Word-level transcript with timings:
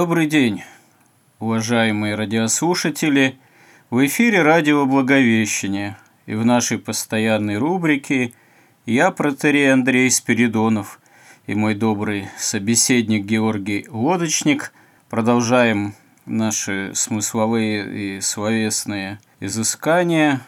Добрый 0.00 0.28
день, 0.28 0.62
уважаемые 1.40 2.14
радиослушатели! 2.14 3.38
В 3.90 4.06
эфире 4.06 4.40
радио 4.40 4.86
«Благовещение» 4.86 5.98
и 6.24 6.32
в 6.32 6.42
нашей 6.42 6.78
постоянной 6.78 7.58
рубрике 7.58 8.32
я, 8.86 9.10
протерей 9.10 9.70
Андрей 9.70 10.10
Спиридонов 10.10 11.00
и 11.46 11.54
мой 11.54 11.74
добрый 11.74 12.30
собеседник 12.38 13.26
Георгий 13.26 13.86
Лодочник 13.90 14.72
продолжаем 15.10 15.94
наши 16.24 16.92
смысловые 16.94 18.16
и 18.16 18.20
словесные 18.22 19.20
изыскания 19.38 20.40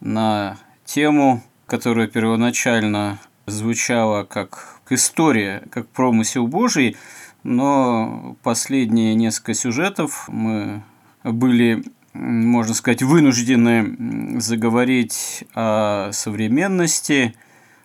на 0.00 0.58
тему, 0.84 1.42
которая 1.64 2.08
первоначально 2.08 3.20
звучала 3.46 4.24
как 4.24 4.80
история, 4.90 5.62
как 5.70 5.88
промысел 5.88 6.46
Божий– 6.46 6.94
но 7.46 8.36
последние 8.42 9.14
несколько 9.14 9.54
сюжетов 9.54 10.28
мы 10.28 10.82
были, 11.22 11.84
можно 12.12 12.74
сказать, 12.74 13.02
вынуждены 13.02 14.40
заговорить 14.40 15.44
о 15.54 16.10
современности, 16.12 17.34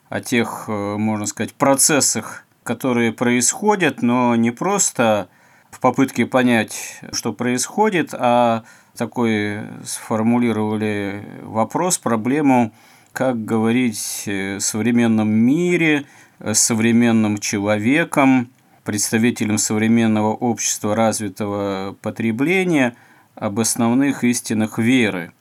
о 0.10 0.20
тех, 0.20 0.66
можно 0.68 1.28
сказать, 1.28 1.54
процессах, 1.54 2.46
которые 2.64 3.14
происходят, 3.14 4.02
но 4.02 4.36
не 4.36 4.52
просто 4.52 5.30
в 5.70 5.80
попытке 5.80 6.26
понять, 6.26 7.00
что 7.12 7.32
происходит, 7.32 8.14
а 8.14 8.64
такой 8.98 9.60
сформулировали 9.86 11.24
вопрос, 11.44 12.00
проблему, 12.00 12.74
как 13.14 13.46
говорить 13.46 14.24
в 14.26 14.60
современном 14.60 15.30
мире, 15.30 16.06
с 16.40 16.58
современным 16.58 17.38
человеком, 17.38 18.50
представителям 18.84 19.58
современного 19.58 20.34
общества 20.34 20.96
развитого 20.96 21.96
потребления 22.02 22.96
об 23.36 23.60
основных 23.60 24.24
истинах 24.24 24.78
веры. 24.78 25.32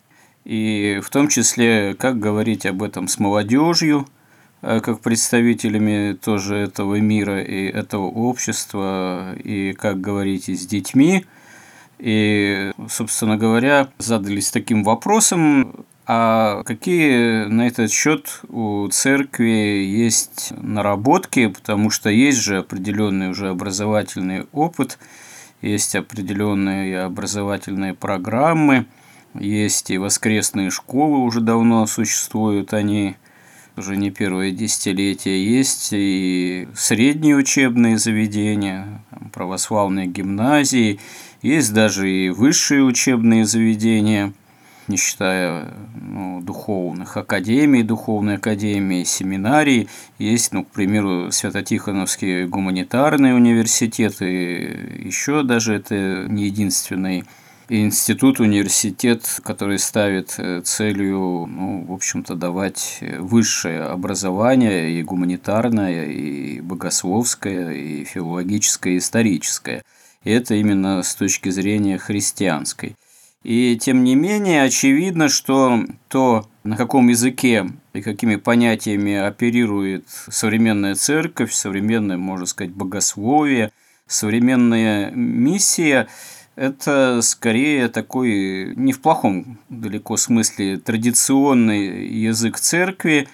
И 0.45 1.01
в 1.03 1.11
том 1.11 1.29
числе, 1.29 1.95
как 1.95 2.19
говорить 2.19 2.67
об 2.67 2.83
этом 2.83 3.09
с 3.09 3.19
молодежью, 3.19 4.07
э, 4.63 4.81
как 4.81 5.01
представителями 5.01 6.15
тоже 6.15 6.57
этого 6.57 6.97
мира 6.97 7.43
и 7.43 7.67
этого 7.67 8.07
общества, 8.07 9.35
и 9.37 9.73
как 9.73 10.01
говорить 10.01 10.49
и 10.49 10.57
с 10.57 10.67
детьми. 10.67 11.25
И, 11.99 12.73
собственно 12.89 13.37
говоря, 13.37 13.89
задались 13.99 14.51
таким 14.51 14.85
вопросом, 14.85 15.85
а 16.13 16.65
какие 16.65 17.45
на 17.45 17.69
этот 17.69 17.93
счет 17.93 18.41
у 18.49 18.89
церкви 18.89 19.85
есть 19.87 20.53
наработки, 20.57 21.47
потому 21.47 21.91
что 21.91 22.11
есть 22.11 22.39
же 22.39 22.59
определенный 22.59 23.31
уже 23.31 23.51
образовательный 23.51 24.49
опыт, 24.51 24.99
есть 25.63 25.95
определенные 25.95 27.03
образовательные 27.03 27.95
программы, 27.95 28.87
есть 29.39 29.93
и 29.93 29.99
воскресные 29.99 30.71
школы 30.71 31.19
уже 31.19 31.41
давно 31.41 31.87
существуют, 31.87 32.75
они 32.75 33.15
уже 33.77 33.97
не 33.97 34.11
первое 34.11 34.51
десятилетие, 34.51 35.47
есть 35.47 35.91
и 35.93 36.67
средние 36.75 37.37
учебные 37.37 37.99
заведения, 37.99 39.05
православные 39.33 40.09
гимназии, 40.09 40.99
есть 41.41 41.73
даже 41.73 42.11
и 42.11 42.31
высшие 42.31 42.83
учебные 42.83 43.45
заведения– 43.45 44.33
не 44.91 44.97
считая 44.97 45.73
ну, 45.95 46.43
духовных 46.43 47.17
академий, 47.17 47.83
духовной 47.83 48.37
академии, 48.37 49.05
семинарий. 49.05 49.89
Есть, 50.19 50.53
ну, 50.53 50.65
к 50.65 50.69
примеру, 50.69 51.31
Свято-Тихоновский 51.31 52.47
гуманитарный 52.47 53.35
университет, 53.35 54.21
и 54.21 55.05
еще 55.05 55.43
даже 55.43 55.75
это 55.75 56.27
не 56.29 56.47
единственный 56.47 57.25
институт, 57.69 58.41
университет, 58.41 59.41
который 59.45 59.79
ставит 59.79 60.35
э, 60.39 60.61
целью, 60.63 61.47
ну, 61.47 61.85
в 61.87 61.93
общем-то, 61.93 62.35
давать 62.35 62.99
высшее 63.19 63.83
образование 63.85 64.91
и 64.91 65.03
гуманитарное, 65.05 66.07
и 66.07 66.61
богословское, 66.61 67.71
и 67.71 68.05
филологическое, 68.05 68.95
и 68.95 68.99
историческое. 68.99 69.85
И 70.25 70.31
это 70.31 70.57
именно 70.57 71.03
с 71.03 71.15
точки 71.15 71.49
зрения 71.51 71.97
христианской. 71.97 72.97
И 73.43 73.79
тем 73.79 74.05
не 74.05 74.17
менее, 74.17 74.65
очевидно, 74.65 75.29
что 75.31 75.83
то, 76.09 76.47
на 76.63 76.77
каком 76.77 77.09
языке 77.09 77.71
и 77.95 78.03
какими 78.03 78.37
понятиями 78.37 79.15
оперирует 79.15 80.05
современная 80.09 80.95
церковь, 80.95 81.53
современное, 81.53 82.19
можно 82.19 82.45
сказать, 82.45 82.73
богословие, 82.73 83.73
современная 84.07 85.11
миссия, 85.13 86.09
это 86.55 87.21
скорее 87.23 87.89
такой, 87.89 88.75
не 88.77 88.93
в 88.93 89.01
плохом 89.01 89.59
далеко 89.71 90.19
смысле, 90.19 90.77
традиционный 90.77 92.09
язык 92.09 92.59
церкви, 92.59 93.27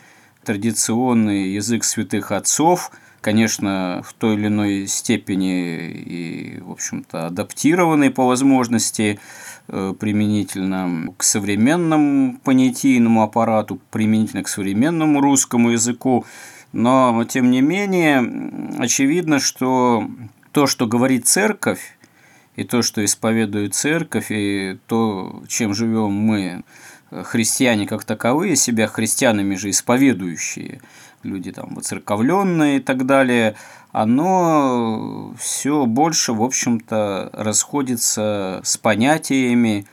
традиционный 0.44 1.50
язык 1.50 1.82
святых 1.82 2.30
отцов, 2.30 2.92
конечно, 3.20 4.04
в 4.06 4.12
той 4.12 4.36
или 4.36 4.46
иной 4.46 4.86
степени 4.86 5.90
и, 5.90 6.60
в 6.60 6.70
общем-то, 6.70 7.26
адаптированный 7.26 8.10
по 8.10 8.24
возможности– 8.24 9.18
применительно 9.66 11.12
к 11.16 11.22
современному 11.22 12.38
понятийному 12.44 13.22
аппарату, 13.22 13.80
применительно 13.90 14.42
к 14.42 14.48
современному 14.48 15.20
русскому 15.20 15.70
языку. 15.70 16.24
Но, 16.72 17.24
тем 17.24 17.50
не 17.50 17.62
менее, 17.62 18.24
очевидно, 18.78 19.40
что 19.40 20.08
то, 20.52 20.66
что 20.66 20.86
говорит 20.86 21.26
церковь, 21.26 21.96
и 22.56 22.64
то, 22.64 22.82
что 22.82 23.04
исповедует 23.04 23.74
церковь, 23.74 24.30
и 24.30 24.78
то, 24.86 25.42
чем 25.48 25.74
живем 25.74 26.12
мы, 26.12 26.62
христиане 27.10 27.86
как 27.86 28.04
таковые, 28.04 28.56
себя 28.56 28.86
христианами 28.88 29.54
же 29.54 29.70
исповедующие, 29.70 30.80
люди 31.26 31.52
там 31.52 31.74
воцерковленные 31.74 32.78
и 32.78 32.80
так 32.80 33.04
далее– 33.04 33.56
оно 33.96 35.32
все 35.38 35.86
больше, 35.86 36.34
в 36.34 36.42
общем-то, 36.42 37.30
расходится 37.32 38.60
с 38.62 38.76
понятиями, 38.76 39.86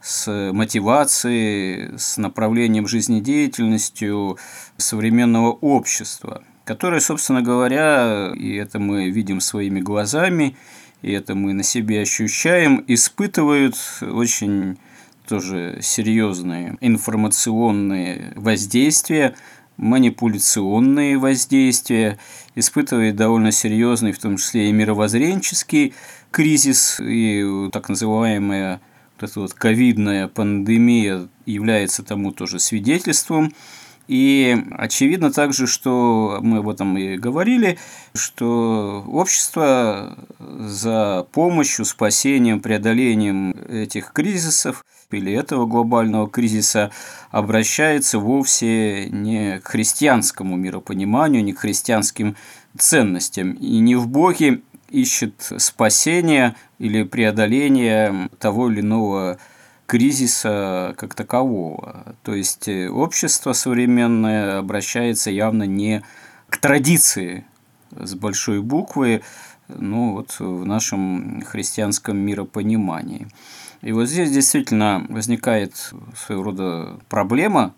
с 0.00 0.50
мотивацией, 0.54 1.98
с 1.98 2.16
направлением 2.16 2.88
жизнедеятельностью 2.88 4.38
современного 4.78 5.50
общества, 5.50 6.42
которое, 6.64 7.00
собственно 7.00 7.42
говоря, 7.42 8.32
и 8.34 8.54
это 8.54 8.78
мы 8.78 9.10
видим 9.10 9.40
своими 9.42 9.80
глазами, 9.80 10.56
и 11.02 11.12
это 11.12 11.34
мы 11.34 11.52
на 11.52 11.62
себе 11.62 12.00
ощущаем, 12.00 12.82
испытывают 12.88 13.76
очень 14.00 14.78
тоже 15.28 15.80
серьезные 15.82 16.78
информационные 16.80 18.32
воздействия 18.36 19.34
манипуляционные 19.80 21.16
воздействия, 21.16 22.18
испытывает 22.54 23.16
довольно 23.16 23.50
серьезный, 23.50 24.12
в 24.12 24.18
том 24.18 24.36
числе 24.36 24.68
и 24.68 24.72
мировоззренческий 24.72 25.94
кризис, 26.30 27.00
и 27.00 27.68
так 27.72 27.88
называемая 27.88 28.80
вот 29.18 29.30
эта 29.30 29.40
вот 29.40 29.54
ковидная 29.54 30.28
пандемия 30.28 31.28
является 31.46 32.02
тому 32.02 32.30
тоже 32.30 32.58
свидетельством. 32.58 33.54
И 34.10 34.64
очевидно 34.72 35.30
также, 35.30 35.68
что 35.68 36.40
мы 36.42 36.58
об 36.58 36.68
этом 36.68 36.98
и 36.98 37.16
говорили, 37.16 37.78
что 38.12 39.04
общество 39.06 40.18
за 40.40 41.28
помощью, 41.30 41.84
спасением, 41.84 42.58
преодолением 42.58 43.52
этих 43.68 44.12
кризисов 44.12 44.84
или 45.12 45.32
этого 45.32 45.64
глобального 45.66 46.28
кризиса 46.28 46.90
обращается 47.30 48.18
вовсе 48.18 49.08
не 49.10 49.60
к 49.60 49.68
христианскому 49.68 50.56
миропониманию, 50.56 51.44
не 51.44 51.52
к 51.52 51.60
христианским 51.60 52.34
ценностям, 52.76 53.52
и 53.52 53.78
не 53.78 53.94
в 53.94 54.08
Боге, 54.08 54.62
ищет 54.88 55.52
спасения 55.58 56.56
или 56.80 57.04
преодоления 57.04 58.28
того 58.40 58.72
или 58.72 58.80
иного 58.80 59.38
кризиса 59.90 60.94
как 60.98 61.16
такового. 61.16 62.14
То 62.22 62.32
есть 62.32 62.68
э, 62.68 62.88
общество 62.88 63.52
современное 63.54 64.58
обращается 64.58 65.32
явно 65.32 65.64
не 65.64 66.04
к 66.48 66.58
традиции 66.58 67.44
с 67.90 68.14
большой 68.14 68.62
буквы, 68.62 69.22
ну 69.66 70.12
вот 70.12 70.36
в 70.38 70.64
нашем 70.64 71.42
христианском 71.42 72.16
миропонимании. 72.18 73.26
И 73.82 73.90
вот 73.90 74.08
здесь 74.08 74.30
действительно 74.30 75.04
возникает 75.08 75.92
своего 76.14 76.44
рода 76.44 77.00
проблема, 77.08 77.74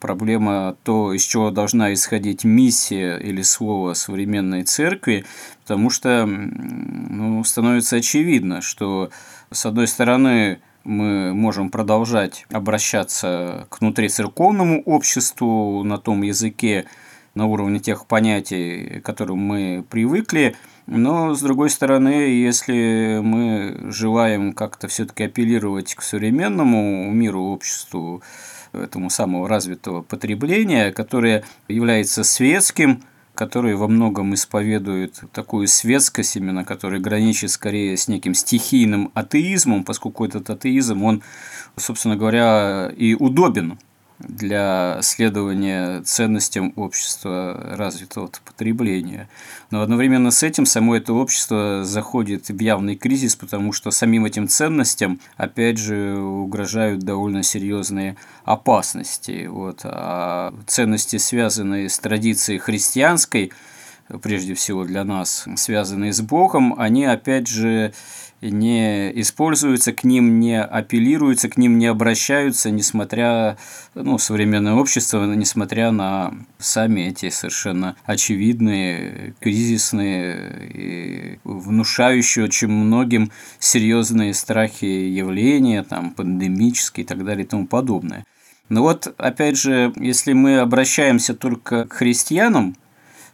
проблема 0.00 0.74
то, 0.82 1.12
из 1.12 1.22
чего 1.22 1.52
должна 1.52 1.94
исходить 1.94 2.42
миссия 2.42 3.16
или 3.16 3.42
слово 3.42 3.94
современной 3.94 4.64
церкви, 4.64 5.24
потому 5.62 5.90
что 5.90 6.26
ну, 6.26 7.44
становится 7.44 7.94
очевидно, 7.94 8.60
что 8.60 9.10
с 9.52 9.64
одной 9.66 9.86
стороны 9.86 10.58
мы 10.88 11.34
можем 11.34 11.68
продолжать 11.68 12.46
обращаться 12.50 13.66
к 13.68 13.80
внутрицерковному 13.80 14.82
обществу 14.84 15.84
на 15.84 15.98
том 15.98 16.22
языке, 16.22 16.86
на 17.34 17.46
уровне 17.46 17.78
тех 17.78 18.06
понятий, 18.06 19.00
к 19.00 19.04
которым 19.04 19.38
мы 19.38 19.84
привыкли, 19.88 20.56
но, 20.86 21.34
с 21.34 21.42
другой 21.42 21.68
стороны, 21.68 22.08
если 22.08 23.20
мы 23.22 23.92
желаем 23.92 24.54
как-то 24.54 24.88
все-таки 24.88 25.24
апеллировать 25.24 25.94
к 25.94 26.00
современному 26.00 27.12
миру, 27.12 27.42
обществу, 27.42 28.22
этому 28.72 29.10
самого 29.10 29.46
развитого 29.46 30.00
потребления, 30.00 30.90
которое 30.90 31.44
является 31.68 32.24
светским, 32.24 33.02
который 33.38 33.76
во 33.76 33.86
многом 33.86 34.34
исповедует 34.34 35.20
такую 35.32 35.68
светскость, 35.68 36.34
именно 36.34 36.64
которая 36.64 36.98
граничит 36.98 37.52
скорее 37.52 37.96
с 37.96 38.08
неким 38.08 38.34
стихийным 38.34 39.12
атеизмом, 39.14 39.84
поскольку 39.84 40.24
этот 40.24 40.50
атеизм, 40.50 41.04
он, 41.04 41.22
собственно 41.76 42.16
говоря, 42.16 42.90
и 42.96 43.14
удобен 43.14 43.78
для 44.18 44.98
следования 45.02 46.02
ценностям 46.02 46.72
общества 46.76 47.74
развитого 47.76 48.30
потребления. 48.44 49.28
Но 49.70 49.80
одновременно 49.80 50.30
с 50.30 50.42
этим 50.42 50.66
само 50.66 50.96
это 50.96 51.12
общество 51.12 51.84
заходит 51.84 52.48
в 52.48 52.58
явный 52.58 52.96
кризис, 52.96 53.36
потому 53.36 53.72
что 53.72 53.90
самим 53.90 54.24
этим 54.24 54.48
ценностям, 54.48 55.20
опять 55.36 55.78
же, 55.78 56.18
угрожают 56.18 57.00
довольно 57.00 57.42
серьезные 57.42 58.16
опасности. 58.44 59.46
Вот. 59.46 59.80
А 59.84 60.52
ценности, 60.66 61.16
связанные 61.16 61.88
с 61.88 61.98
традицией 61.98 62.58
христианской, 62.58 63.52
прежде 64.22 64.54
всего 64.54 64.84
для 64.84 65.04
нас, 65.04 65.44
связанные 65.56 66.12
с 66.12 66.20
Богом, 66.20 66.74
они, 66.78 67.04
опять 67.04 67.46
же, 67.46 67.92
не 68.40 69.20
используются, 69.20 69.92
к 69.92 70.04
ним 70.04 70.40
не 70.40 70.62
апеллируются, 70.62 71.48
к 71.48 71.56
ним 71.56 71.78
не 71.78 71.86
обращаются, 71.86 72.70
несмотря, 72.70 73.56
ну, 73.94 74.18
современное 74.18 74.74
общество, 74.74 75.24
несмотря 75.34 75.90
на 75.90 76.34
сами 76.58 77.02
эти 77.02 77.30
совершенно 77.30 77.96
очевидные, 78.04 79.34
кризисные 79.40 80.70
и 80.72 81.38
внушающие 81.44 82.44
очень 82.44 82.68
многим 82.68 83.32
серьезные 83.58 84.34
страхи 84.34 84.84
явления, 84.84 85.82
там, 85.82 86.10
пандемические 86.10 87.04
и 87.04 87.06
так 87.06 87.24
далее 87.24 87.44
и 87.44 87.48
тому 87.48 87.66
подобное. 87.66 88.24
Но 88.68 88.82
вот, 88.82 89.12
опять 89.16 89.56
же, 89.58 89.92
если 89.96 90.32
мы 90.32 90.58
обращаемся 90.58 91.34
только 91.34 91.86
к 91.86 91.94
христианам, 91.94 92.76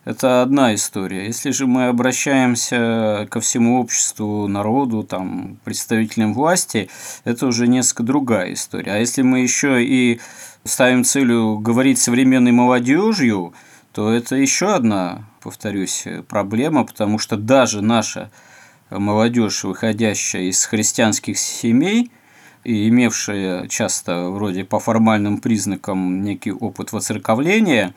это 0.05 0.43
одна 0.43 0.75
история. 0.75 1.27
Если 1.27 1.51
же 1.51 1.67
мы 1.67 1.87
обращаемся 1.87 3.27
ко 3.31 3.41
всему 3.41 3.81
обществу, 3.81 4.47
народу, 4.49 5.03
там, 5.03 5.59
представителям 5.65 6.35
власти, 6.35 6.91
это 7.25 7.47
уже 7.47 7.67
несколько 7.67 8.03
другая 8.03 8.53
история. 8.53 8.93
А 8.93 8.99
если 8.99 9.23
мы 9.23 9.41
еще 9.41 9.83
и 9.83 10.21
ставим 10.65 11.05
целью 11.05 11.59
говорить 11.59 11.99
современной 11.99 12.53
молодежью, 12.53 13.55
то 13.93 14.13
это 14.13 14.37
еще 14.37 14.75
одна, 14.75 15.25
повторюсь, 15.43 16.05
проблема, 16.29 16.85
потому 16.85 17.19
что 17.19 17.37
даже 17.37 17.81
наша 17.81 18.31
молодежь, 18.91 19.65
выходящая 19.65 20.43
из 20.43 20.65
христианских 20.65 21.39
семей– 21.39 22.11
и 22.65 22.89
имевшая 22.89 23.69
часто 23.69 24.31
вроде 24.31 24.65
по 24.65 24.81
формальным 24.81 25.39
признакам 25.39 26.23
некий 26.23 26.53
опыт 26.53 26.93
воцерковления, 26.93 27.95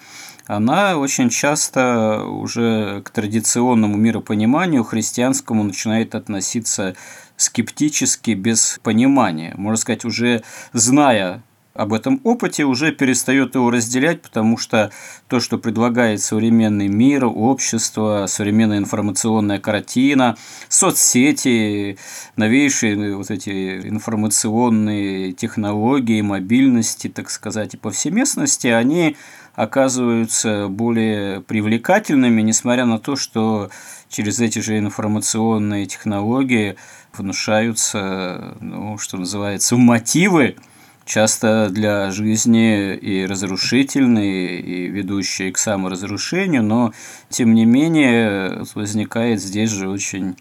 она 0.47 0.97
очень 0.97 1.29
часто 1.29 2.23
уже 2.23 3.01
к 3.03 3.09
традиционному 3.09 3.97
миропониманию 3.97 4.83
христианскому 4.83 5.63
начинает 5.63 6.15
относиться 6.15 6.95
скептически, 7.35 8.31
без 8.31 8.79
понимания. 8.81 9.53
Можно 9.57 9.77
сказать, 9.77 10.05
уже 10.05 10.43
зная 10.73 11.43
об 11.77 11.93
этом 11.93 12.19
опыте, 12.23 12.63
уже 12.63 12.91
перестает 12.91 13.53
его 13.53 13.69
разделять, 13.69 14.23
потому 14.23 14.57
что 14.57 14.91
то, 15.27 15.39
что 15.39 15.59
предлагает 15.59 16.21
современный 16.21 16.87
мир, 16.87 17.25
общество, 17.25 18.25
современная 18.27 18.79
информационная 18.79 19.59
картина, 19.59 20.37
соцсети, 20.69 21.99
новейшие 22.35 23.15
вот 23.15 23.29
эти 23.29 23.87
информационные 23.87 25.33
технологии, 25.33 26.21
мобильности, 26.21 27.09
так 27.09 27.29
сказать, 27.29 27.75
и 27.75 27.77
повсеместности, 27.77 28.67
они 28.67 29.15
оказываются 29.57 30.67
более 30.69 31.41
привлекательными, 31.41 32.43
несмотря 32.43 32.85
на 32.85 32.99
то, 32.99 33.15
что 33.15 33.71
через 34.07 34.39
эти 34.39 34.59
же 34.59 34.77
информационные 34.77 35.87
технологии 35.87 36.75
внушаются, 37.11 38.55
ну, 38.61 38.99
что 38.99 39.17
называется, 39.17 39.75
мотивы 39.75 40.57
часто 41.05 41.69
для 41.71 42.11
жизни 42.11 42.93
и 42.93 43.25
разрушительные, 43.25 44.59
и 44.59 44.87
ведущие 44.89 45.51
к 45.51 45.57
саморазрушению, 45.57 46.61
но 46.61 46.93
тем 47.29 47.55
не 47.55 47.65
менее 47.65 48.63
возникает 48.75 49.41
здесь 49.41 49.71
же 49.71 49.89
очень 49.89 50.37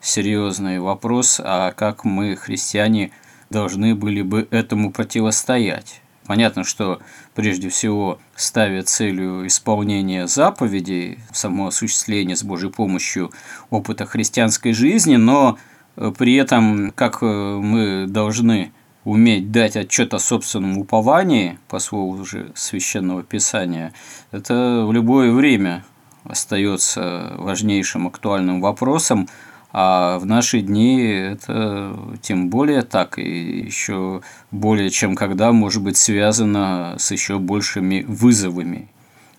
серьезный 0.00 0.80
вопрос, 0.80 1.40
а 1.42 1.70
как 1.70 2.04
мы, 2.04 2.34
христиане, 2.34 3.12
должны 3.48 3.94
были 3.94 4.22
бы 4.22 4.48
этому 4.50 4.90
противостоять. 4.90 6.02
Понятно, 6.26 6.64
что 6.64 7.00
прежде 7.34 7.68
всего 7.68 8.18
ставя 8.34 8.82
целью 8.82 9.46
исполнения 9.46 10.26
заповедей, 10.26 11.20
само 11.32 11.68
осуществление 11.68 12.36
с 12.36 12.42
Божьей 12.42 12.70
помощью 12.70 13.30
опыта 13.70 14.06
христианской 14.06 14.72
жизни, 14.72 15.16
но 15.16 15.58
при 16.18 16.34
этом 16.34 16.90
как 16.90 17.22
мы 17.22 18.06
должны 18.08 18.72
уметь 19.04 19.52
дать 19.52 19.76
отчет 19.76 20.14
о 20.14 20.18
собственном 20.18 20.78
уповании, 20.78 21.58
по 21.68 21.78
слову 21.78 22.20
уже 22.20 22.50
священного 22.56 23.22
писания, 23.22 23.92
это 24.32 24.84
в 24.84 24.92
любое 24.92 25.30
время 25.30 25.84
остается 26.24 27.34
важнейшим 27.38 28.08
актуальным 28.08 28.60
вопросом, 28.60 29.28
а 29.78 30.18
в 30.18 30.24
наши 30.24 30.62
дни 30.62 31.02
это 31.02 31.94
тем 32.22 32.48
более 32.48 32.80
так, 32.80 33.18
и 33.18 33.60
еще 33.60 34.22
более 34.50 34.88
чем 34.88 35.14
когда 35.14 35.52
может 35.52 35.82
быть 35.82 35.98
связано 35.98 36.96
с 36.98 37.10
еще 37.10 37.38
большими 37.38 38.02
вызовами 38.08 38.88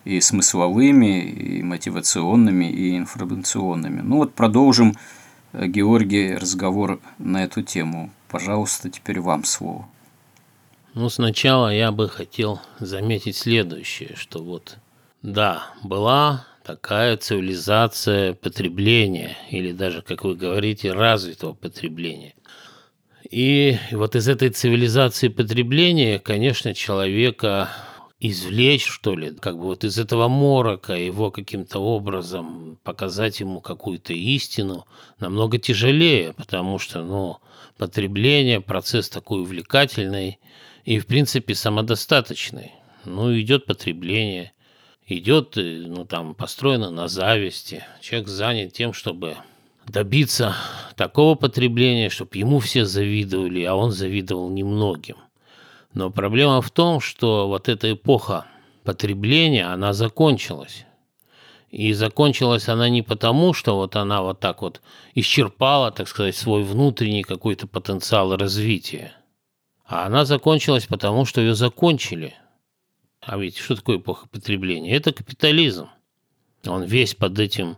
и 0.05 0.21
смысловыми, 0.21 1.21
и 1.23 1.63
мотивационными, 1.63 2.65
и 2.65 2.95
информационными. 2.95 4.01
Ну 4.01 4.17
вот 4.17 4.35
продолжим, 4.35 4.93
Георгий, 5.53 6.35
разговор 6.35 6.99
на 7.17 7.43
эту 7.43 7.63
тему. 7.63 8.11
Пожалуйста, 8.29 8.91
теперь 8.91 9.19
вам 9.19 9.43
слово. 9.43 9.87
Ну, 10.93 11.09
сначала 11.09 11.73
я 11.73 11.91
бы 11.91 12.07
хотел 12.09 12.61
заметить 12.79 13.37
следующее, 13.37 14.13
что 14.15 14.43
вот, 14.43 14.77
да, 15.23 15.63
была 15.81 16.45
такая 16.67 17.15
цивилизация 17.15 18.33
потребления, 18.33 19.37
или 19.49 19.71
даже, 19.71 20.01
как 20.01 20.25
вы 20.25 20.35
говорите, 20.35 20.91
развитого 20.91 21.53
потребления. 21.53 22.35
И 23.31 23.77
вот 23.93 24.17
из 24.17 24.27
этой 24.27 24.49
цивилизации 24.49 25.29
потребления, 25.29 26.19
конечно, 26.19 26.73
человека 26.73 27.69
извлечь, 28.19 28.85
что 28.85 29.15
ли, 29.15 29.33
как 29.33 29.57
бы 29.57 29.63
вот 29.63 29.85
из 29.85 29.97
этого 29.97 30.27
морока 30.27 30.93
его 30.93 31.31
каким-то 31.31 31.79
образом 31.79 32.77
показать 32.83 33.39
ему 33.39 33.61
какую-то 33.61 34.11
истину 34.11 34.85
намного 35.19 35.59
тяжелее, 35.59 36.33
потому 36.33 36.79
что, 36.79 37.01
ну, 37.01 37.37
потребление, 37.77 38.59
процесс 38.59 39.07
такой 39.07 39.41
увлекательный 39.41 40.39
и, 40.83 40.99
в 40.99 41.05
принципе, 41.05 41.55
самодостаточный. 41.55 42.73
Ну, 43.05 43.39
идет 43.39 43.65
потребление, 43.65 44.51
идет, 45.07 45.57
э, 45.57 45.83
ну, 45.87 46.05
там, 46.05 46.35
построено 46.35 46.91
на 46.91 47.07
зависти. 47.07 47.83
Человек 48.01 48.27
занят 48.27 48.73
тем, 48.73 48.93
чтобы 48.93 49.37
добиться 49.87 50.55
такого 50.95 51.35
потребления, 51.35 52.09
чтобы 52.09 52.37
ему 52.37 52.59
все 52.59 52.85
завидовали, 52.85 53.63
а 53.63 53.75
он 53.75 53.91
завидовал 53.91 54.49
немногим. 54.49 55.17
Но 55.93 56.11
проблема 56.11 56.61
в 56.61 56.69
том, 56.69 56.99
что 56.99 57.47
вот 57.47 57.69
эта 57.69 57.93
эпоха 57.93 58.45
потребления, 58.83 59.65
она 59.65 59.93
закончилась. 59.93 60.85
И 61.69 61.91
закончилась 61.93 62.69
она 62.69 62.87
не 62.87 63.01
потому, 63.01 63.53
что 63.53 63.75
вот 63.75 63.95
она 63.95 64.21
вот 64.21 64.39
так 64.39 64.61
вот 64.61 64.81
исчерпала, 65.15 65.91
так 65.91 66.07
сказать, 66.07 66.35
свой 66.35 66.63
внутренний 66.63 67.23
какой-то 67.23 67.67
потенциал 67.67 68.35
развития. 68.37 69.13
А 69.85 70.05
она 70.05 70.25
закончилась 70.25 70.85
потому, 70.85 71.25
что 71.25 71.41
ее 71.41 71.55
закончили. 71.55 72.35
А 73.27 73.37
ведь 73.37 73.57
что 73.57 73.75
такое 73.75 73.97
эпоха 73.97 74.27
потребления? 74.27 74.95
Это 74.95 75.13
капитализм. 75.13 75.89
Он 76.65 76.83
весь 76.83 77.13
под 77.13 77.37
этим 77.39 77.77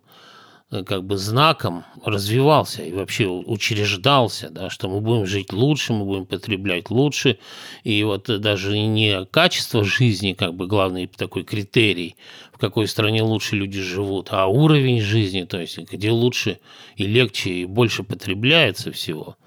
Э, 0.71 0.83
как 0.83 1.03
бы 1.03 1.17
знаком 1.17 1.83
развивался 2.05 2.83
и 2.83 2.91
вообще 2.91 3.25
учреждался, 3.25 4.49
да, 4.51 4.69
что 4.69 4.87
мы 4.87 5.01
будем 5.01 5.25
жить 5.25 5.51
лучше, 5.51 5.93
мы 5.93 6.05
будем 6.05 6.25
потреблять 6.27 6.91
лучше, 6.91 7.39
и 7.83 8.03
вот 8.03 8.25
даже 8.39 8.77
не 8.77 9.25
качество 9.25 9.83
жизни 9.83 10.33
как 10.33 10.53
бы 10.53 10.67
главный 10.67 11.07
такой 11.07 11.43
критерий, 11.43 12.17
в 12.53 12.59
какой 12.59 12.87
стране 12.87 13.23
лучше 13.23 13.55
люди 13.55 13.81
живут, 13.81 14.27
а 14.29 14.45
уровень 14.45 15.01
жизни, 15.01 15.43
то 15.43 15.59
есть 15.59 15.79
где 15.79 16.11
лучше 16.11 16.59
и 16.95 17.05
легче 17.07 17.49
и 17.49 17.65
больше 17.65 18.03
потребляется 18.03 18.91
всего. 18.91 19.37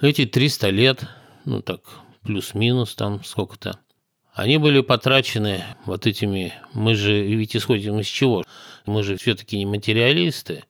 Эти 0.00 0.24
300 0.24 0.70
лет, 0.70 1.04
ну 1.44 1.60
так 1.60 1.80
плюс-минус 2.22 2.94
там 2.94 3.22
сколько-то, 3.24 3.78
они 4.34 4.58
были 4.58 4.80
потрачены 4.80 5.62
вот 5.84 6.06
этими, 6.06 6.54
мы 6.72 6.94
же 6.94 7.22
ведь 7.22 7.54
исходим 7.54 8.00
из 8.00 8.06
чего? 8.06 8.44
Мы 8.86 9.02
же 9.02 9.16
все-таки 9.16 9.58
не 9.58 9.66
материалисты. 9.66 10.64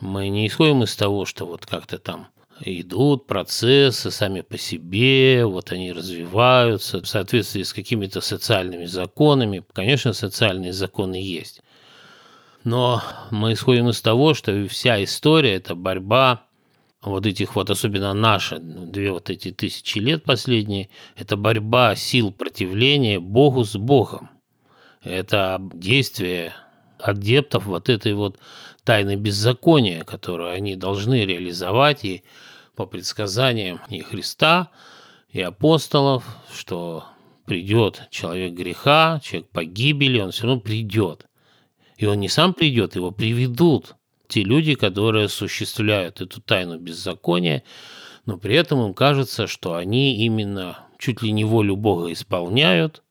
Мы 0.00 0.28
не 0.28 0.46
исходим 0.46 0.82
из 0.82 0.96
того, 0.96 1.24
что 1.24 1.46
вот 1.46 1.64
как-то 1.64 1.98
там 1.98 2.28
идут 2.60 3.26
процессы 3.26 4.10
сами 4.10 4.40
по 4.40 4.58
себе, 4.58 5.44
вот 5.44 5.72
они 5.72 5.92
развиваются 5.92 7.00
в 7.00 7.06
соответствии 7.06 7.62
с 7.62 7.72
какими-то 7.72 8.20
социальными 8.20 8.86
законами. 8.86 9.64
Конечно, 9.72 10.12
социальные 10.12 10.72
законы 10.72 11.16
есть. 11.16 11.62
Но 12.64 13.02
мы 13.30 13.52
исходим 13.52 13.90
из 13.90 14.00
того, 14.00 14.34
что 14.34 14.66
вся 14.68 15.02
история– 15.02 15.54
это 15.56 15.74
борьба 15.74 16.46
вот 17.06 17.26
этих 17.26 17.56
вот, 17.56 17.70
особенно 17.70 18.12
наши, 18.14 18.58
две 18.58 19.12
вот 19.12 19.30
эти 19.30 19.50
тысячи 19.50 19.98
лет 19.98 20.24
последние, 20.24 20.88
это 21.16 21.36
борьба 21.36 21.94
сил 21.96 22.32
противления 22.32 23.20
Богу 23.20 23.64
с 23.64 23.76
Богом. 23.76 24.30
Это 25.02 25.60
действие 25.74 26.54
адептов 26.98 27.66
вот 27.66 27.88
этой 27.88 28.14
вот 28.14 28.38
тайны 28.84 29.16
беззакония, 29.16 30.04
которую 30.04 30.50
они 30.50 30.76
должны 30.76 31.24
реализовать 31.24 32.04
и 32.04 32.22
по 32.76 32.86
предсказаниям 32.86 33.80
и 33.88 34.00
Христа, 34.00 34.70
и 35.30 35.40
апостолов, 35.40 36.24
что 36.52 37.04
придет 37.44 38.08
человек 38.10 38.54
греха, 38.54 39.20
человек 39.22 39.48
погибели, 39.50 40.20
он 40.20 40.30
все 40.30 40.46
равно 40.46 40.60
придет. 40.60 41.26
И 41.96 42.06
он 42.06 42.20
не 42.20 42.28
сам 42.28 42.54
придет, 42.54 42.96
его 42.96 43.10
приведут 43.10 43.94
те 44.34 44.42
люди, 44.42 44.74
которые 44.74 45.26
осуществляют 45.26 46.20
эту 46.20 46.40
тайну 46.40 46.76
беззакония, 46.76 47.62
но 48.26 48.36
при 48.36 48.56
этом 48.56 48.84
им 48.84 48.92
кажется, 48.92 49.46
что 49.46 49.74
они 49.74 50.16
именно 50.26 50.80
чуть 50.98 51.22
ли 51.22 51.30
не 51.30 51.44
волю 51.44 51.76
Бога 51.76 52.12
исполняют, 52.12 53.04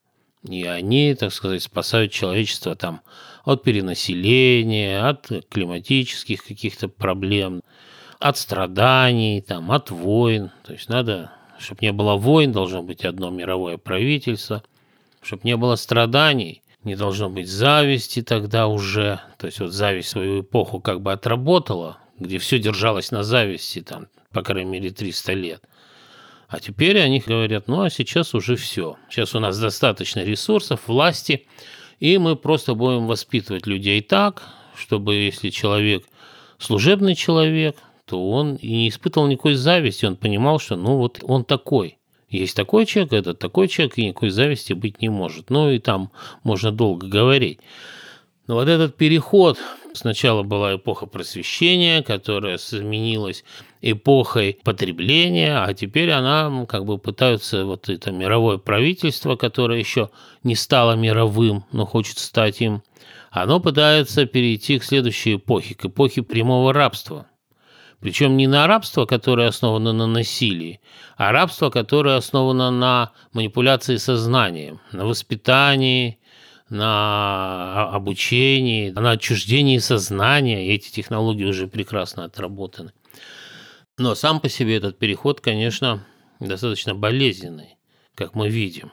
и 0.46 0.66
они, 0.66 1.16
так 1.16 1.32
сказать, 1.32 1.64
спасают 1.64 2.12
человечество 2.12 2.76
там 2.76 3.00
от 3.46 3.64
перенаселения, 3.64 5.08
от 5.08 5.32
климатических 5.50 6.44
каких-то 6.44 6.90
проблем, 6.90 7.62
от 8.20 8.38
страданий, 8.38 9.40
там, 9.40 9.72
от 9.72 9.92
войн. 9.92 10.52
То 10.66 10.74
есть 10.74 10.90
надо, 10.90 11.32
чтобы 11.58 11.80
не 11.84 11.94
было 11.94 12.16
войн, 12.16 12.52
должно 12.52 12.84
быть 12.84 13.06
одно 13.06 13.30
мировое 13.30 13.78
правительство, 13.78 14.62
чтобы 15.22 15.44
не 15.46 15.56
было 15.56 15.78
страданий, 15.78 16.64
не 16.86 16.96
должно 16.96 17.30
быть 17.30 17.48
зависти 17.48 18.22
тогда 18.22 18.68
уже. 18.68 19.20
То 19.38 19.48
есть 19.48 19.60
вот 19.60 19.72
зависть 19.72 20.10
свою 20.10 20.42
эпоху 20.42 20.80
как 20.80 21.02
бы 21.02 21.12
отработала, 21.12 21.98
где 22.20 22.38
все 22.38 22.60
держалось 22.60 23.12
на 23.12 23.24
зависти, 23.24 23.82
там, 23.82 24.08
по 24.32 24.42
крайней 24.42 24.70
мере, 24.70 24.92
300 24.92 25.34
лет. 25.34 25.64
А 26.48 26.60
теперь 26.60 27.00
они 27.00 27.20
говорят, 27.20 27.68
ну 27.68 27.82
а 27.82 27.90
сейчас 27.90 28.36
уже 28.36 28.56
все. 28.56 28.98
Сейчас 29.10 29.34
у 29.34 29.40
нас 29.40 29.58
достаточно 29.58 30.24
ресурсов, 30.24 30.82
власти, 30.88 31.48
и 32.00 32.18
мы 32.18 32.36
просто 32.36 32.76
будем 32.76 33.08
воспитывать 33.08 33.66
людей 33.66 34.02
так, 34.02 34.44
чтобы 34.76 35.16
если 35.16 35.50
человек 35.50 36.04
служебный 36.60 37.16
человек, 37.16 37.78
то 38.06 38.30
он 38.30 38.56
и 38.56 38.68
не 38.68 38.90
испытывал 38.90 39.28
никакой 39.28 39.56
зависти, 39.56 40.06
он 40.06 40.16
понимал, 40.16 40.60
что 40.60 40.76
ну 40.76 40.98
вот 40.98 41.20
он 41.24 41.46
такой. 41.46 41.98
Есть 42.34 42.56
такой 42.56 42.86
человек, 42.86 43.14
этот 43.14 43.40
такой 43.40 43.68
человек, 43.68 43.98
и 43.98 44.08
никакой 44.08 44.30
зависти 44.30 44.74
быть 44.74 45.02
не 45.02 45.10
может. 45.10 45.50
Ну 45.50 45.70
и 45.70 45.80
там 45.80 46.12
можно 46.44 46.72
долго 46.72 47.08
говорить. 47.08 47.60
Но 48.48 48.56
вот 48.56 48.68
этот 48.68 48.98
переход, 48.98 49.58
сначала 49.94 50.44
была 50.44 50.76
эпоха 50.76 51.06
просвещения, 51.06 52.02
которая 52.02 52.58
сменилась 52.58 53.46
эпохой 53.82 54.58
потребления, 54.64 55.64
а 55.64 55.74
теперь 55.74 56.12
она 56.12 56.66
как 56.66 56.86
бы 56.86 56.98
пытаются 56.98 57.66
вот 57.66 57.88
это 57.88 58.12
мировое 58.12 58.58
правительство, 58.58 59.36
которое 59.36 59.80
еще 59.80 60.10
не 60.44 60.56
стало 60.56 60.96
мировым, 60.96 61.66
но 61.72 61.86
хочет 61.86 62.18
стать 62.18 62.62
им, 62.62 62.82
оно 63.32 63.60
пытается 63.60 64.26
перейти 64.26 64.80
к 64.80 64.84
следующей 64.84 65.36
эпохе, 65.36 65.76
к 65.76 65.86
эпохе 65.86 66.24
прямого 66.24 66.74
рабства. 66.74 67.28
Причем 68.04 68.36
не 68.36 68.48
на 68.48 68.68
рабство, 68.68 69.06
которое 69.06 69.48
основано 69.48 69.94
на 69.94 70.08
насилии, 70.08 70.82
а 71.16 71.32
рабство, 71.32 71.70
которое 71.70 72.18
основано 72.18 72.70
на 72.70 73.14
манипуляции 73.32 73.96
сознанием, 73.96 74.82
на 74.92 75.06
воспитании, 75.06 76.20
на 76.68 77.90
обучении, 77.94 78.90
на 78.90 79.12
отчуждении 79.12 79.78
сознания. 79.78 80.68
И 80.68 80.76
эти 80.76 80.92
технологии 80.92 81.46
уже 81.46 81.68
прекрасно 81.68 82.26
отработаны. 82.26 82.92
Но 83.98 84.16
сам 84.16 84.42
по 84.42 84.50
себе 84.50 84.76
этот 84.76 85.00
переход, 85.00 85.40
конечно, 85.40 86.06
достаточно 86.42 86.94
болезненный, 86.94 87.78
как 88.16 88.36
мы 88.36 88.50
видим. 88.50 88.92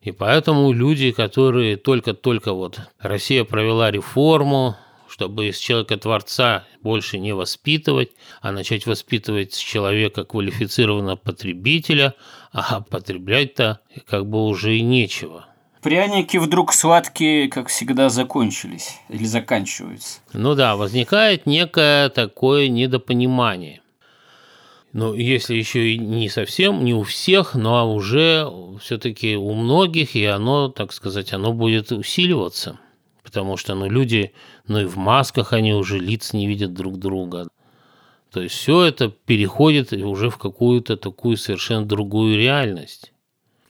И 0.00 0.12
поэтому 0.12 0.70
люди, 0.70 1.10
которые 1.10 1.76
только-только 1.76 2.52
вот 2.52 2.78
Россия 3.00 3.42
провела 3.42 3.90
реформу, 3.90 4.76
чтобы 5.08 5.48
из 5.48 5.58
человека-творца 5.58 6.64
больше 6.82 7.18
не 7.18 7.32
воспитывать, 7.32 8.10
а 8.40 8.52
начать 8.52 8.86
воспитывать 8.86 9.54
с 9.54 9.58
человека 9.58 10.24
квалифицированного 10.24 11.16
потребителя, 11.16 12.14
а 12.52 12.80
потреблять-то 12.80 13.80
как 14.06 14.26
бы 14.26 14.44
уже 14.46 14.76
и 14.76 14.82
нечего. 14.82 15.46
Пряники 15.82 16.38
вдруг 16.38 16.72
сладкие, 16.72 17.48
как 17.48 17.68
всегда, 17.68 18.08
закончились 18.08 18.96
или 19.10 19.24
заканчиваются. 19.24 20.20
Ну 20.32 20.54
да, 20.54 20.76
возникает 20.76 21.44
некое 21.44 22.08
такое 22.08 22.68
недопонимание. 22.68 23.82
Ну, 24.94 25.12
если 25.12 25.56
еще 25.56 25.90
и 25.90 25.98
не 25.98 26.28
совсем, 26.28 26.84
не 26.84 26.94
у 26.94 27.02
всех, 27.02 27.54
но 27.54 27.92
уже 27.92 28.48
все-таки 28.80 29.36
у 29.36 29.52
многих, 29.52 30.14
и 30.14 30.24
оно, 30.24 30.68
так 30.68 30.92
сказать, 30.92 31.32
оно 31.32 31.52
будет 31.52 31.90
усиливаться. 31.90 32.78
Потому 33.34 33.56
что, 33.56 33.74
ну, 33.74 33.90
люди, 33.90 34.32
ну 34.68 34.82
и 34.82 34.84
в 34.84 34.96
масках 34.96 35.52
они 35.52 35.74
уже 35.74 35.98
лиц 35.98 36.32
не 36.34 36.46
видят 36.46 36.72
друг 36.72 37.00
друга. 37.00 37.48
То 38.30 38.40
есть 38.40 38.54
все 38.54 38.84
это 38.84 39.08
переходит 39.08 39.92
уже 39.92 40.30
в 40.30 40.38
какую-то 40.38 40.96
такую 40.96 41.36
совершенно 41.36 41.84
другую 41.84 42.38
реальность. 42.38 43.12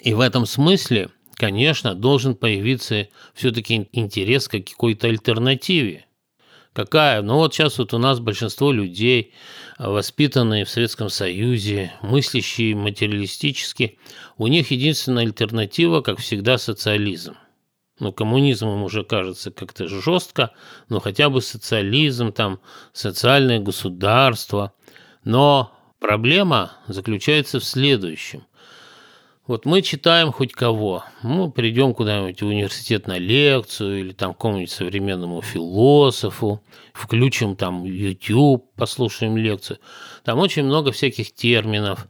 И 0.01 0.13
в 0.13 0.21
этом 0.21 0.45
смысле, 0.45 1.09
конечно, 1.33 1.95
должен 1.95 2.35
появиться 2.35 3.09
все-таки 3.33 3.89
интерес 3.93 4.49
к 4.49 4.61
какой-то 4.61 5.07
альтернативе. 5.07 6.05
Какая? 6.75 7.23
Ну 7.23 7.37
вот 7.37 7.55
сейчас 7.55 7.79
вот 7.79 7.95
у 7.95 7.99
нас 7.99 8.21
большинство 8.21 8.71
людей, 8.71 9.33
воспитанные 9.79 10.67
в 10.67 10.69
Советском 10.69 11.09
Союзе, 11.09 11.91
мыслящие 12.03 12.77
материалистически, 12.77 13.99
у 14.37 14.47
них 14.47 14.71
единственная 14.71 15.23
альтернатива, 15.25 16.03
как 16.03 16.19
всегда, 16.19 16.59
социализм. 16.59 17.37
Ну, 18.05 18.13
коммунизм 18.13 18.69
им 18.69 18.83
уже 18.83 19.03
кажется 19.03 19.51
как-то 19.51 19.89
жестко, 19.89 20.51
но 20.91 21.01
хотя 21.01 21.31
бы 21.31 21.41
социализм, 21.41 22.33
там, 22.33 22.61
социальное 22.93 23.61
государство. 23.61 24.75
Но 25.25 25.73
проблема 26.01 26.73
заключается 26.87 27.61
в 27.61 27.65
следующем. 27.65 28.45
Вот 29.47 29.65
мы 29.65 29.81
читаем 29.81 30.33
хоть 30.33 30.53
кого. 30.53 31.03
Мы 31.23 31.51
придем 31.51 31.95
куда-нибудь 31.95 32.43
в 32.43 32.47
университет 32.47 33.07
на 33.07 33.17
лекцию 33.17 34.01
или 34.01 34.13
там 34.13 34.35
к 34.35 34.37
какому-нибудь 34.37 34.71
современному 34.71 35.41
философу, 35.41 36.63
включим 36.93 37.57
там 37.57 37.85
YouTube, 37.85 38.71
послушаем 38.77 39.39
лекцию. 39.39 39.79
Там 40.25 40.41
очень 40.41 40.65
много 40.65 40.93
всяких 40.93 41.33
терминов, 41.33 42.07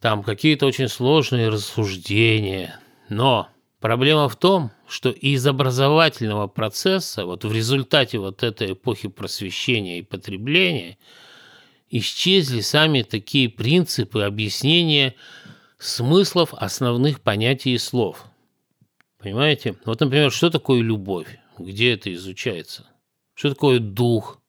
там 0.00 0.22
какие-то 0.22 0.64
очень 0.64 0.88
сложные 0.88 1.50
рассуждения. 1.50 2.80
Но 3.10 3.50
проблема 3.86 4.28
в 4.28 4.34
том, 4.34 4.72
что 4.88 5.10
из 5.10 5.46
образовательного 5.46 6.48
процесса, 6.48 7.24
вот 7.24 7.44
в 7.44 7.52
результате 7.52 8.18
вот 8.18 8.42
этой 8.42 8.72
эпохи 8.72 9.08
просвещения 9.08 10.00
и 10.00 10.02
потребления, 10.02 10.98
исчезли 11.88 12.62
сами 12.62 13.02
такие 13.02 13.48
принципы 13.48 14.22
объяснения 14.22 15.14
смыслов 15.78 16.52
основных 16.54 17.20
понятий 17.20 17.74
и 17.74 17.78
слов. 17.78 18.24
Понимаете? 19.18 19.76
Вот, 19.84 20.00
например, 20.00 20.32
что 20.32 20.50
такое 20.50 20.82
любовь? 20.82 21.38
Где 21.56 21.94
это 21.94 22.12
изучается? 22.12 22.86
что 23.36 23.50
такое 23.50 23.78
дух, 23.78 24.40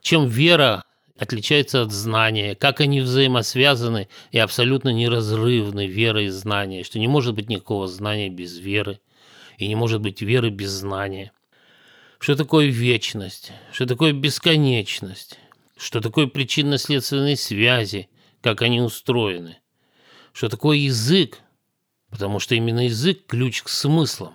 чем 0.00 0.28
вера 0.28 0.84
отличается 1.20 1.82
от 1.82 1.92
знания, 1.92 2.54
как 2.54 2.80
они 2.80 3.02
взаимосвязаны 3.02 4.08
и 4.32 4.38
абсолютно 4.38 4.88
неразрывны, 4.88 5.86
вера 5.86 6.22
и 6.22 6.28
знание, 6.28 6.82
что 6.82 6.98
не 6.98 7.08
может 7.08 7.34
быть 7.34 7.50
никакого 7.50 7.86
знания 7.88 8.30
без 8.30 8.56
веры, 8.58 9.00
и 9.58 9.68
не 9.68 9.74
может 9.74 10.00
быть 10.00 10.22
веры 10.22 10.48
без 10.48 10.70
знания. 10.70 11.32
Что 12.18 12.36
такое 12.36 12.68
вечность, 12.68 13.52
что 13.70 13.84
такое 13.84 14.14
бесконечность, 14.14 15.38
что 15.76 16.00
такое 16.00 16.26
причинно-следственные 16.26 17.36
связи, 17.36 18.08
как 18.40 18.62
они 18.62 18.80
устроены, 18.80 19.58
что 20.32 20.48
такое 20.48 20.78
язык, 20.78 21.40
потому 22.08 22.38
что 22.38 22.54
именно 22.54 22.86
язык– 22.86 23.26
ключ 23.28 23.62
к 23.62 23.68
смыслам, 23.68 24.32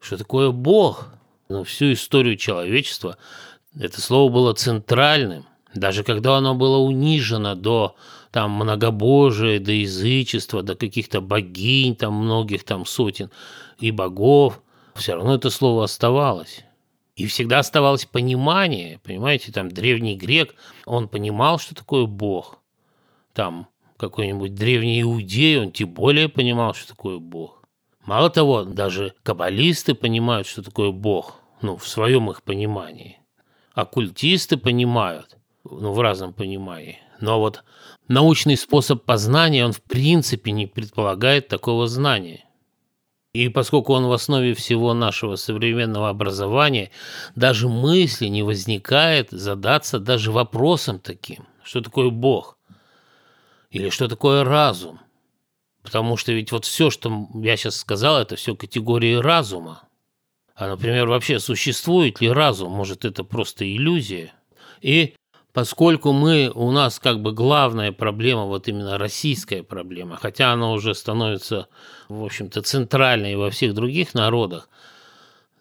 что 0.00 0.16
такое 0.16 0.50
Бог, 0.50 1.12
но 1.48 1.62
всю 1.62 1.92
историю 1.92 2.36
человечества 2.36 3.16
это 3.78 4.00
слово 4.00 4.32
было 4.32 4.52
центральным, 4.54 5.46
даже 5.74 6.02
когда 6.02 6.36
оно 6.36 6.54
было 6.54 6.78
унижено 6.78 7.54
до 7.54 7.94
там 8.32 8.52
многобожия, 8.52 9.60
до 9.60 9.72
язычества, 9.72 10.62
до 10.62 10.74
каких-то 10.74 11.20
богинь, 11.20 11.96
там 11.96 12.14
многих 12.14 12.64
там 12.64 12.86
сотен 12.86 13.30
и 13.78 13.90
богов, 13.90 14.60
все 14.94 15.14
равно 15.14 15.34
это 15.34 15.50
слово 15.50 15.84
оставалось. 15.84 16.64
И 17.16 17.26
всегда 17.26 17.58
оставалось 17.58 18.06
понимание, 18.06 18.98
понимаете, 19.02 19.52
там 19.52 19.68
древний 19.68 20.16
грек, 20.16 20.54
он 20.86 21.08
понимал, 21.08 21.58
что 21.58 21.74
такое 21.74 22.06
Бог. 22.06 22.58
Там 23.34 23.68
какой-нибудь 23.96 24.54
древний 24.54 25.02
иудей, 25.02 25.60
он 25.60 25.72
тем 25.72 25.90
более 25.90 26.28
понимал, 26.28 26.74
что 26.74 26.88
такое 26.88 27.18
Бог. 27.18 27.62
Мало 28.06 28.30
того, 28.30 28.64
даже 28.64 29.14
каббалисты 29.22 29.94
понимают, 29.94 30.46
что 30.46 30.62
такое 30.62 30.90
Бог, 30.90 31.36
ну, 31.60 31.76
в 31.76 31.86
своем 31.86 32.30
их 32.30 32.42
понимании 32.42 33.19
оккультисты 33.80 34.56
понимают, 34.56 35.36
ну, 35.64 35.92
в 35.92 36.00
разном 36.00 36.32
понимании. 36.32 36.98
Но 37.20 37.38
вот 37.38 37.64
научный 38.08 38.56
способ 38.56 39.04
познания, 39.04 39.64
он 39.64 39.72
в 39.72 39.82
принципе 39.82 40.52
не 40.52 40.66
предполагает 40.66 41.48
такого 41.48 41.86
знания. 41.86 42.44
И 43.32 43.48
поскольку 43.48 43.92
он 43.92 44.06
в 44.06 44.12
основе 44.12 44.54
всего 44.54 44.92
нашего 44.92 45.36
современного 45.36 46.08
образования, 46.08 46.90
даже 47.36 47.68
мысли 47.68 48.26
не 48.26 48.42
возникает 48.42 49.30
задаться 49.30 50.00
даже 50.00 50.32
вопросом 50.32 50.98
таким, 50.98 51.46
что 51.62 51.80
такое 51.80 52.10
Бог 52.10 52.58
или 53.70 53.88
что 53.90 54.08
такое 54.08 54.42
разум. 54.42 55.00
Потому 55.82 56.16
что 56.16 56.32
ведь 56.32 56.50
вот 56.52 56.64
все, 56.64 56.90
что 56.90 57.28
я 57.34 57.56
сейчас 57.56 57.76
сказал, 57.76 58.20
это 58.20 58.36
все 58.36 58.56
категории 58.56 59.14
разума. 59.14 59.82
А, 60.60 60.68
например, 60.68 61.08
вообще 61.08 61.38
существует 61.38 62.20
ли 62.20 62.30
разум? 62.30 62.72
Может, 62.72 63.06
это 63.06 63.24
просто 63.24 63.64
иллюзия? 63.64 64.34
И 64.82 65.14
поскольку 65.54 66.12
мы, 66.12 66.52
у 66.54 66.70
нас 66.70 66.98
как 66.98 67.22
бы 67.22 67.32
главная 67.32 67.92
проблема, 67.92 68.44
вот 68.44 68.68
именно 68.68 68.98
российская 68.98 69.62
проблема, 69.62 70.18
хотя 70.20 70.52
она 70.52 70.70
уже 70.72 70.94
становится, 70.94 71.68
в 72.10 72.22
общем-то, 72.22 72.60
центральной 72.60 73.36
во 73.36 73.48
всех 73.48 73.72
других 73.72 74.12
народах, 74.12 74.68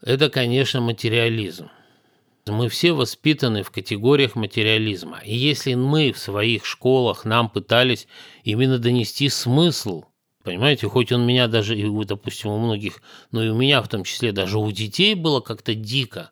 это, 0.01 0.29
конечно, 0.29 0.81
материализм. 0.81 1.69
Мы 2.45 2.67
все 2.67 2.91
воспитаны 2.91 3.63
в 3.63 3.71
категориях 3.71 4.35
материализма. 4.35 5.21
И 5.23 5.33
если 5.33 5.75
мы 5.75 6.11
в 6.11 6.19
своих 6.19 6.65
школах 6.65 7.23
нам 7.23 7.47
пытались 7.47 8.05
именно 8.43 8.79
донести 8.79 9.29
смысл 9.29 10.03
Понимаете, 10.43 10.87
хоть 10.87 11.11
он 11.11 11.25
меня 11.25 11.47
даже, 11.47 11.77
и, 11.77 12.05
допустим, 12.05 12.51
у 12.51 12.59
многих, 12.59 13.01
но 13.31 13.43
и 13.43 13.49
у 13.49 13.55
меня 13.55 13.81
в 13.81 13.89
том 13.89 14.05
числе, 14.05 14.31
даже 14.31 14.57
у 14.57 14.71
детей 14.71 15.13
было 15.13 15.41
как-то 15.41 15.75
дико. 15.75 16.31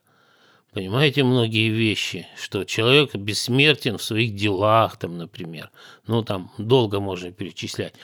Понимаете, 0.72 1.24
многие 1.24 1.70
вещи, 1.70 2.28
что 2.40 2.64
человек 2.64 3.16
бессмертен 3.16 3.98
в 3.98 4.04
своих 4.04 4.36
делах, 4.36 4.98
там, 4.98 5.18
например. 5.18 5.72
Ну, 6.06 6.24
там 6.24 6.52
долго 6.58 7.00
можно 7.00 7.32
перечислять. 7.32 7.96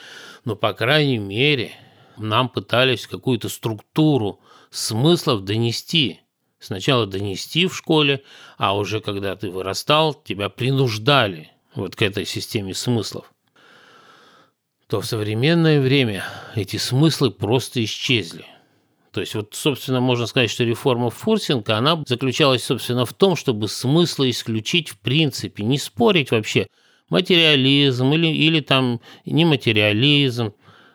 Но, 0.44 0.56
по 0.56 0.74
крайней 0.74 1.18
мере, 1.18 1.72
нам 2.18 2.48
пытались 2.48 3.06
какую-то 3.06 3.48
структуру 3.48 4.40
смыслов 4.70 5.44
донести. 5.44 6.20
Сначала 6.58 7.06
донести 7.06 7.66
в 7.66 7.76
школе, 7.76 8.22
а 8.58 8.76
уже 8.76 9.00
когда 9.00 9.36
ты 9.36 9.50
вырастал, 9.50 10.14
тебя 10.14 10.48
принуждали 10.48 11.50
вот 11.74 11.96
к 11.96 12.02
этой 12.02 12.26
системе 12.26 12.74
смыслов 12.74 13.33
то 14.88 15.00
в 15.00 15.06
современное 15.06 15.80
время 15.80 16.24
эти 16.54 16.76
смыслы 16.76 17.30
просто 17.30 17.82
исчезли. 17.84 18.44
То 19.12 19.20
есть 19.20 19.34
вот, 19.34 19.54
собственно, 19.54 20.00
можно 20.00 20.26
сказать, 20.26 20.50
что 20.50 20.64
реформа 20.64 21.10
Фурсенко, 21.10 21.76
она 21.76 22.02
заключалась, 22.06 22.64
собственно, 22.64 23.06
в 23.06 23.12
том, 23.12 23.36
чтобы 23.36 23.68
смыслы 23.68 24.30
исключить 24.30 24.88
в 24.88 24.98
принципе, 24.98 25.62
не 25.62 25.78
спорить 25.78 26.32
вообще, 26.32 26.66
материализм 27.08 28.12
или, 28.12 28.26
или 28.26 28.60
там 28.60 29.00
нематериализм, 29.24 30.52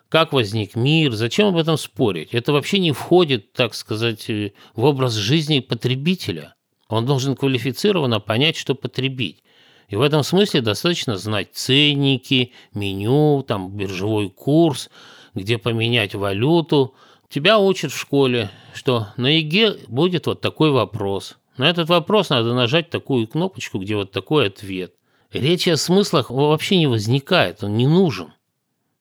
как 0.10 0.34
возник 0.34 0.76
мир, 0.76 1.14
зачем 1.14 1.48
об 1.48 1.58
этом 1.58 1.78
спорить? 1.78 2.34
Это 2.34 2.52
вообще 2.52 2.80
не 2.80 2.92
входит, 2.92 3.54
так 3.54 3.76
сказать, 3.76 4.28
в 4.28 4.84
образ 4.84 5.14
жизни 5.14 5.60
потребителя. 5.60 6.56
Он 6.88 7.06
должен 7.06 7.36
квалифицированно 7.36 8.20
понять, 8.20 8.58
что 8.58 8.74
потребить. 8.74 9.44
И 9.90 9.96
в 9.96 10.02
этом 10.02 10.24
смысле 10.24 10.62
достаточно 10.62 11.18
знать 11.18 11.50
ценники, 11.54 12.54
меню, 12.74 13.44
там 13.48 13.76
биржевой 13.76 14.30
курс, 14.30 14.90
где 15.34 15.58
поменять 15.58 16.14
валюту. 16.14 16.94
Тебя 17.28 17.60
учат 17.60 17.92
в 17.92 18.00
школе, 18.00 18.52
что 18.74 19.08
на 19.18 19.28
ЕГЭ 19.28 19.80
будет 19.88 20.28
вот 20.28 20.42
такой 20.42 20.72
вопрос. 20.72 21.38
На 21.58 21.70
этот 21.70 21.90
вопрос 21.90 22.30
надо 22.30 22.54
нажать 22.54 22.90
такую 22.90 23.28
кнопочку, 23.28 23.80
где 23.80 23.96
вот 23.96 24.12
такой 24.12 24.48
ответ. 24.48 24.94
Речи 25.34 25.70
о 25.70 25.78
смыслах 25.78 26.30
вообще 26.30 26.78
не 26.78 26.88
возникает, 26.88 27.64
он 27.64 27.76
не 27.76 27.86
нужен. 27.86 28.34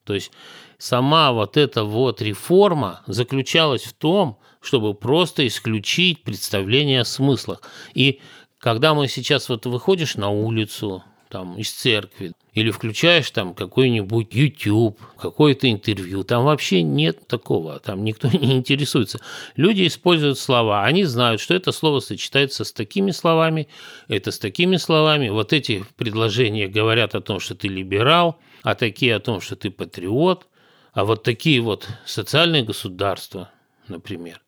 То 0.03 0.13
есть 0.13 0.31
сама 0.77 1.31
вот 1.31 1.55
эта 1.55 1.83
вот 1.83 2.21
реформа 2.21 3.01
заключалась 3.07 3.83
в 3.83 3.93
том, 3.93 4.39
чтобы 4.61 4.93
просто 4.93 5.47
исключить 5.47 6.23
представление 6.23 7.01
о 7.01 7.05
смыслах. 7.05 7.61
И 7.93 8.19
когда 8.59 8.93
мы 8.93 9.07
сейчас 9.07 9.49
вот 9.49 9.65
выходишь 9.65 10.15
на 10.15 10.29
улицу, 10.29 11.03
там, 11.29 11.57
из 11.57 11.71
церкви, 11.71 12.33
или 12.53 12.71
включаешь 12.71 13.29
там 13.29 13.53
какой-нибудь 13.53 14.33
YouTube, 14.33 14.99
какое-то 15.15 15.71
интервью, 15.71 16.23
там 16.23 16.43
вообще 16.43 16.81
нет 16.81 17.27
такого, 17.27 17.79
там 17.79 18.03
никто 18.03 18.27
не 18.33 18.57
интересуется. 18.57 19.19
Люди 19.55 19.85
используют 19.87 20.39
слова, 20.39 20.83
они 20.83 21.03
знают, 21.03 21.39
что 21.39 21.53
это 21.53 21.71
слово 21.71 21.99
сочетается 21.99 22.63
с 22.63 22.73
такими 22.73 23.11
словами, 23.11 23.67
это 24.07 24.31
с 24.31 24.39
такими 24.39 24.77
словами. 24.77 25.29
Вот 25.29 25.53
эти 25.53 25.85
предложения 25.95 26.67
говорят 26.67 27.13
о 27.13 27.21
том, 27.21 27.39
что 27.39 27.55
ты 27.55 27.67
либерал, 27.67 28.39
а 28.63 28.73
такие 28.75 29.15
о 29.15 29.19
том, 29.19 29.39
что 29.39 29.55
ты 29.55 29.69
патриот, 29.69 30.47
а 30.93 31.05
вот 31.05 31.23
такие 31.23 31.61
вот 31.61 31.87
социальные 32.05 32.63
государства, 32.63 33.51
например, 33.87 34.41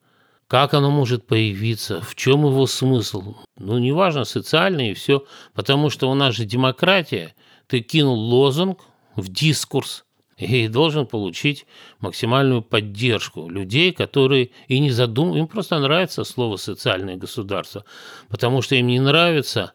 как 0.52 0.74
оно 0.74 0.90
может 0.90 1.26
появиться? 1.26 2.02
В 2.02 2.14
чем 2.14 2.44
его 2.44 2.66
смысл? 2.66 3.36
Ну, 3.56 3.78
неважно, 3.78 4.24
социальный 4.24 4.90
и 4.90 4.94
все. 4.94 5.24
Потому 5.54 5.88
что 5.88 6.10
у 6.10 6.14
нас 6.14 6.34
же 6.34 6.44
демократия. 6.44 7.34
Ты 7.68 7.80
кинул 7.80 8.18
лозунг 8.18 8.80
в 9.16 9.30
дискурс 9.30 10.04
и 10.36 10.68
должен 10.68 11.06
получить 11.06 11.64
максимальную 12.00 12.60
поддержку 12.60 13.48
людей, 13.48 13.92
которые 13.92 14.50
и 14.68 14.78
не 14.78 14.90
задумывают, 14.90 15.40
им 15.40 15.46
просто 15.46 15.78
нравится 15.78 16.22
слово 16.22 16.58
«социальное 16.58 17.16
государство», 17.16 17.86
потому 18.28 18.60
что 18.60 18.74
им 18.74 18.88
не 18.88 19.00
нравится 19.00 19.72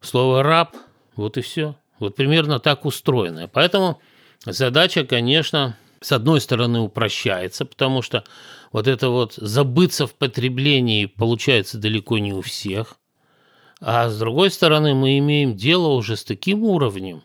слово 0.00 0.42
«раб», 0.42 0.76
вот 1.14 1.36
и 1.36 1.42
все. 1.42 1.76
Вот 1.98 2.16
примерно 2.16 2.58
так 2.58 2.86
устроено. 2.86 3.50
Поэтому 3.52 4.00
задача, 4.46 5.04
конечно, 5.04 5.76
с 6.00 6.12
одной 6.12 6.40
стороны 6.40 6.80
упрощается, 6.80 7.66
потому 7.66 8.00
что 8.00 8.24
вот 8.72 8.86
это 8.86 9.08
вот 9.08 9.34
забыться 9.34 10.06
в 10.06 10.14
потреблении 10.14 11.06
получается 11.06 11.78
далеко 11.78 12.18
не 12.18 12.32
у 12.32 12.40
всех. 12.40 12.96
А 13.80 14.08
с 14.08 14.18
другой 14.18 14.50
стороны, 14.50 14.94
мы 14.94 15.18
имеем 15.18 15.56
дело 15.56 15.88
уже 15.88 16.16
с 16.16 16.24
таким 16.24 16.64
уровнем, 16.64 17.22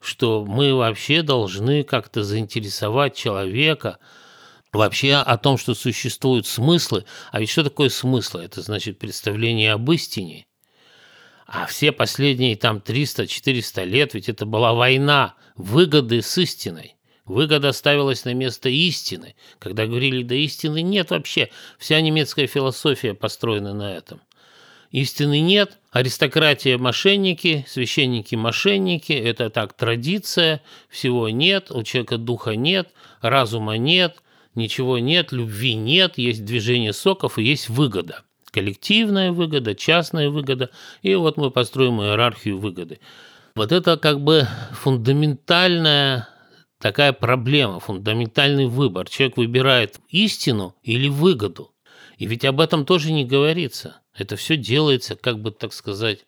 что 0.00 0.44
мы 0.44 0.74
вообще 0.74 1.22
должны 1.22 1.82
как-то 1.82 2.22
заинтересовать 2.22 3.14
человека 3.16 3.98
вообще 4.72 5.14
о 5.14 5.36
том, 5.36 5.58
что 5.58 5.74
существуют 5.74 6.46
смыслы. 6.46 7.04
А 7.32 7.40
ведь 7.40 7.50
что 7.50 7.64
такое 7.64 7.88
смыслы? 7.88 8.44
Это 8.44 8.62
значит 8.62 8.98
представление 8.98 9.72
об 9.72 9.90
истине. 9.90 10.46
А 11.46 11.66
все 11.66 11.90
последние 11.90 12.56
там 12.56 12.76
300-400 12.78 13.84
лет, 13.84 14.14
ведь 14.14 14.28
это 14.28 14.46
была 14.46 14.72
война 14.72 15.34
выгоды 15.56 16.22
с 16.22 16.38
истиной. 16.38 16.94
Выгода 17.24 17.72
ставилась 17.72 18.24
на 18.24 18.34
место 18.34 18.68
истины. 18.68 19.34
Когда 19.58 19.86
говорили, 19.86 20.22
да 20.22 20.34
истины 20.34 20.82
нет 20.82 21.10
вообще. 21.10 21.50
Вся 21.78 22.00
немецкая 22.00 22.46
философия 22.46 23.14
построена 23.14 23.74
на 23.74 23.94
этом. 23.94 24.20
Истины 24.90 25.40
нет, 25.40 25.78
аристократия– 25.92 26.76
мошенники, 26.78 27.64
священники– 27.68 28.34
мошенники, 28.36 29.12
это 29.12 29.48
так 29.48 29.72
традиция, 29.74 30.62
всего 30.88 31.28
нет, 31.28 31.70
у 31.70 31.84
человека 31.84 32.18
духа 32.18 32.56
нет, 32.56 32.88
разума 33.20 33.74
нет, 33.74 34.16
ничего 34.56 34.98
нет, 34.98 35.30
любви 35.30 35.74
нет, 35.74 36.18
есть 36.18 36.44
движение 36.44 36.92
соков 36.92 37.38
и 37.38 37.44
есть 37.44 37.68
выгода. 37.68 38.22
Коллективная 38.50 39.30
выгода, 39.30 39.76
частная 39.76 40.28
выгода, 40.28 40.70
и 41.02 41.14
вот 41.14 41.36
мы 41.36 41.52
построим 41.52 42.02
иерархию 42.02 42.58
выгоды. 42.58 42.98
Вот 43.54 43.70
это 43.70 43.96
как 43.96 44.20
бы 44.20 44.48
фундаментальная 44.72 46.28
такая 46.80 47.12
проблема, 47.12 47.78
фундаментальный 47.78 48.66
выбор. 48.66 49.08
Человек 49.08 49.36
выбирает 49.36 50.00
истину 50.08 50.74
или 50.82 51.08
выгоду. 51.08 51.72
И 52.18 52.26
ведь 52.26 52.44
об 52.44 52.60
этом 52.60 52.84
тоже 52.84 53.12
не 53.12 53.24
говорится. 53.24 54.00
Это 54.14 54.36
все 54.36 54.56
делается, 54.56 55.14
как 55.14 55.40
бы 55.40 55.52
так 55.52 55.72
сказать, 55.72 56.26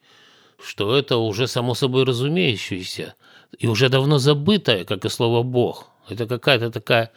что 0.63 0.97
это 0.97 1.17
уже 1.17 1.47
само 1.47 1.75
собой 1.75 2.05
разумеющееся 2.05 3.15
и 3.59 3.67
уже 3.67 3.89
давно 3.89 4.19
забытое, 4.19 4.85
как 4.85 5.05
и 5.05 5.09
слово 5.09 5.43
«бог». 5.43 5.89
Это 6.09 6.27
какая-то 6.27 6.71
такая... 6.71 7.11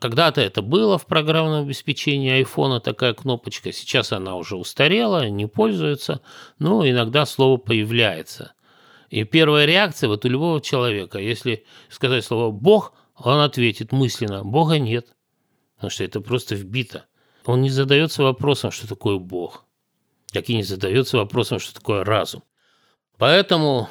Когда-то 0.00 0.40
это 0.40 0.60
было 0.60 0.98
в 0.98 1.06
программном 1.06 1.64
обеспечении 1.64 2.32
айфона, 2.32 2.80
такая 2.80 3.14
кнопочка. 3.14 3.72
Сейчас 3.72 4.12
она 4.12 4.34
уже 4.36 4.56
устарела, 4.56 5.28
не 5.28 5.46
пользуется, 5.46 6.20
но 6.58 6.86
иногда 6.86 7.24
слово 7.26 7.58
появляется. 7.58 8.53
И 9.14 9.22
первая 9.22 9.64
реакция 9.64 10.08
вот 10.08 10.24
у 10.24 10.28
любого 10.28 10.60
человека, 10.60 11.20
если 11.20 11.64
сказать 11.88 12.24
слово 12.24 12.50
«бог», 12.50 12.94
он 13.14 13.38
ответит 13.38 13.92
мысленно 13.92 14.42
«бога 14.42 14.80
нет», 14.80 15.14
потому 15.76 15.90
что 15.90 16.02
это 16.02 16.20
просто 16.20 16.56
вбито. 16.56 17.06
Он 17.44 17.62
не 17.62 17.70
задается 17.70 18.24
вопросом, 18.24 18.72
что 18.72 18.88
такое 18.88 19.18
бог, 19.18 19.66
как 20.32 20.48
и 20.50 20.56
не 20.56 20.64
задается 20.64 21.16
вопросом, 21.16 21.60
что 21.60 21.72
такое 21.72 22.02
разум. 22.02 22.42
Поэтому 23.16 23.88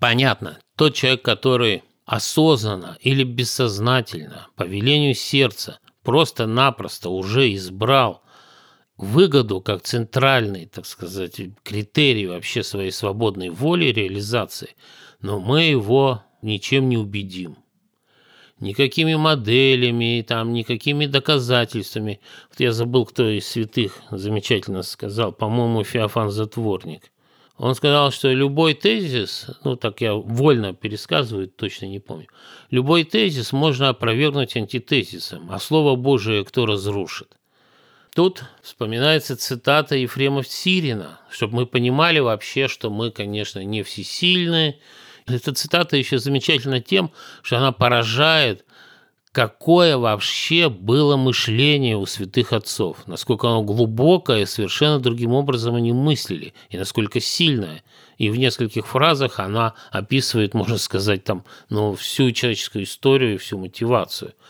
понятно, 0.00 0.58
тот 0.76 0.94
человек, 0.94 1.22
который 1.22 1.84
осознанно 2.04 2.98
или 2.98 3.22
бессознательно, 3.22 4.48
по 4.56 4.64
велению 4.64 5.14
сердца, 5.14 5.78
просто-напросто 6.02 7.10
уже 7.10 7.54
избрал 7.54 8.24
выгоду 8.96 9.60
как 9.60 9.82
центральный, 9.82 10.66
так 10.66 10.86
сказать, 10.86 11.40
критерий 11.62 12.26
вообще 12.26 12.62
своей 12.62 12.90
свободной 12.90 13.50
воли 13.50 13.86
реализации, 13.86 14.74
но 15.20 15.38
мы 15.38 15.62
его 15.64 16.22
ничем 16.42 16.88
не 16.88 16.96
убедим. 16.96 17.56
Никакими 18.58 19.14
моделями, 19.14 20.24
там, 20.26 20.54
никакими 20.54 21.04
доказательствами. 21.04 22.20
Вот 22.48 22.58
я 22.58 22.72
забыл, 22.72 23.04
кто 23.04 23.28
из 23.28 23.46
святых 23.46 24.00
замечательно 24.10 24.82
сказал, 24.82 25.32
по-моему, 25.32 25.84
Феофан 25.84 26.30
Затворник. 26.30 27.12
Он 27.58 27.74
сказал, 27.74 28.10
что 28.12 28.32
любой 28.32 28.74
тезис, 28.74 29.46
ну 29.64 29.76
так 29.76 30.00
я 30.00 30.14
вольно 30.14 30.74
пересказываю, 30.74 31.48
точно 31.48 31.86
не 31.86 32.00
помню, 32.00 32.28
любой 32.70 33.04
тезис 33.04 33.52
можно 33.52 33.90
опровергнуть 33.90 34.56
антитезисом, 34.56 35.50
а 35.50 35.58
Слово 35.58 35.96
Божие 35.96 36.44
кто 36.44 36.66
разрушит. 36.66 37.36
Тут 38.16 38.44
вспоминается 38.62 39.36
цитата 39.36 39.94
Ефрема 39.94 40.42
Сирина, 40.42 41.20
чтобы 41.30 41.56
мы 41.56 41.66
понимали 41.66 42.18
вообще, 42.18 42.66
что 42.66 42.88
мы, 42.88 43.10
конечно, 43.10 43.62
не 43.62 43.82
всесильны. 43.82 44.78
Эта 45.26 45.52
цитата 45.52 45.98
еще 45.98 46.18
замечательна 46.18 46.80
тем, 46.80 47.12
что 47.42 47.58
она 47.58 47.72
поражает, 47.72 48.64
какое 49.32 49.98
вообще 49.98 50.70
было 50.70 51.18
мышление 51.18 51.98
у 51.98 52.06
святых 52.06 52.54
отцов, 52.54 53.06
насколько 53.06 53.48
оно 53.48 53.62
глубокое 53.62 54.46
совершенно 54.46 54.98
другим 54.98 55.32
образом 55.32 55.74
они 55.74 55.92
мыслили, 55.92 56.54
и 56.70 56.78
насколько 56.78 57.20
сильное. 57.20 57.82
И 58.16 58.30
в 58.30 58.38
нескольких 58.38 58.86
фразах 58.86 59.40
она 59.40 59.74
описывает, 59.90 60.54
можно 60.54 60.78
сказать, 60.78 61.22
там, 61.24 61.44
ну, 61.68 61.94
всю 61.94 62.32
человеческую 62.32 62.84
историю 62.84 63.34
и 63.34 63.36
всю 63.36 63.58
мотивацию– 63.58 64.32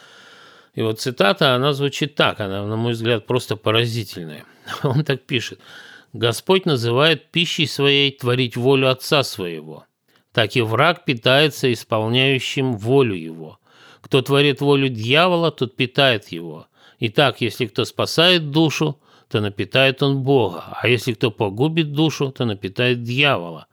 и 0.77 0.83
вот 0.83 1.01
цитата, 1.01 1.55
она 1.55 1.73
звучит 1.73 2.15
так, 2.15 2.39
она, 2.39 2.65
на 2.67 2.77
мой 2.77 2.93
взгляд, 2.93 3.27
просто 3.27 3.57
поразительная. 3.57 4.45
Он 4.83 5.05
так 5.05 5.23
пишет. 5.23 5.59
«Господь 6.13 6.67
называет 6.67 7.31
пищей 7.31 7.67
своей 7.67 8.13
творить 8.13 8.57
волю 8.57 8.91
Отца 8.91 9.23
своего. 9.23 9.87
Так 10.33 10.55
и 10.55 10.61
враг 10.61 11.07
питается 11.07 11.73
исполняющим 11.73 12.77
волю 12.77 13.15
его. 13.15 13.59
Кто 14.03 14.21
творит 14.21 14.61
волю 14.61 14.91
дьявола, 14.91 15.51
тот 15.51 15.77
питает 15.77 16.29
его. 16.29 16.67
Итак, 17.01 17.41
если 17.41 17.67
кто 17.67 17.87
спасает 17.87 18.51
душу, 18.51 19.01
то 19.29 19.41
напитает 19.41 20.03
он 20.03 20.23
Бога, 20.23 20.77
а 20.81 20.89
если 20.89 21.15
кто 21.15 21.31
погубит 21.31 21.93
душу, 21.93 22.31
то 22.31 22.45
напитает 22.45 23.03
дьявола. 23.03 23.67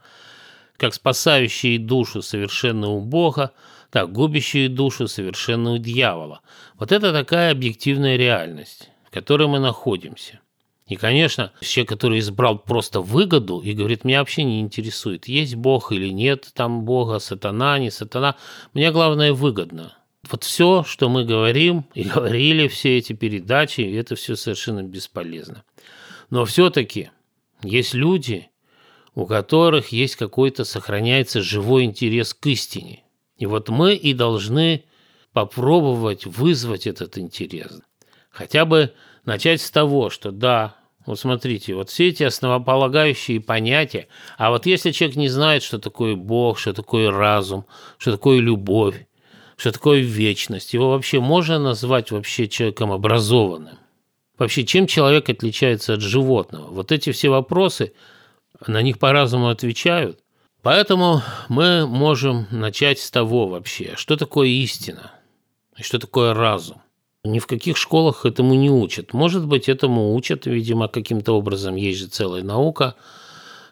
Как 0.78 0.94
спасающие 0.94 1.80
душу 1.80 2.22
совершенно 2.22 2.90
у 2.90 3.02
Бога, 3.02 3.52
так 3.94 4.12
губящие 4.12 4.70
душу 4.70 5.08
совершенно 5.08 5.74
у 5.74 5.78
дьявола. 5.78 6.42
Вот 6.80 6.92
это 6.92 7.14
такая 7.14 7.52
объективная 7.52 8.18
реальность, 8.18 8.90
в 9.06 9.12
которой 9.12 9.48
мы 9.48 9.60
находимся. 9.60 10.40
И, 10.88 10.96
конечно, 10.96 11.54
человек, 11.62 11.90
который 11.90 12.18
избрал 12.18 12.58
просто 12.58 13.02
выгоду 13.02 13.60
и 13.60 13.74
говорит, 13.74 14.04
меня 14.04 14.18
вообще 14.18 14.46
не 14.46 14.62
интересует, 14.62 15.28
есть 15.28 15.54
Бог 15.54 15.92
или 15.92 16.10
нет 16.10 16.50
там 16.56 16.86
Бога, 16.86 17.20
сатана, 17.20 17.78
не 17.78 17.92
сатана, 17.92 18.36
мне 18.74 18.92
главное 18.92 19.32
выгодно. 19.32 19.96
Вот 20.28 20.44
все, 20.44 20.84
что 20.84 21.08
мы 21.08 21.24
говорим 21.24 21.86
и 21.94 22.02
говорили, 22.16 22.68
все 22.70 22.98
эти 22.98 23.14
передачи, 23.14 23.82
это 23.82 24.16
все 24.16 24.36
совершенно 24.36 24.82
бесполезно. 24.82 25.66
Но 26.32 26.46
все-таки 26.46 27.12
есть 27.62 27.94
люди, 27.94 28.50
у 29.14 29.28
которых 29.28 29.90
есть 29.90 30.16
какой-то, 30.16 30.66
сохраняется 30.66 31.44
живой 31.44 31.84
интерес 31.84 32.34
к 32.34 32.44
истине. 32.48 33.04
И 33.38 33.46
вот 33.46 33.70
мы 33.70 33.96
и 33.96 34.14
должны 34.14 34.84
попробовать 35.34 36.26
вызвать 36.26 36.88
этот 36.88 37.18
интерес. 37.18 37.82
Хотя 38.30 38.66
бы 38.66 38.94
начать 39.26 39.62
с 39.62 39.72
того, 39.72 40.10
что 40.10 40.32
да, 40.32 40.76
вот 41.06 41.20
смотрите, 41.20 41.76
вот 41.76 41.90
все 41.90 42.10
эти 42.10 42.24
основополагающие 42.24 43.42
понятия, 43.42 44.08
а 44.38 44.52
вот 44.52 44.66
если 44.66 44.92
человек 44.92 45.18
не 45.18 45.28
знает, 45.28 45.64
что 45.64 45.80
такое 45.80 46.16
Бог, 46.16 46.60
что 46.60 46.74
такое 46.74 47.12
разум, 47.12 47.66
что 47.98 48.12
такое 48.12 48.40
любовь, 48.40 49.08
что 49.58 49.72
такое 49.72 50.00
вечность, 50.00 50.74
его 50.74 50.92
вообще 50.92 51.20
можно 51.20 51.60
назвать 51.60 52.12
вообще 52.12 52.48
человеком 52.48 52.92
образованным? 52.92 53.78
Вообще, 54.38 54.66
чем 54.66 54.88
человек 54.88 55.30
отличается 55.30 55.94
от 55.94 56.02
животного? 56.02 56.68
Вот 56.68 56.92
эти 56.92 57.12
все 57.12 57.30
вопросы, 57.30 57.94
на 58.66 58.82
них 58.82 58.98
по-разному 58.98 59.50
отвечают. 59.50 60.23
Поэтому 60.64 61.22
мы 61.50 61.86
можем 61.86 62.48
начать 62.50 63.00
с 63.00 63.12
того 63.12 63.48
вообще, 63.48 63.94
что 63.98 64.16
такое 64.16 64.48
истина 64.48 65.12
и 65.78 65.84
что 65.84 66.00
такое 66.00 66.34
разум. 66.34 66.82
Ни 67.26 67.40
в 67.40 67.48
каких 67.48 67.76
школах 67.76 68.26
этому 68.26 68.54
не 68.54 68.70
учат. 68.70 69.14
Может 69.14 69.46
быть, 69.46 69.68
этому 69.68 70.16
учат, 70.16 70.46
видимо, 70.46 70.88
каким-то 70.88 71.34
образом. 71.34 71.76
Есть 71.76 72.00
же 72.00 72.08
целая 72.08 72.44
наука, 72.44 72.96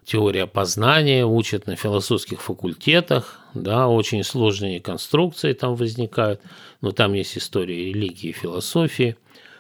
теория 0.03 0.47
познания, 0.47 1.25
учат 1.25 1.65
на 1.65 1.77
философских 1.77 2.41
факультетах, 2.41 3.39
да, 3.53 3.87
очень 3.87 4.23
сложные 4.25 4.81
конструкции 4.81 5.53
там 5.53 5.75
возникают, 5.75 6.41
но 6.81 6.91
там 6.91 7.13
есть 7.13 7.37
история 7.37 7.85
религии 7.85 8.29
и 8.29 8.33
философии. 8.33 9.15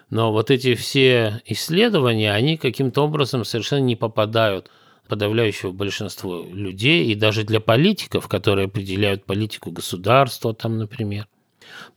Но 0.09 0.33
вот 0.33 0.51
эти 0.51 0.75
все 0.75 1.41
исследования, 1.45 2.33
они 2.33 2.57
каким-то 2.57 3.03
образом 3.05 3.45
совершенно 3.45 3.85
не 3.85 3.95
попадают– 3.95 4.69
подавляющего 5.11 5.73
большинства 5.73 6.41
людей 6.41 7.07
и 7.07 7.15
даже 7.15 7.43
для 7.43 7.59
политиков, 7.59 8.29
которые 8.29 8.67
определяют 8.67 9.25
политику 9.25 9.69
государства, 9.69 10.53
там, 10.53 10.77
например. 10.77 11.27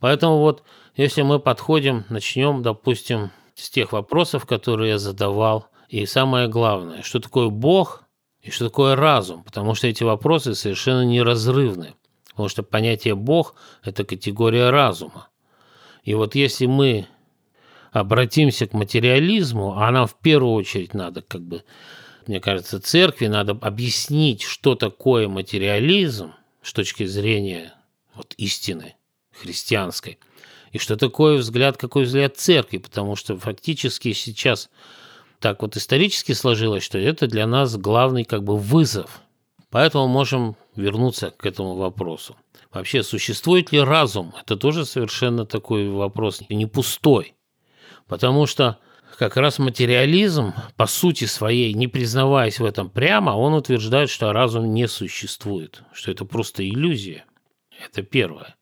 Поэтому 0.01 0.39
вот 0.39 0.63
если 0.97 1.21
мы 1.21 1.39
подходим, 1.39 2.03
начнем, 2.09 2.61
допустим, 2.61 3.31
с 3.55 3.69
тех 3.69 3.93
вопросов, 3.93 4.45
которые 4.45 4.89
я 4.89 4.97
задавал, 4.97 5.69
и 5.87 6.05
самое 6.05 6.49
главное, 6.49 7.03
что 7.03 7.21
такое 7.21 7.47
Бог 7.47 8.03
и 8.41 8.51
что 8.51 8.65
такое 8.65 8.97
разум, 8.97 9.43
потому 9.43 9.75
что 9.75 9.87
эти 9.87 10.03
вопросы 10.03 10.53
совершенно 10.53 11.05
неразрывны, 11.05 11.93
потому 12.31 12.49
что 12.49 12.63
понятие 12.63 13.15
Бог– 13.15 13.55
это 13.81 14.03
категория 14.03 14.71
разума. 14.71 15.29
И 16.03 16.13
вот 16.15 16.35
если 16.35 16.65
мы 16.65 17.07
обратимся 17.93 18.67
к 18.67 18.73
материализму, 18.73 19.77
а 19.77 19.89
нам 19.89 20.05
в 20.05 20.15
первую 20.15 20.51
очередь 20.51 20.93
надо 20.93 21.21
как 21.21 21.43
бы 21.43 21.63
мне 22.27 22.39
кажется, 22.39 22.79
церкви 22.79 23.27
надо 23.27 23.57
объяснить, 23.61 24.41
что 24.41 24.75
такое 24.75 25.27
материализм 25.27 26.33
с 26.61 26.73
точки 26.73 27.05
зрения 27.05 27.73
вот, 28.13 28.33
истины 28.37 28.95
христианской, 29.31 30.19
и 30.71 30.77
что 30.77 30.97
такое 30.97 31.37
взгляд, 31.37 31.77
какой 31.77 32.03
взгляд 32.03 32.37
церкви, 32.37 32.77
потому 32.79 33.15
что 33.15 33.37
фактически 33.37 34.13
сейчас 34.13 34.69
так 35.39 35.61
вот 35.61 35.77
исторически 35.77 36.31
сложилось, 36.31 36.83
что 36.83 36.97
это 36.97 37.27
для 37.27 37.45
нас 37.47 37.77
главный 37.77 38.23
как 38.23 38.43
бы 38.43 38.57
вызов. 38.57 39.21
Поэтому 39.69 40.07
можем 40.07 40.55
вернуться 40.75 41.31
к 41.31 41.45
этому 41.45 41.75
вопросу. 41.75 42.35
Вообще, 42.71 43.03
существует 43.03 43.71
ли 43.71 43.79
разум? 43.79 44.33
Это 44.41 44.57
тоже 44.57 44.85
совершенно 44.85 45.45
такой 45.45 45.89
вопрос 45.89 46.41
не 46.49 46.65
пустой. 46.65 47.35
Потому 48.07 48.45
что 48.45 48.79
как 49.15 49.37
раз 49.37 49.59
материализм, 49.59 50.53
по 50.75 50.85
сути 50.85 51.25
своей, 51.25 51.73
не 51.73 51.87
признаваясь 51.87 52.59
в 52.59 52.65
этом 52.65 52.89
прямо, 52.89 53.31
он 53.31 53.53
утверждает, 53.53 54.09
что 54.09 54.33
разум 54.33 54.73
не 54.73 54.87
существует, 54.87 55.83
что 55.93 56.11
это 56.11 56.25
просто 56.25 56.67
иллюзия. 56.67 57.25
Это 57.83 58.03
первое. 58.03 58.55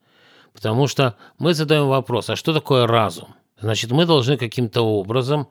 Потому 0.54 0.88
что 0.88 1.18
мы 1.40 1.54
задаем 1.54 1.88
вопрос, 1.88 2.30
а 2.30 2.36
что 2.36 2.54
такое 2.54 2.88
разум? 2.88 3.36
Значит, 3.60 3.92
мы 3.92 4.06
должны 4.06 4.38
каким-то 4.38 4.82
образом 4.82 5.48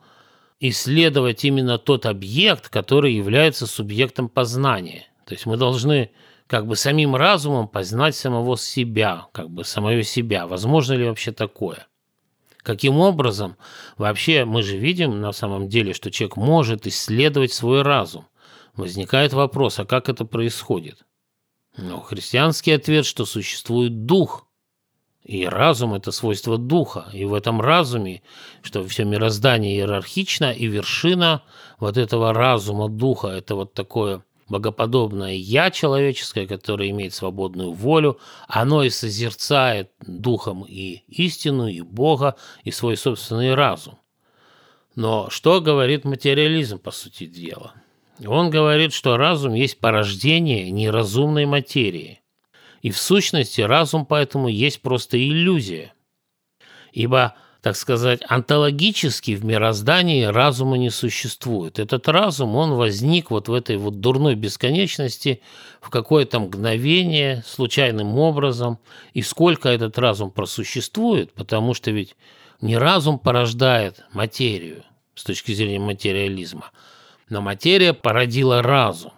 исследовать 0.60 1.44
именно 1.44 1.78
тот 1.78 2.06
объект, 2.06 2.68
который 2.68 3.14
является 3.14 3.66
субъектом 3.66 4.28
познания. 4.28 5.06
То 5.26 5.34
есть 5.34 5.46
мы 5.46 5.56
должны 5.56 6.10
как 6.46 6.66
бы 6.66 6.76
самим 6.76 7.16
разумом 7.16 7.66
познать 7.66 8.14
самого 8.14 8.56
себя, 8.56 9.26
как 9.32 9.50
бы 9.50 9.64
самое 9.64 10.04
себя. 10.04 10.46
Возможно 10.46 10.92
ли 10.92 11.04
вообще 11.06 11.32
такое? 11.32 11.86
Каким 12.62 12.98
образом? 12.98 13.56
Вообще 13.96 14.44
мы 14.44 14.62
же 14.62 14.76
видим 14.76 15.20
на 15.20 15.32
самом 15.32 15.68
деле, 15.68 15.94
что 15.94 16.10
человек 16.10 16.36
может 16.36 16.86
исследовать 16.86 17.52
свой 17.52 17.82
разум. 17.82 18.26
Возникает 18.76 19.32
вопрос, 19.32 19.78
а 19.78 19.84
как 19.84 20.08
это 20.08 20.24
происходит? 20.24 21.04
Ну, 21.76 22.00
христианский 22.00 22.72
ответ, 22.72 23.04
что 23.04 23.24
существует 23.24 24.06
дух. 24.06 24.46
И 25.24 25.46
разум– 25.46 25.94
это 25.94 26.10
свойство 26.10 26.58
духа. 26.58 27.06
И 27.12 27.24
в 27.24 27.34
этом 27.34 27.60
разуме, 27.60 28.22
что 28.62 28.86
все 28.86 29.04
мироздание 29.04 29.76
иерархично, 29.76 30.52
и 30.52 30.66
вершина 30.66 31.42
вот 31.78 31.96
этого 31.96 32.32
разума, 32.32 32.88
духа– 32.88 33.28
это 33.28 33.54
вот 33.54 33.72
такое 33.72 34.24
богоподобное 34.52 35.32
«я» 35.32 35.70
человеческое, 35.70 36.46
которое 36.46 36.90
имеет 36.90 37.14
свободную 37.14 37.72
волю, 37.72 38.20
оно 38.46 38.84
и 38.84 38.90
созерцает 38.90 39.90
духом 40.06 40.64
и 40.68 41.02
истину, 41.08 41.66
и 41.66 41.80
Бога, 41.80 42.36
и 42.62 42.70
свой 42.70 42.96
собственный 42.96 43.54
разум. 43.54 43.98
Но 44.94 45.30
что 45.30 45.60
говорит 45.62 46.04
материализм, 46.04 46.78
по 46.78 46.90
сути 46.90 47.24
дела? 47.26 47.72
Он 48.24 48.50
говорит, 48.50 48.92
что 48.92 49.16
разум 49.16 49.54
есть 49.54 49.80
порождение 49.80 50.70
неразумной 50.70 51.46
материи. 51.46 52.20
И 52.82 52.90
в 52.90 52.98
сущности 52.98 53.62
разум 53.62 54.04
поэтому 54.04 54.48
есть 54.48 54.82
просто 54.82 55.16
иллюзия. 55.16 55.94
Ибо 56.92 57.36
так 57.62 57.76
сказать, 57.76 58.22
онтологически 58.26 59.36
в 59.36 59.44
мироздании 59.44 60.24
разума 60.24 60.76
не 60.76 60.90
существует. 60.90 61.78
Этот 61.78 62.08
разум, 62.08 62.56
он 62.56 62.72
возник 62.72 63.30
вот 63.30 63.48
в 63.48 63.54
этой 63.54 63.76
вот 63.76 64.00
дурной 64.00 64.34
бесконечности 64.34 65.40
в 65.80 65.88
какое-то 65.88 66.40
мгновение, 66.40 67.44
случайным 67.46 68.18
образом. 68.18 68.80
И 69.14 69.22
сколько 69.22 69.68
этот 69.68 69.96
разум 69.96 70.32
просуществует, 70.32 71.32
потому 71.34 71.72
что 71.72 71.92
ведь 71.92 72.16
не 72.60 72.76
разум 72.76 73.20
порождает 73.20 74.04
материю 74.12 74.82
с 75.14 75.22
точки 75.22 75.52
зрения 75.52 75.78
материализма, 75.78 76.72
но 77.28 77.40
материя 77.40 77.92
породила 77.92 78.60
разум. 78.60 79.12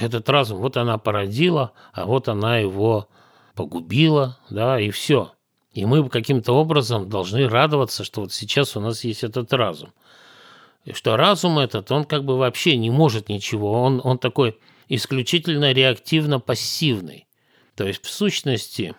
Этот 0.00 0.30
разум, 0.30 0.58
вот 0.58 0.78
она 0.78 0.96
породила, 0.96 1.72
а 1.92 2.06
вот 2.06 2.28
она 2.28 2.56
его 2.56 3.10
погубила, 3.54 4.38
да, 4.48 4.80
и 4.80 4.90
все. 4.90 5.33
И 5.74 5.84
мы 5.86 6.08
каким-то 6.08 6.52
образом 6.52 7.08
должны 7.08 7.48
радоваться, 7.48 8.04
что 8.04 8.22
вот 8.22 8.32
сейчас 8.32 8.76
у 8.76 8.80
нас 8.80 9.02
есть 9.02 9.24
этот 9.24 9.52
разум. 9.52 9.92
И 10.84 10.92
что 10.92 11.16
разум 11.16 11.58
этот, 11.58 11.90
он 11.90 12.04
как 12.04 12.24
бы 12.24 12.38
вообще 12.38 12.76
не 12.76 12.90
может 12.90 13.28
ничего, 13.28 13.82
он, 13.82 14.00
он 14.04 14.18
такой 14.18 14.56
исключительно 14.88 15.72
реактивно-пассивный. 15.72 17.26
То 17.74 17.88
есть 17.88 18.04
в 18.04 18.10
сущности 18.10 18.94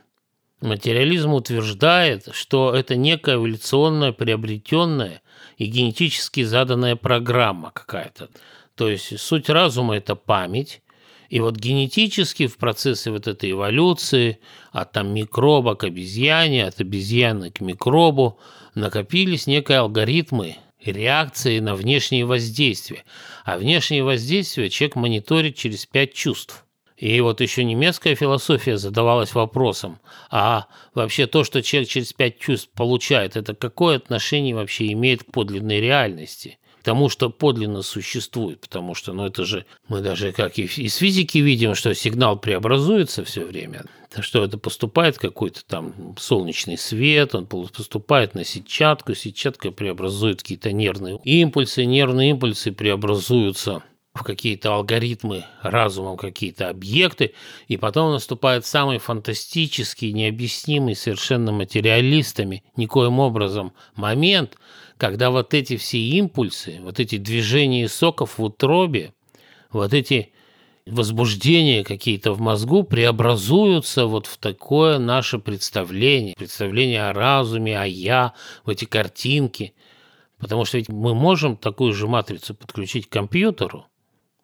материализм 0.60 1.34
утверждает, 1.34 2.28
что 2.34 2.74
это 2.74 2.98
некая 2.98 3.36
эволюционная, 3.36 4.12
приобретенная 4.12 5.22
и 5.58 5.68
генетически 5.68 6.44
заданная 6.44 6.98
программа 6.98 7.72
какая-то. 7.72 8.30
То 8.76 8.90
есть 8.90 9.18
суть 9.20 9.50
разума– 9.50 9.96
это 9.98 10.16
память, 10.16 10.82
и 11.30 11.40
вот 11.40 11.56
генетически 11.56 12.48
в 12.48 12.58
процессе 12.58 13.12
вот 13.12 13.28
этой 13.28 13.52
эволюции 13.52 14.40
от 14.72 14.92
там 14.92 15.14
микроба 15.14 15.76
к 15.76 15.84
обезьяне, 15.84 16.66
от 16.66 16.80
обезьяны 16.80 17.52
к 17.52 17.62
микробу 17.62 18.40
накопились 18.74 19.48
некие 19.48 19.80
алгоритмы 19.80 20.58
реакции 20.84 21.60
на 21.60 21.76
внешние 21.76 22.26
воздействия. 22.26 23.04
А 23.44 23.58
внешние 23.58 24.04
воздействия 24.04 24.70
человек 24.70 24.96
мониторит 24.96 25.56
через 25.56 25.86
пять 25.86 26.14
чувств. 26.14 26.66
И 26.98 27.20
вот 27.20 27.42
еще 27.42 27.66
немецкая 27.66 28.16
философия 28.16 28.78
задавалась 28.78 29.34
вопросом, 29.34 30.00
а 30.30 30.68
вообще 30.94 31.28
то, 31.28 31.44
что 31.44 31.62
человек 31.62 31.90
через 31.90 32.14
пять 32.14 32.40
чувств 32.40 32.70
получает, 32.74 33.36
это 33.36 33.54
какое 33.54 33.98
отношение 33.98 34.56
вообще 34.56 34.94
имеет 34.94 35.24
к 35.24 35.32
подлинной 35.32 35.82
реальности? 35.82 36.58
Тому, 36.86 37.10
что 37.10 37.32
подлинно 37.32 37.82
существует, 37.82 38.62
потому 38.62 38.94
что, 38.94 39.12
ну, 39.12 39.26
это 39.26 39.44
же 39.44 39.66
мы 39.88 40.02
даже 40.02 40.32
как 40.32 40.60
и 40.60 40.66
из 40.66 40.96
физики 40.96 41.40
видим, 41.40 41.74
что 41.74 41.96
сигнал 41.96 42.38
преобразуется 42.38 43.26
все 43.26 43.44
время, 43.44 43.86
что 44.20 44.44
это 44.44 44.60
поступает 44.60 45.18
какой-то 45.18 45.66
там 45.66 46.16
солнечный 46.20 46.78
свет, 46.78 47.34
он 47.34 47.48
поступает 47.48 48.36
на 48.36 48.46
сетчатку, 48.46 49.16
сетчатка 49.16 49.72
преобразует 49.72 50.44
какие-то 50.44 50.72
нервные 50.72 51.20
импульсы, 51.24 51.86
нервные 51.86 52.30
импульсы 52.30 52.72
преобразуются 52.72 53.82
в 54.14 54.24
какие-то 54.24 54.76
алгоритмы 54.76 55.44
разумом, 55.64 56.18
какие-то 56.18 56.70
объекты, 56.70 57.34
и 57.68 57.78
потом 57.78 58.12
наступает 58.12 58.64
самый 58.66 59.00
фантастический, 59.00 60.14
необъяснимый 60.14 60.96
совершенно 60.96 61.52
материалистами 61.52 62.64
никоим 62.78 63.20
образом 63.20 63.74
момент– 63.96 64.56
когда 64.98 65.30
вот 65.30 65.54
эти 65.54 65.78
все 65.78 66.00
импульсы, 66.00 66.80
вот 66.82 67.00
эти 67.00 67.18
движения 67.18 67.88
соков 67.90 68.38
в 68.38 68.44
утробе, 68.44 69.14
вот 69.72 69.94
эти 69.94 70.32
возбуждения 70.86 71.84
какие-то 71.84 72.34
в 72.34 72.40
мозгу 72.40 72.84
преобразуются 72.84 74.06
вот 74.06 74.28
в 74.28 74.38
такое 74.38 75.00
наше 75.00 75.40
представление, 75.40 76.36
представление 76.36 77.10
о 77.10 77.14
разуме, 77.14 77.80
о 77.80 77.86
«я», 77.86 78.34
в 78.64 78.70
эти 78.70 78.86
картинки. 78.86 79.74
Потому 80.38 80.66
что 80.66 80.78
ведь 80.78 80.90
мы 80.90 81.16
можем 81.16 81.58
такую 81.58 81.94
же 81.94 82.08
матрицу 82.08 82.54
подключить 82.54 83.08
к 83.10 83.12
компьютеру, 83.12 83.88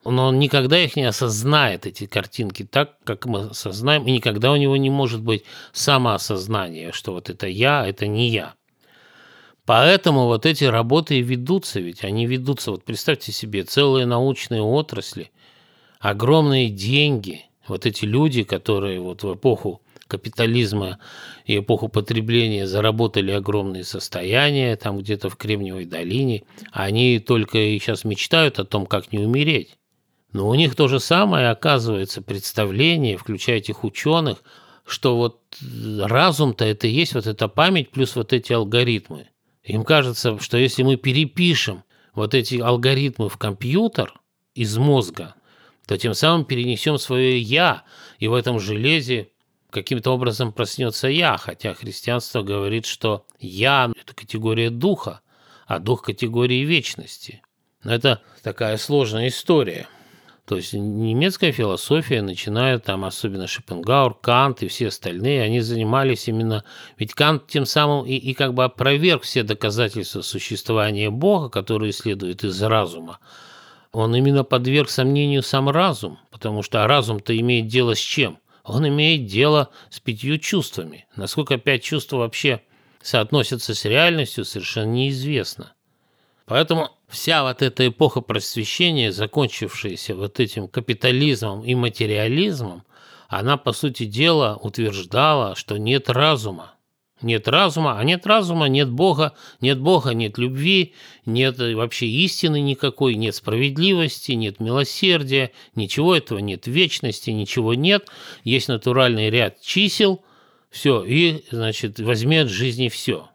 но 0.03 0.27
он 0.27 0.39
никогда 0.39 0.79
их 0.79 0.95
не 0.95 1.03
осознает, 1.03 1.85
эти 1.85 2.07
картинки, 2.07 2.63
так, 2.63 2.97
как 3.03 3.25
мы 3.25 3.49
осознаем, 3.49 4.07
и 4.07 4.11
никогда 4.11 4.51
у 4.51 4.55
него 4.55 4.75
не 4.77 4.89
может 4.89 5.21
быть 5.21 5.43
самоосознания, 5.73 6.91
что 6.91 7.13
вот 7.13 7.29
это 7.29 7.47
я, 7.47 7.85
это 7.85 8.07
не 8.07 8.29
я. 8.29 8.55
Поэтому 9.71 10.25
вот 10.25 10.45
эти 10.45 10.65
работы 10.65 11.19
и 11.19 11.21
ведутся, 11.21 11.79
ведь 11.79 12.03
они 12.03 12.25
ведутся, 12.25 12.71
вот 12.71 12.83
представьте 12.83 13.31
себе, 13.31 13.63
целые 13.63 14.05
научные 14.05 14.61
отрасли, 14.61 15.31
огромные 16.01 16.69
деньги, 16.69 17.45
вот 17.69 17.85
эти 17.85 18.03
люди, 18.03 18.43
которые 18.43 18.99
вот 18.99 19.23
в 19.23 19.33
эпоху 19.33 19.81
капитализма 20.07 20.99
и 21.45 21.59
эпоху 21.59 21.87
потребления 21.87 22.67
заработали 22.67 23.31
огромные 23.31 23.85
состояния 23.85 24.75
там 24.75 24.97
где-то 24.97 25.29
в 25.29 25.37
Кремниевой 25.37 25.85
долине, 25.85 26.43
они 26.73 27.19
только 27.19 27.57
и 27.57 27.79
сейчас 27.79 28.03
мечтают 28.03 28.59
о 28.59 28.65
том, 28.65 28.85
как 28.85 29.13
не 29.13 29.19
умереть. 29.19 29.77
Но 30.33 30.49
у 30.49 30.55
них 30.55 30.75
то 30.75 30.89
же 30.89 30.99
самое, 30.99 31.49
оказывается, 31.49 32.21
представление, 32.21 33.15
включая 33.15 33.59
этих 33.59 33.85
ученых, 33.85 34.43
что 34.85 35.15
вот 35.15 35.39
разум-то 35.61 36.65
это 36.65 36.87
и 36.87 36.91
есть 36.91 37.13
вот 37.13 37.25
эта 37.25 37.47
память 37.47 37.89
плюс 37.91 38.17
вот 38.17 38.33
эти 38.33 38.51
алгоритмы. 38.51 39.29
Им 39.63 39.83
кажется, 39.83 40.39
что 40.39 40.57
если 40.57 40.83
мы 40.83 40.95
перепишем 40.95 41.83
вот 42.13 42.33
эти 42.33 42.59
алгоритмы 42.59 43.29
в 43.29 43.37
компьютер 43.37 44.13
из 44.55 44.77
мозга, 44.77 45.35
то 45.85 45.97
тем 45.97 46.13
самым 46.13 46.45
перенесем 46.45 46.97
свое 46.97 47.39
«я», 47.39 47.83
и 48.19 48.27
в 48.27 48.33
этом 48.33 48.59
железе 48.59 49.29
каким-то 49.69 50.11
образом 50.11 50.51
проснется 50.51 51.07
«я», 51.07 51.37
хотя 51.37 51.73
христианство 51.73 52.41
говорит, 52.41 52.85
что 52.85 53.25
«я»– 53.39 53.91
это 54.01 54.13
категория 54.13 54.69
духа, 54.69 55.21
а 55.67 55.79
дух– 55.79 56.01
категории 56.03 56.65
вечности. 56.65 57.41
Но 57.83 57.93
это 57.93 58.21
такая 58.43 58.77
сложная 58.77 59.27
история– 59.27 59.87
то 60.45 60.57
есть 60.57 60.73
немецкая 60.73 61.51
философия, 61.51 62.21
начиная 62.21 62.79
там 62.79 63.05
особенно 63.05 63.47
Шопенгауэр, 63.47 64.15
Кант 64.15 64.63
и 64.63 64.67
все 64.67 64.87
остальные, 64.87 65.43
они 65.43 65.61
занимались 65.61 66.27
именно... 66.27 66.63
Ведь 66.97 67.13
Кант 67.13 67.47
тем 67.47 67.65
самым 67.65 68.05
и, 68.05 68.15
и 68.15 68.33
как 68.33 68.53
бы 68.53 68.63
опроверг 68.63 69.23
все 69.23 69.43
доказательства 69.43 70.21
существования 70.21 71.09
Бога, 71.09 71.49
которые 71.49 71.93
следуют 71.93 72.43
из 72.43 72.61
разума. 72.61 73.19
Он 73.91 74.15
именно 74.15 74.43
подверг 74.43 74.89
сомнению 74.89 75.43
сам 75.43 75.69
разум, 75.69 76.17
потому 76.31 76.63
что 76.63 76.85
разум-то 76.87 77.37
имеет 77.37 77.67
дело 77.67 77.95
с 77.95 77.99
чем? 77.99 78.39
Он 78.63 78.87
имеет 78.87 79.25
дело 79.25 79.69
с 79.89 79.99
пятью 79.99 80.37
чувствами. 80.37 81.05
Насколько 81.15 81.57
пять 81.57 81.83
чувств 81.83 82.13
вообще 82.13 82.61
соотносятся 83.01 83.73
с 83.73 83.85
реальностью, 83.85 84.45
совершенно 84.45 84.91
неизвестно. 84.91 85.73
Поэтому 86.51 86.89
вся 87.07 87.43
вот 87.43 87.61
эта 87.61 87.87
эпоха 87.87 88.19
просвещения, 88.19 89.13
закончившаяся 89.13 90.15
вот 90.15 90.41
этим 90.41 90.67
капитализмом 90.67 91.63
и 91.63 91.75
материализмом, 91.75 92.83
она, 93.29 93.55
по 93.55 93.71
сути 93.71 94.03
дела, 94.03 94.59
утверждала, 94.61 95.55
что 95.55 95.77
нет 95.77 96.09
разума. 96.09 96.73
Нет 97.21 97.47
разума, 97.47 97.97
а 97.97 98.03
нет 98.03 98.27
разума, 98.27 98.65
нет 98.65 98.89
Бога, 98.89 99.31
нет 99.61 99.79
Бога, 99.79 100.13
нет 100.13 100.37
любви, 100.37 100.93
нет 101.25 101.57
вообще 101.57 102.07
истины 102.07 102.59
никакой, 102.59 103.15
нет 103.15 103.33
справедливости, 103.33 104.33
нет 104.33 104.59
милосердия, 104.59 105.51
ничего 105.75 106.17
этого 106.17 106.39
нет, 106.39 106.67
вечности, 106.67 107.29
ничего 107.29 107.75
нет. 107.75 108.09
Есть 108.43 108.67
натуральный 108.67 109.29
ряд 109.29 109.61
чисел, 109.61 110.21
все, 110.69 111.01
и, 111.05 111.45
значит, 111.49 112.01
возьми 112.01 112.35
от 112.39 112.49
жизни 112.49 112.89
все. 112.89 113.29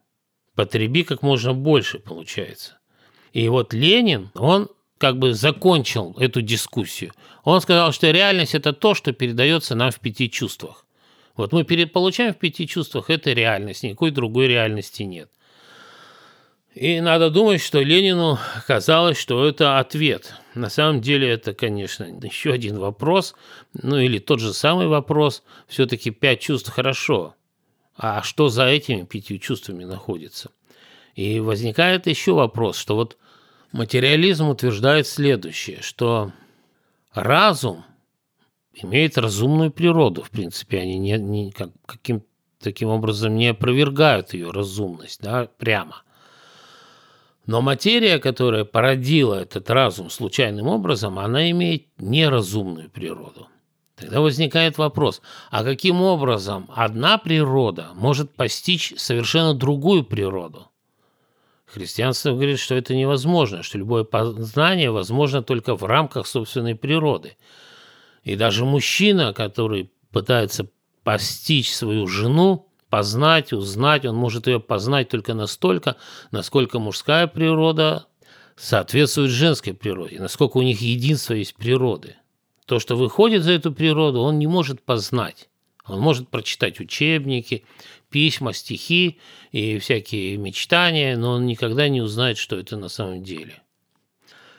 Потреби 0.55 1.02
как 1.02 1.22
можно 1.22 1.55
больше, 1.55 1.98
получается. 1.98 2.76
И 3.37 3.51
вот 3.51 3.75
Ленин, 3.75 4.31
он 4.35 4.70
как 4.96 5.18
бы 5.18 5.35
закончил 5.35 6.16
эту 6.18 6.40
дискуссию. 6.40 7.12
Он 7.44 7.61
сказал, 7.61 7.92
что 7.92 8.11
реальность– 8.11 8.55
это 8.55 8.72
то, 8.72 8.94
что 8.94 9.12
передается 9.12 9.75
нам 9.75 9.90
в 9.90 10.01
пяти 10.01 10.31
чувствах. 10.31 10.87
Вот 11.37 11.53
мы 11.53 11.62
получаем 11.64 12.33
в 12.33 12.38
пяти 12.38 12.66
чувствах– 12.66 13.05
это 13.11 13.35
реальность, 13.35 13.83
никакой 13.83 14.11
другой 14.11 14.46
реальности 14.46 15.03
нет. 15.03 15.29
И 16.75 16.99
надо 17.03 17.29
думать, 17.29 17.61
что 17.61 17.83
Ленину 17.83 18.38
казалось, 18.66 19.18
что 19.18 19.46
это 19.46 19.79
ответ. 19.79 20.33
На 20.55 20.70
самом 20.70 21.03
деле 21.03 21.29
это, 21.29 21.53
конечно, 21.53 22.05
еще 22.22 22.53
один 22.55 22.79
вопрос, 22.79 23.35
ну 23.75 23.99
или 23.99 24.18
тот 24.18 24.40
же 24.40 24.55
самый 24.55 24.87
вопрос. 24.87 25.42
Все-таки 25.68 26.11
пять 26.11 26.40
чувств 26.40 26.70
хорошо. 26.70 27.35
А 27.99 28.22
что 28.22 28.49
за 28.49 28.64
этими 28.64 29.03
пятью 29.03 29.37
чувствами 29.37 29.85
находится? 29.85 30.53
И 31.16 31.38
возникает 31.38 32.07
еще 32.07 32.33
вопрос, 32.33 32.79
что 32.79 32.94
вот 32.94 33.18
материализм 33.77 34.49
утверждает 34.49 35.07
следующее, 35.07 35.83
что 35.83 36.33
разум 37.12 37.85
имеет 38.75 39.17
разумную 39.19 39.71
природу. 39.71 40.23
В 40.23 40.31
принципе, 40.31 40.81
они 40.81 40.99
не, 40.99 41.19
не, 41.19 41.53
как, 41.53 41.71
каким 41.87 42.23
таким 42.61 42.89
образом 42.89 43.37
не 43.37 43.49
опровергают 43.49 44.35
ее 44.35 44.51
разумность 44.51 45.21
да, 45.23 45.49
прямо. 45.59 46.03
Но 47.47 47.61
материя, 47.62 48.19
которая 48.19 48.65
породила 48.65 49.35
этот 49.35 49.71
разум 49.71 50.11
случайным 50.11 50.67
образом, 50.67 51.19
она 51.19 51.49
имеет 51.51 51.87
неразумную 51.99 52.91
природу. 52.91 53.47
Тогда 53.95 54.21
возникает 54.21 54.79
вопрос, 54.79 55.23
а 55.51 55.62
каким 55.62 56.03
образом 56.03 56.69
одна 56.75 57.19
природа 57.19 57.91
может 57.95 58.35
постичь 58.35 58.93
совершенно 58.97 59.55
другую 59.55 60.05
природу? 60.05 60.71
Христианство 61.66 62.31
говорит, 62.31 62.59
что 62.59 62.74
это 62.74 62.94
невозможно, 62.94 63.62
что 63.62 63.79
любое 63.79 64.05
познание 64.05 64.90
возможно 64.90 65.42
только 65.42 65.74
в 65.74 65.85
рамках 65.85 66.26
собственной 66.26 66.76
природы. 66.76 67.37
И 68.22 68.37
даже 68.37 68.64
мужчина, 68.64 69.33
который 69.33 69.90
пытается 70.12 70.68
постичь 71.02 71.74
свою 71.74 72.07
жену, 72.07 72.68
познать, 72.88 73.52
узнать, 73.52 74.05
он 74.05 74.16
может 74.16 74.46
ее 74.46 74.61
познать 74.61 75.09
только 75.09 75.35
настолько, 75.35 75.96
насколько 76.31 76.79
мужская 76.79 77.26
природа 77.26 78.07
соответствует 78.57 79.31
женской 79.31 79.74
природе, 79.74 80.20
насколько 80.20 80.57
у 80.57 80.62
них 80.62 80.81
единство 80.81 81.35
есть 81.35 81.57
природы. 81.57 82.16
То, 82.64 82.79
что 82.79 82.96
выходит 82.96 83.42
за 83.42 83.52
эту 83.52 83.72
природу, 83.72 84.20
он 84.20 84.38
не 84.38 84.46
может 84.46 84.83
познать. 84.83 85.48
Он 85.87 86.01
может 86.01 86.29
прочитать 86.29 86.81
учебники, 86.81 87.64
письма, 88.11 88.53
стихи 88.53 89.18
и 89.53 89.79
всякие 89.79 90.37
мечтания, 90.37 91.16
но 91.16 91.33
он 91.33 91.46
никогда 91.46 91.88
не 91.88 92.01
узнает, 92.01 92.38
что 92.38 92.57
это 92.57 92.77
на 92.77 92.88
самом 92.88 93.22
деле. 93.22 93.62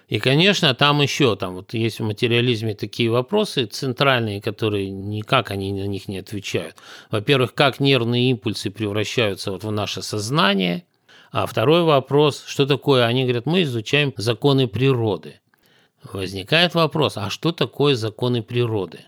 И, 0.08 0.20
конечно, 0.20 0.74
там 0.74 1.02
еще, 1.02 1.36
там 1.36 1.56
вот 1.56 1.74
есть 1.74 2.00
в 2.00 2.04
материализме 2.04 2.74
такие 2.74 3.12
вопросы 3.12 3.66
центральные, 3.66 4.42
которые 4.42 4.90
никак 4.90 5.52
они 5.52 5.74
на 5.74 5.86
них 5.86 6.08
не 6.08 6.20
отвечают. 6.20 6.78
Во-первых, 7.12 7.54
как 7.54 7.82
нервные 7.82 8.30
импульсы 8.32 8.72
превращаются 8.72 9.52
вот 9.52 9.66
в 9.66 9.72
наше 9.72 10.02
сознание. 10.02 10.86
А 11.30 11.46
второй 11.46 11.84
вопрос, 11.84 12.46
что 12.48 12.66
такое, 12.66 13.06
они 13.06 13.24
говорят, 13.24 13.46
мы 13.46 13.64
изучаем 13.64 14.14
законы 14.16 14.70
природы. 14.70 15.42
Возникает 16.04 16.74
вопрос, 16.74 17.18
а 17.18 17.30
что 17.30 17.52
такое 17.52 17.96
законы 17.96 18.42
природы? 18.42 19.02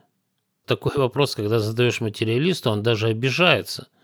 Такой 0.69 0.91
вопрос, 0.97 1.33
когда 1.33 1.57
задаешь 1.57 1.99
материалисту, 1.99 2.69
он 2.69 2.83
даже 2.83 3.07
обижается– 3.07 3.87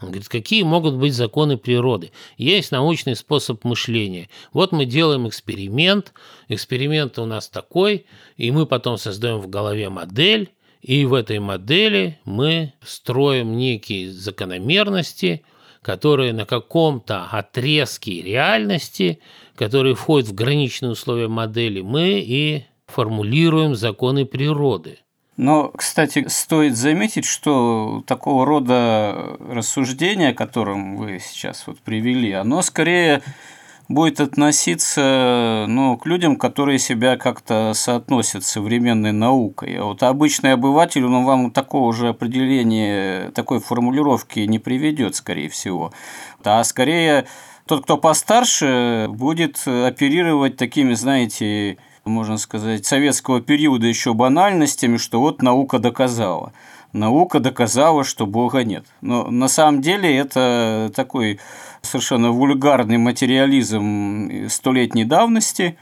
он 0.00 0.08
говорит, 0.08 0.28
какие 0.28 0.62
могут 0.62 0.94
быть 0.94 1.14
законы 1.14 1.58
природы? 1.58 2.10
Есть 2.38 2.72
научный 2.72 3.14
способ 3.14 3.64
мышления. 3.64 4.30
Вот 4.52 4.72
мы 4.72 4.86
делаем 4.86 5.28
эксперимент, 5.28 6.14
эксперимент 6.48 7.18
у 7.18 7.26
нас 7.26 7.48
такой, 7.48 8.06
и 8.36 8.50
мы 8.50 8.66
потом 8.66 8.96
создаем 8.96 9.40
в 9.40 9.48
голове 9.48 9.90
модель, 9.90 10.50
и 10.80 11.04
в 11.04 11.12
этой 11.12 11.38
модели 11.38 12.18
мы 12.24 12.72
строим 12.82 13.58
некие 13.58 14.10
закономерности, 14.10 15.44
которые 15.82 16.32
на 16.32 16.46
каком-то 16.46 17.26
отрезке 17.26 18.22
реальности, 18.22 19.20
которые 19.54 19.94
входят 19.94 20.30
в 20.30 20.34
граничные 20.34 20.92
условия 20.92 21.28
модели, 21.28 21.82
мы 21.82 22.24
и 22.26 22.64
формулируем 22.86 23.74
законы 23.74 24.24
природы. 24.24 24.98
Но, 25.40 25.68
кстати, 25.68 26.28
стоит 26.28 26.76
заметить, 26.76 27.24
что 27.24 28.04
такого 28.06 28.44
рода 28.44 29.38
рассуждение, 29.48 30.34
которым 30.34 30.98
вы 30.98 31.18
сейчас 31.18 31.66
вот 31.66 31.80
привели, 31.80 32.32
оно 32.32 32.60
скорее 32.60 33.22
будет 33.88 34.20
относиться 34.20 35.64
ну, 35.66 35.96
к 35.96 36.04
людям, 36.04 36.36
которые 36.36 36.78
себя 36.78 37.16
как-то 37.16 37.72
соотносят 37.74 38.44
с 38.44 38.50
современной 38.50 39.12
наукой. 39.12 39.78
А 39.78 39.84
вот 39.84 40.02
обычный 40.02 40.52
обыватель, 40.52 41.06
он 41.06 41.24
вам 41.24 41.52
такого 41.52 41.94
же 41.94 42.08
определения, 42.08 43.30
такой 43.30 43.60
формулировки 43.60 44.40
не 44.40 44.58
приведет, 44.58 45.14
скорее 45.16 45.48
всего. 45.48 45.90
А 46.44 46.62
скорее 46.64 47.24
тот, 47.64 47.84
кто 47.84 47.96
постарше, 47.96 49.06
будет 49.08 49.66
оперировать 49.66 50.58
такими, 50.58 50.92
знаете, 50.92 51.78
можно 52.04 52.38
сказать, 52.38 52.86
советского 52.86 53.40
периода 53.40 53.86
еще 53.86 54.14
банальностями, 54.14 54.96
что 54.96 55.20
вот 55.20 55.42
наука 55.42 55.78
доказала. 55.78 56.52
Наука 56.92 57.38
доказала, 57.38 58.02
что 58.02 58.26
Бога 58.26 58.64
нет. 58.64 58.84
Но 59.00 59.30
на 59.30 59.48
самом 59.48 59.80
деле 59.80 60.16
это 60.16 60.90
такой 60.94 61.38
совершенно 61.82 62.30
вульгарный 62.32 62.98
материализм 62.98 64.48
столетней 64.48 65.04
давности, 65.04 65.78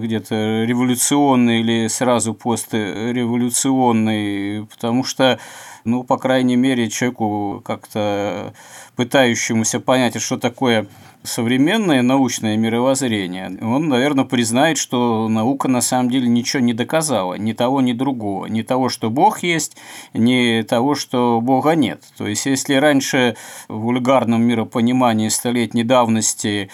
где-то 0.00 0.64
революционный 0.64 1.60
или 1.60 1.86
сразу 1.88 2.32
постреволюционный, 2.34 4.66
потому 4.66 5.04
что, 5.04 5.38
ну, 5.84 6.02
по 6.02 6.16
крайней 6.16 6.56
мере, 6.56 6.90
человеку 6.90 7.62
как-то 7.64 8.52
пытающемуся 8.96 9.78
понять, 9.80 10.20
что 10.20 10.38
такое 10.38 10.88
современное 11.22 12.02
научное 12.02 12.56
мировоззрение, 12.56 13.56
он, 13.60 13.88
наверное, 13.88 14.24
признает, 14.24 14.78
что 14.78 15.28
наука 15.28 15.68
на 15.68 15.82
самом 15.82 16.10
деле 16.10 16.28
ничего 16.28 16.62
не 16.62 16.72
доказала, 16.72 17.34
ни 17.34 17.52
того, 17.52 17.80
ни 17.80 17.92
другого, 17.92 18.46
ни 18.46 18.62
того, 18.62 18.88
что 18.88 19.10
Бог 19.10 19.42
есть, 19.42 19.76
ни 20.14 20.62
того, 20.62 20.94
что 20.94 21.40
Бога 21.42 21.74
нет. 21.74 22.02
То 22.16 22.26
есть, 22.26 22.46
если 22.46 22.74
раньше 22.74 23.36
в 23.68 23.80
вульгарном 23.80 24.42
миропонимании 24.42 25.28
столетней 25.28 25.84
давности 25.84 26.70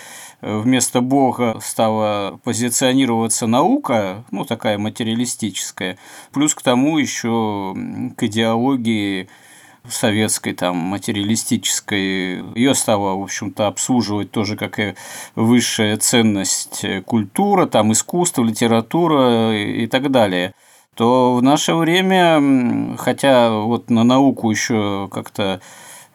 вместо 0.46 1.00
Бога 1.00 1.58
стала 1.60 2.38
позиционироваться 2.44 3.46
наука, 3.46 4.24
ну, 4.30 4.44
такая 4.44 4.78
материалистическая, 4.78 5.98
плюс 6.32 6.54
к 6.54 6.62
тому 6.62 6.98
еще 6.98 7.74
к 8.16 8.22
идеологии 8.22 9.28
советской, 9.88 10.52
там, 10.52 10.76
материалистической, 10.76 12.42
ее 12.54 12.74
стало, 12.74 13.16
в 13.16 13.22
общем-то, 13.22 13.66
обслуживать 13.66 14.30
тоже 14.30 14.56
как 14.56 14.78
и 14.78 14.94
высшая 15.34 15.96
ценность 15.96 16.84
культура, 17.04 17.66
там, 17.66 17.92
искусство, 17.92 18.42
литература 18.42 19.52
и 19.56 19.86
так 19.86 20.10
далее. 20.10 20.54
То 20.94 21.34
в 21.34 21.42
наше 21.42 21.74
время, 21.74 22.96
хотя 22.96 23.50
вот 23.50 23.90
на 23.90 24.02
науку 24.02 24.50
еще 24.50 25.08
как-то 25.12 25.60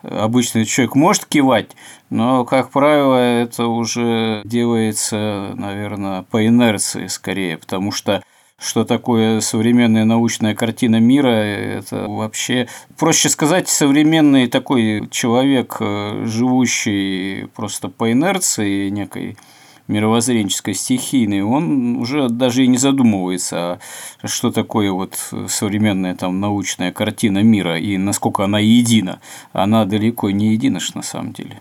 обычный 0.03 0.65
человек 0.65 0.95
может 0.95 1.25
кивать, 1.25 1.71
но, 2.09 2.45
как 2.45 2.71
правило, 2.71 3.15
это 3.17 3.67
уже 3.67 4.41
делается, 4.43 5.53
наверное, 5.55 6.23
по 6.23 6.45
инерции 6.45 7.07
скорее, 7.07 7.57
потому 7.57 7.91
что 7.91 8.23
что 8.61 8.85
такое 8.85 9.39
современная 9.39 10.05
научная 10.05 10.53
картина 10.53 10.99
мира, 10.99 11.29
это 11.29 12.07
вообще, 12.07 12.67
проще 12.95 13.29
сказать, 13.29 13.67
современный 13.67 14.47
такой 14.47 15.07
человек, 15.09 15.77
э, 15.79 16.25
живущий 16.27 17.47
просто 17.55 17.89
по 17.89 18.11
инерции 18.11 18.89
некой 18.89 19.35
мировоззренческой, 19.87 20.73
стихийной, 20.73 21.41
он 21.41 21.97
уже 21.97 22.29
даже 22.29 22.63
и 22.63 22.67
не 22.67 22.77
задумывается, 22.77 23.79
а 24.21 24.27
что 24.27 24.51
такое 24.51 24.91
вот 24.91 25.15
современная 25.47 26.15
там 26.15 26.39
научная 26.39 26.91
картина 26.91 27.43
мира 27.43 27.77
и 27.77 27.97
насколько 27.97 28.43
она 28.43 28.59
едина. 28.59 29.21
Она 29.53 29.85
далеко 29.85 30.29
не 30.31 30.53
едина 30.53 30.79
на 30.95 31.01
самом 31.03 31.33
деле. 31.33 31.59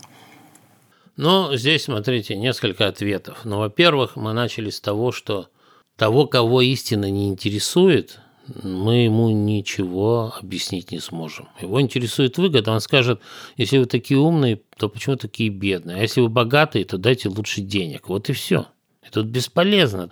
Ну, 1.17 1.55
здесь, 1.55 1.83
смотрите, 1.83 2.35
несколько 2.35 2.87
ответов. 2.87 3.41
Ну, 3.43 3.59
во-первых, 3.59 4.15
мы 4.15 4.33
начали 4.33 4.69
с 4.69 4.79
того, 4.79 5.11
что 5.11 5.49
того, 5.97 6.25
кого 6.25 6.61
истина 6.61 7.11
не 7.11 7.27
интересует, 7.27 8.20
мы 8.63 9.03
ему 9.03 9.29
ничего 9.29 10.33
объяснить 10.39 10.91
не 10.91 10.99
сможем. 10.99 11.47
Его 11.61 11.81
интересует 11.81 12.37
выгода. 12.37 12.71
Он 12.71 12.79
скажет, 12.81 13.21
если 13.57 13.77
вы 13.77 13.85
такие 13.85 14.19
умные, 14.19 14.61
то 14.77 14.89
почему 14.89 15.15
такие 15.15 15.49
бедные? 15.49 15.97
А 15.97 16.01
если 16.01 16.21
вы 16.21 16.29
богатые, 16.29 16.85
то 16.85 16.97
дайте 16.97 17.29
лучше 17.29 17.61
денег. 17.61 18.09
Вот 18.09 18.29
и 18.29 18.33
все. 18.33 18.67
И 19.05 19.09
тут 19.11 19.27
бесполезно. 19.27 20.11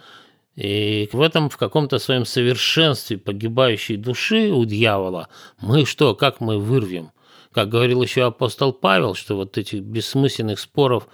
И 0.56 1.10
в 1.14 1.22
этом 1.22 1.50
в 1.50 1.58
каком-то 1.58 2.00
своем 2.00 2.26
совершенстве 2.26 3.18
погибающей 3.18 3.96
души 3.96 4.52
у 4.52 4.66
дьявола 4.66 5.30
мы 5.62 5.86
что, 5.86 6.16
как 6.16 6.42
мы 6.42 6.58
вырвем? 6.60 7.12
Как 7.54 7.70
говорил 7.70 8.02
еще 8.02 8.26
апостол 8.26 8.74
Павел, 8.74 9.16
что 9.16 9.36
вот 9.36 9.58
этих 9.58 9.82
бессмысленных 9.82 10.60
споров 10.60 11.08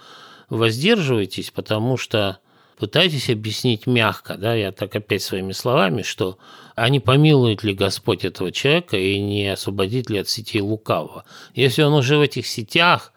воздерживайтесь, 0.50 1.50
потому 1.50 1.96
что 1.96 2.38
пытайтесь 2.78 3.30
объяснить 3.30 3.86
мягко, 3.86 4.36
да, 4.36 4.54
я 4.54 4.72
так 4.72 4.94
опять 4.94 5.22
своими 5.22 5.52
словами, 5.52 6.02
что 6.02 6.38
а 6.76 6.90
не 6.90 7.00
помилует 7.00 7.64
ли 7.64 7.74
Господь 7.74 8.24
этого 8.24 8.52
человека 8.52 8.98
и 8.98 9.18
не 9.18 9.48
освободит 9.48 10.10
ли 10.10 10.18
от 10.18 10.28
сетей 10.28 10.60
лукавого. 10.60 11.24
Если 11.54 11.82
он 11.82 11.94
уже 11.94 12.18
в 12.18 12.20
этих 12.20 12.46
сетях, 12.46 13.12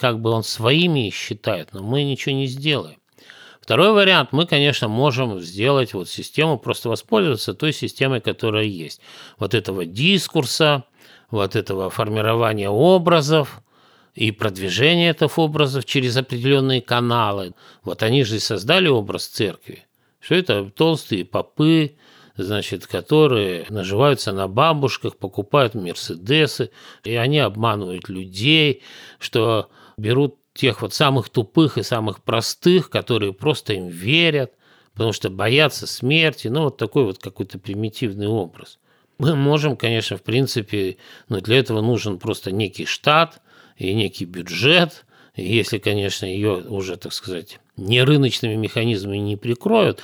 как 0.00 0.20
бы 0.20 0.30
он 0.30 0.42
своими 0.42 1.10
считает, 1.10 1.72
но 1.72 1.82
мы 1.82 2.02
ничего 2.02 2.34
не 2.34 2.46
сделаем. 2.46 2.96
Второй 3.60 3.92
вариант, 3.92 4.30
мы, 4.32 4.46
конечно, 4.46 4.88
можем 4.88 5.40
сделать 5.40 5.94
вот 5.94 6.10
систему, 6.10 6.58
просто 6.58 6.88
воспользоваться 6.88 7.54
той 7.54 7.72
системой, 7.72 8.20
которая 8.20 8.64
есть. 8.64 9.00
Вот 9.38 9.54
этого 9.54 9.86
дискурса, 9.86 10.84
вот 11.30 11.54
этого 11.54 11.90
формирования 11.90 12.68
образов 12.68 13.62
и 14.14 14.32
продвижения 14.32 15.10
этих 15.10 15.38
образов 15.38 15.84
через 15.84 16.16
определенные 16.16 16.82
каналы. 16.82 17.54
Вот 17.84 18.02
они 18.02 18.24
же 18.24 18.36
и 18.36 18.40
создали 18.40 18.88
образ 18.88 19.28
церкви. 19.28 19.86
Что 20.20 20.34
это 20.34 20.70
толстые 20.70 21.24
попы, 21.24 21.94
значит, 22.36 22.86
которые 22.86 23.66
наживаются 23.68 24.32
на 24.32 24.48
бабушках, 24.48 25.16
покупают 25.16 25.74
мерседесы, 25.74 26.70
и 27.04 27.14
они 27.14 27.38
обманывают 27.38 28.08
людей, 28.08 28.82
что 29.18 29.70
берут 29.96 30.36
тех 30.54 30.82
вот 30.82 30.94
самых 30.94 31.28
тупых 31.28 31.78
и 31.78 31.82
самых 31.82 32.22
простых, 32.22 32.90
которые 32.90 33.32
просто 33.32 33.74
им 33.74 33.88
верят, 33.88 34.52
потому 34.92 35.12
что 35.12 35.30
боятся 35.30 35.86
смерти, 35.86 36.48
ну 36.48 36.64
вот 36.64 36.76
такой 36.76 37.04
вот 37.04 37.18
какой-то 37.18 37.58
примитивный 37.58 38.28
образ. 38.28 38.78
Мы 39.18 39.36
можем, 39.36 39.76
конечно, 39.76 40.16
в 40.16 40.22
принципе, 40.22 40.96
но 41.28 41.40
для 41.40 41.58
этого 41.58 41.80
нужен 41.80 42.18
просто 42.18 42.50
некий 42.50 42.84
штат 42.84 43.40
и 43.76 43.92
некий 43.94 44.24
бюджет, 44.24 45.04
если, 45.36 45.78
конечно, 45.78 46.26
ее 46.26 46.62
уже, 46.68 46.96
так 46.96 47.12
сказать, 47.12 47.60
не 47.76 48.02
рыночными 48.02 48.54
механизмами 48.54 49.18
не 49.18 49.36
прикроют, 49.36 50.00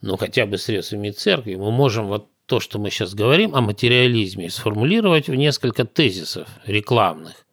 но 0.00 0.16
хотя 0.16 0.46
бы 0.46 0.58
средствами 0.58 1.10
церкви, 1.10 1.56
мы 1.56 1.70
можем 1.70 2.06
вот 2.06 2.28
то, 2.46 2.58
что 2.58 2.78
мы 2.78 2.90
сейчас 2.90 3.14
говорим 3.14 3.54
о 3.54 3.60
материализме, 3.60 4.50
сформулировать 4.50 5.28
в 5.28 5.34
несколько 5.34 5.84
тезисов 5.84 6.48
рекламных. 6.66 7.46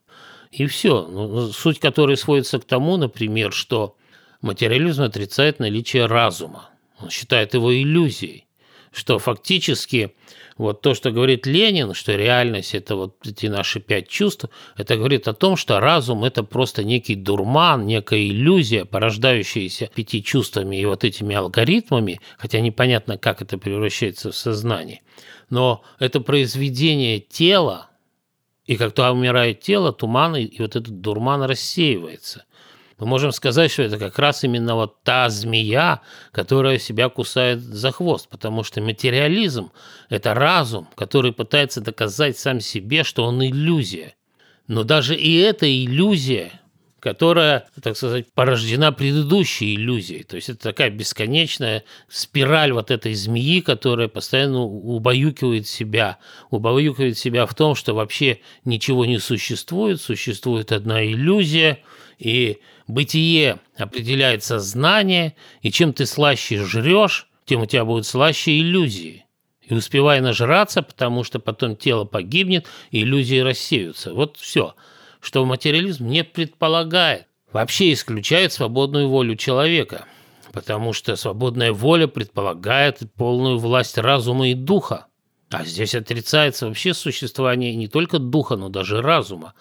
И 0.52 0.66
все. 0.66 1.06
Ну, 1.06 1.28
ну, 1.28 1.48
суть 1.52 1.80
которой 1.80 2.18
сводится 2.18 2.60
к 2.60 2.66
тому, 2.66 2.98
например, 2.98 3.54
что 3.54 3.96
материализм 4.42 5.04
отрицает 5.04 5.60
наличие 5.60 6.06
разума. 6.08 6.70
Он 7.00 7.10
считает 7.10 7.54
его 7.54 7.72
иллюзией, 7.76 8.48
что 8.92 9.20
фактически 9.20 10.16
вот 10.58 10.82
то, 10.82 10.94
что 10.94 11.12
говорит 11.12 11.46
Ленин, 11.46 11.94
что 11.94 12.16
реальность– 12.16 12.74
это 12.76 12.96
вот 12.96 13.16
эти 13.26 13.46
наши 13.48 13.80
пять 13.80 14.08
чувств, 14.08 14.46
это 14.76 14.98
говорит 14.98 15.28
о 15.28 15.34
том, 15.34 15.56
что 15.56 15.80
разум– 15.80 16.24
это 16.26 16.44
просто 16.44 16.84
некий 16.84 17.16
дурман, 17.16 17.86
некая 17.86 18.28
иллюзия, 18.28 18.86
порождающаяся 18.86 19.90
пяти 19.94 20.24
чувствами 20.24 20.76
и 20.78 20.86
вот 20.86 21.04
этими 21.04 21.36
алгоритмами, 21.36 22.20
хотя 22.38 22.60
непонятно, 22.60 23.18
как 23.18 23.42
это 23.42 23.58
превращается 23.58 24.32
в 24.32 24.36
сознание. 24.36 25.02
Но 25.50 25.84
это 26.00 26.20
произведение 26.20 27.20
тела, 27.20 27.90
и 28.66 28.76
как 28.76 28.94
то 28.94 29.10
умирает 29.12 29.62
тело, 29.62 29.94
туман, 29.94 30.36
и 30.36 30.60
вот 30.60 30.76
этот 30.76 31.00
дурман 31.02 31.44
рассеивается. 31.44 32.44
Мы 32.98 33.06
можем 33.06 33.32
сказать, 33.32 33.72
что 33.72 33.84
это 33.84 33.98
как 33.98 34.18
раз 34.18 34.44
именно 34.44 34.76
вот 34.76 35.04
та 35.04 35.30
змея, 35.30 36.02
которая 36.32 36.80
себя 36.80 37.10
кусает 37.10 37.62
за 37.62 37.92
хвост, 37.92 38.28
потому 38.28 38.64
что 38.64 38.82
материализм– 38.82 39.72
это 40.10 40.34
разум, 40.34 40.88
который 40.96 41.32
пытается 41.32 41.80
доказать 41.80 42.40
сам 42.40 42.60
себе, 42.60 43.04
что 43.04 43.24
он 43.26 43.44
иллюзия. 43.44 44.16
Но 44.68 44.84
даже 44.84 45.16
и 45.16 45.38
эта 45.38 45.68
иллюзия 45.70 46.60
которая, 47.00 47.68
так 47.82 47.96
сказать, 47.96 48.26
порождена 48.34 48.92
предыдущей 48.92 49.76
иллюзией. 49.76 50.24
То 50.24 50.36
есть 50.36 50.50
это 50.50 50.60
такая 50.60 50.90
бесконечная 50.90 51.84
спираль 52.10 52.74
вот 52.74 52.92
этой 52.92 53.14
змеи, 53.14 53.62
которая 53.62 54.08
постоянно 54.08 54.64
убаюкивает 54.64 55.68
себя, 55.68 56.18
убаюкивает 56.50 57.18
себя 57.18 57.46
в 57.46 57.54
том, 57.54 57.76
что 57.76 57.94
вообще 57.94 58.40
ничего 58.66 59.06
не 59.06 59.20
существует, 59.20 60.02
существует 60.02 60.72
одна 60.72 61.06
иллюзия, 61.06 61.80
и 62.18 62.60
бытие 62.88 63.60
определяет 63.76 64.44
сознание, 64.44 65.36
и 65.62 65.72
чем 65.72 65.94
ты 65.94 66.06
слаще 66.06 66.64
жрешь, 66.64 67.28
тем 67.46 67.62
у 67.62 67.66
тебя 67.66 67.86
будут 67.86 68.06
слаще 68.06 68.60
иллюзии. 68.60 69.26
И 69.62 69.74
успевай 69.74 70.22
нажраться, 70.22 70.82
потому 70.82 71.24
что 71.24 71.40
потом 71.40 71.76
тело 71.76 72.06
погибнет, 72.06 72.68
и 72.92 73.02
иллюзии 73.02 73.40
рассеются. 73.40 74.14
Вот 74.14 74.38
все 74.38 74.76
что 75.28 75.46
материализм 75.46 76.08
не 76.08 76.24
предполагает, 76.24 77.28
вообще 77.52 77.94
исключает 77.94 78.54
свободную 78.54 79.10
волю 79.10 79.36
человека, 79.36 80.06
потому 80.54 80.94
что 80.94 81.16
свободная 81.16 81.74
воля 81.74 82.08
предполагает 82.08 83.02
полную 83.16 83.58
власть 83.58 83.98
разума 83.98 84.50
и 84.50 84.54
духа. 84.54 85.08
А 85.50 85.64
здесь 85.64 85.96
отрицается 85.96 86.68
вообще 86.68 86.94
существование 86.94 87.76
не 87.76 87.88
только 87.88 88.20
духа, 88.20 88.58
но 88.58 88.70
даже 88.70 89.02
разума. 89.02 89.54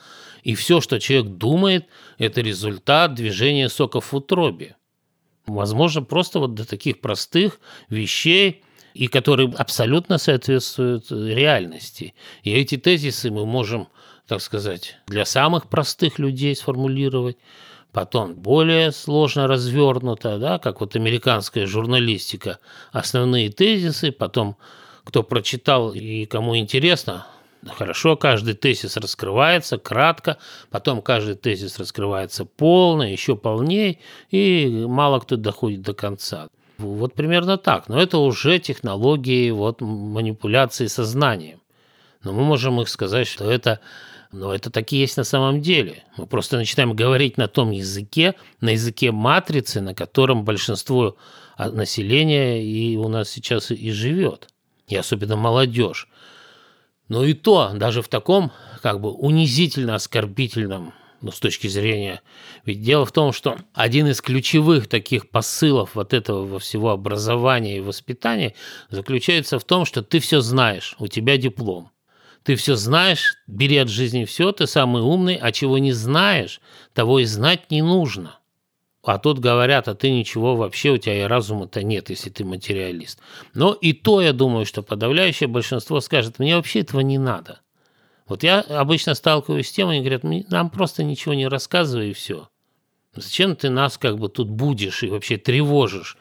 И 0.46 0.54
все, 0.54 0.80
что 0.80 1.00
человек 1.00 1.32
думает, 1.38 1.86
это 2.18 2.40
результат 2.40 3.14
движения 3.14 3.68
соков 3.68 4.12
в 4.12 4.16
утробе. 4.16 4.76
Возможно, 5.46 6.02
просто 6.02 6.38
вот 6.38 6.54
до 6.54 6.64
таких 6.64 7.00
простых 7.00 7.58
вещей, 7.90 8.62
и 8.94 9.08
которые 9.08 9.52
абсолютно 9.58 10.18
соответствуют 10.18 11.10
реальности. 11.10 12.14
И 12.44 12.52
эти 12.52 12.76
тезисы 12.76 13.30
мы 13.32 13.44
можем 13.44 13.88
так 14.28 14.40
сказать, 14.40 14.96
для 15.08 15.24
самых 15.24 15.68
простых 15.68 16.20
людей 16.20 16.54
сформулировать, 16.54 17.38
потом 17.92 18.34
более 18.34 18.92
сложно 18.92 19.48
развернуто, 19.48 20.38
да, 20.38 20.58
как 20.58 20.80
вот 20.80 20.94
американская 20.94 21.66
журналистика, 21.66 22.60
основные 22.92 23.50
тезисы, 23.50 24.12
потом 24.12 24.56
кто 25.04 25.22
прочитал 25.24 25.92
и 25.92 26.24
кому 26.26 26.56
интересно, 26.56 27.26
хорошо, 27.74 28.16
каждый 28.16 28.54
тезис 28.54 28.96
раскрывается 28.96 29.78
кратко, 29.78 30.38
потом 30.70 31.02
каждый 31.02 31.34
тезис 31.34 31.78
раскрывается 31.78 32.44
полно, 32.44 33.04
еще 33.04 33.36
полнее, 33.36 33.98
и 34.30 34.84
мало 34.86 35.20
кто 35.20 35.36
доходит 35.36 35.82
до 35.82 35.94
конца. 35.94 36.48
Вот 36.78 37.14
примерно 37.14 37.56
так. 37.56 37.88
Но 37.88 38.00
это 38.00 38.18
уже 38.18 38.58
технологии 38.58 39.50
вот, 39.50 39.80
манипуляции 39.80 40.86
сознанием. 40.86 41.60
Но 42.22 42.32
мы 42.32 42.44
можем 42.44 42.80
их 42.80 42.88
сказать, 42.88 43.26
что 43.26 43.50
это 43.50 43.80
но 44.32 44.54
это 44.54 44.70
так 44.70 44.92
и 44.92 44.96
есть 44.96 45.16
на 45.16 45.24
самом 45.24 45.62
деле. 45.62 46.02
Мы 46.16 46.26
просто 46.26 46.56
начинаем 46.56 46.94
говорить 46.94 47.38
на 47.38 47.48
том 47.48 47.70
языке, 47.70 48.34
на 48.60 48.70
языке 48.70 49.12
матрицы, 49.12 49.80
на 49.80 49.94
котором 49.94 50.44
большинство 50.44 51.16
а, 51.56 51.70
населения 51.70 52.62
и 52.62 52.96
у 52.96 53.08
нас 53.08 53.30
сейчас 53.30 53.70
и 53.70 53.90
живет, 53.92 54.48
и 54.88 54.96
особенно 54.96 55.36
молодежь. 55.36 56.08
Но 57.08 57.24
и 57.24 57.34
то, 57.34 57.72
даже 57.74 58.02
в 58.02 58.08
таком 58.08 58.52
как 58.82 59.00
бы 59.00 59.10
унизительно 59.12 59.94
оскорбительном 59.94 60.92
ну, 61.20 61.32
с 61.32 61.40
точки 61.40 61.66
зрения... 61.66 62.22
Ведь 62.64 62.82
дело 62.82 63.06
в 63.06 63.12
том, 63.12 63.32
что 63.32 63.56
один 63.74 64.08
из 64.08 64.20
ключевых 64.20 64.88
таких 64.88 65.30
посылов 65.30 65.94
вот 65.94 66.12
этого 66.12 66.44
во 66.46 66.58
всего 66.58 66.90
образования 66.90 67.78
и 67.78 67.80
воспитания 67.80 68.54
заключается 68.90 69.58
в 69.58 69.64
том, 69.64 69.84
что 69.84 70.02
ты 70.02 70.18
все 70.18 70.40
знаешь, 70.40 70.94
у 70.98 71.06
тебя 71.06 71.36
диплом. 71.36 71.90
Ты 72.42 72.54
все 72.54 72.76
знаешь, 72.76 73.34
бери 73.46 73.76
от 73.78 73.88
жизни 73.88 74.24
все, 74.24 74.52
ты 74.52 74.66
самый 74.66 75.02
умный, 75.02 75.36
а 75.36 75.52
чего 75.52 75.78
не 75.78 75.92
знаешь, 75.92 76.60
того 76.92 77.18
и 77.18 77.24
знать 77.24 77.70
не 77.70 77.82
нужно. 77.82 78.38
А 79.06 79.18
тут 79.18 79.38
говорят, 79.38 79.86
а 79.86 79.94
ты 79.94 80.10
ничего 80.10 80.56
вообще, 80.56 80.90
у 80.90 80.98
тебя 80.98 81.22
и 81.22 81.28
разума-то 81.28 81.84
нет, 81.84 82.10
если 82.10 82.28
ты 82.28 82.44
материалист. 82.44 83.20
Но 83.54 83.72
и 83.72 83.92
то, 83.92 84.20
я 84.20 84.32
думаю, 84.32 84.66
что 84.66 84.82
подавляющее 84.82 85.48
большинство 85.48 86.00
скажет, 86.00 86.40
мне 86.40 86.56
вообще 86.56 86.80
этого 86.80 87.00
не 87.00 87.16
надо. 87.16 87.60
Вот 88.26 88.42
я 88.42 88.60
обычно 88.60 89.14
сталкиваюсь 89.14 89.68
с 89.68 89.72
тем, 89.72 89.90
они 89.90 90.00
говорят, 90.00 90.24
нам 90.24 90.70
просто 90.70 91.04
ничего 91.04 91.34
не 91.34 91.46
рассказывай 91.46 92.10
и 92.10 92.14
все. 92.14 92.48
Зачем 93.14 93.54
ты 93.54 93.70
нас 93.70 93.96
как 93.96 94.18
бы 94.18 94.28
тут 94.28 94.50
будешь 94.50 95.04
и 95.04 95.08
вообще 95.08 95.36
тревожишь? 95.36 96.18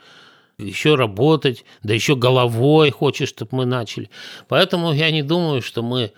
еще 0.57 0.95
работать, 0.95 1.65
да 1.83 1.93
еще 1.93 2.15
головой 2.15 2.89
хочешь, 2.89 3.27
чтобы 3.27 3.57
мы 3.57 3.65
начали. 3.65 4.09
Поэтому 4.47 4.93
я 4.93 5.11
не 5.11 5.21
думаю, 5.21 5.61
что 5.61 5.81
мы... 5.81 6.13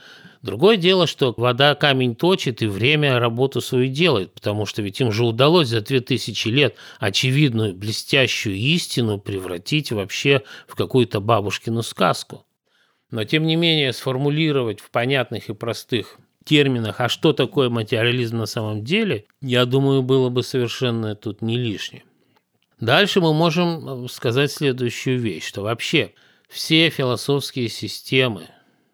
Другое 0.47 0.77
дело, 0.77 1.07
что 1.07 1.33
вода 1.35 1.75
камень 1.75 2.15
точит, 2.15 2.61
и 2.61 2.67
время 2.67 3.19
работу 3.19 3.59
свою 3.59 3.89
делает, 3.89 4.33
потому 4.33 4.65
что 4.65 4.81
ведь 4.81 5.01
им 5.01 5.11
же 5.11 5.25
удалось 5.25 5.67
за 5.67 5.81
2000 5.81 6.47
лет 6.47 6.77
очевидную 6.99 7.75
блестящую 7.75 8.55
истину 8.55 9.19
превратить 9.19 9.91
вообще 9.91 10.43
в 10.65 10.75
какую-то 10.75 11.19
бабушкину 11.19 11.83
сказку. 11.83 12.45
Но 13.11 13.25
тем 13.25 13.45
не 13.45 13.57
менее 13.57 13.91
сформулировать 13.91 14.79
в 14.79 14.89
понятных 14.89 15.49
и 15.49 15.53
простых 15.53 16.17
терминах, 16.45 17.01
а 17.01 17.09
что 17.09 17.33
такое 17.33 17.69
материализм 17.69 18.37
на 18.37 18.45
самом 18.45 18.85
деле, 18.85 19.25
я 19.41 19.65
думаю, 19.65 20.01
было 20.01 20.29
бы 20.29 20.43
совершенно 20.43 21.13
тут 21.15 21.41
не 21.41 21.57
лишним. 21.57 22.03
Дальше 22.79 23.19
мы 23.19 23.33
можем 23.33 24.05
э, 24.05 24.07
сказать 24.07 24.49
следующую 24.49 25.19
вещь, 25.19 25.45
что 25.45 25.63
вообще 25.63 26.13
все 26.47 26.89
философские 26.89 27.67
системы, 27.67 28.47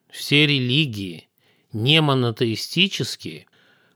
все 0.10 0.48
религии 0.48 1.30
не 1.74 2.02
монотеистические, 2.02 3.48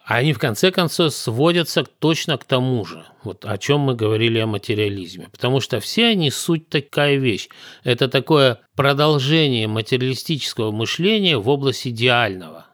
они 0.04 0.32
в 0.32 0.40
конце 0.40 0.72
концов 0.72 1.14
сводятся 1.14 1.84
точно 1.84 2.38
к 2.38 2.46
тому 2.46 2.86
же, 2.86 3.06
вот 3.24 3.44
о 3.44 3.58
чем 3.58 3.82
мы 3.82 3.94
говорили 3.96 4.40
о 4.40 4.48
материализме. 4.48 5.28
Потому 5.32 5.60
что 5.60 5.82
все 5.82 6.08
они 6.08 6.32
суть 6.32 6.70
такая 6.70 7.18
вещь. 7.18 7.50
Это 7.84 8.08
такое 8.08 8.62
продолжение 8.76 9.68
материалистического 9.68 10.72
мышления 10.72 11.38
в 11.38 11.50
области 11.50 11.90
идеального. 11.90 12.68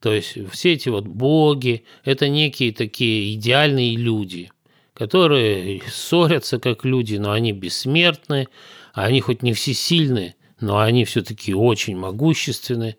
То 0.00 0.12
есть 0.12 0.36
все 0.50 0.72
эти 0.72 0.88
вот 0.88 1.06
боги– 1.06 1.84
это 2.04 2.28
некие 2.28 2.72
такие 2.72 3.34
идеальные 3.34 3.96
люди, 3.96 4.50
которые 4.94 5.80
ссорятся 5.88 6.58
как 6.58 6.84
люди, 6.84 7.16
но 7.16 7.30
они 7.30 7.52
бессмертны, 7.52 8.48
они 8.94 9.20
хоть 9.20 9.42
не 9.44 9.52
всесильны, 9.52 10.34
но 10.60 10.78
они 10.78 11.04
все-таки 11.04 11.54
очень 11.54 11.96
могущественны, 11.96 12.96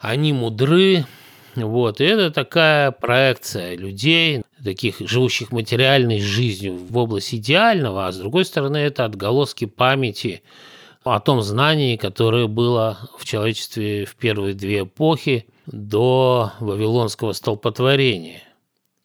они 0.00 0.32
мудры, 0.32 1.04
вот, 1.54 2.00
и 2.00 2.04
это 2.04 2.30
такая 2.30 2.90
проекция 2.90 3.76
людей, 3.76 4.42
таких 4.64 5.00
живущих 5.00 5.52
материальной 5.52 6.20
жизнью 6.20 6.76
в 6.76 6.96
области 6.96 7.36
идеального, 7.36 8.06
а 8.06 8.12
с 8.12 8.18
другой 8.18 8.44
стороны 8.44 8.78
это 8.78 9.04
отголоски 9.04 9.66
памяти 9.66 10.42
о 11.04 11.20
том 11.20 11.42
знании, 11.42 11.96
которое 11.96 12.46
было 12.46 13.10
в 13.18 13.24
человечестве 13.24 14.04
в 14.04 14.16
первые 14.16 14.54
две 14.54 14.80
эпохи 14.80 15.46
до 15.66 16.52
Вавилонского 16.60 17.32
столпотворения. 17.32 18.42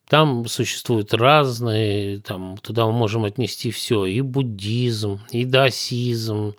Там 0.07 0.47
существуют 0.47 1.13
разные, 1.13 2.19
там, 2.19 2.57
туда 2.57 2.85
мы 2.85 2.91
можем 2.91 3.25
отнести 3.25 3.71
все, 3.71 4.05
и 4.05 4.21
буддизм, 4.21 5.19
и 5.31 5.45
даосизм, 5.45 6.53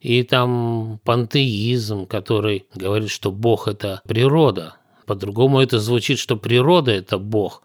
и 0.00 0.22
там 0.22 1.00
пантеизм, 1.04 2.06
который 2.06 2.66
говорит, 2.74 3.10
что 3.10 3.30
Бог– 3.30 3.66
это 3.68 4.00
природа, 4.06 4.76
по-другому 5.06 5.60
это 5.60 5.78
звучит, 5.78 6.18
что 6.18 6.36
природа– 6.36 6.90
это 6.92 7.18
Бог. 7.18 7.62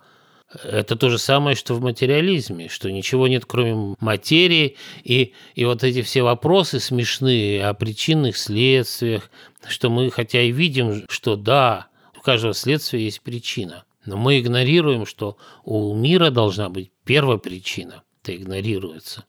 Это 0.63 0.95
то 0.95 1.09
же 1.09 1.17
самое, 1.17 1.55
что 1.55 1.73
в 1.73 1.81
материализме, 1.81 2.69
что 2.69 2.91
ничего 2.91 3.27
нет, 3.27 3.45
кроме 3.45 3.95
материи, 3.99 4.77
и, 5.03 5.33
и 5.55 5.65
вот 5.65 5.83
эти 5.83 6.03
все 6.03 6.21
вопросы 6.21 6.79
смешные 6.79 7.65
о 7.65 7.73
причинных 7.73 8.37
следствиях, 8.37 9.31
что 9.67 9.89
мы 9.89 10.11
хотя 10.11 10.41
и 10.41 10.51
видим, 10.51 11.05
что 11.09 11.35
да, 11.35 11.87
у 12.15 12.21
каждого 12.21 12.53
следствия 12.53 13.03
есть 13.03 13.21
причина, 13.21 13.83
но 14.05 14.15
мы 14.15 14.39
игнорируем, 14.39 15.05
что 15.07 15.37
у 15.63 15.95
мира 15.95 16.29
должна 16.29 16.69
быть 16.69 16.91
первая 17.03 17.37
причина, 17.39 18.03
это 18.21 18.35
игнорируется. 18.35 19.25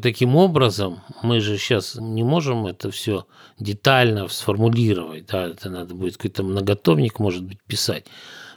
Таким 0.00 0.36
образом, 0.36 1.00
мы 1.22 1.40
же 1.40 1.58
сейчас 1.58 1.96
не 1.96 2.22
можем 2.22 2.66
это 2.66 2.90
все 2.90 3.26
детально 3.58 4.26
сформулировать, 4.28 5.26
да, 5.26 5.48
это 5.48 5.68
надо 5.68 5.94
будет 5.94 6.16
какой-то 6.16 6.42
многотомник, 6.42 7.18
может 7.18 7.44
быть, 7.44 7.58
писать. 7.66 8.06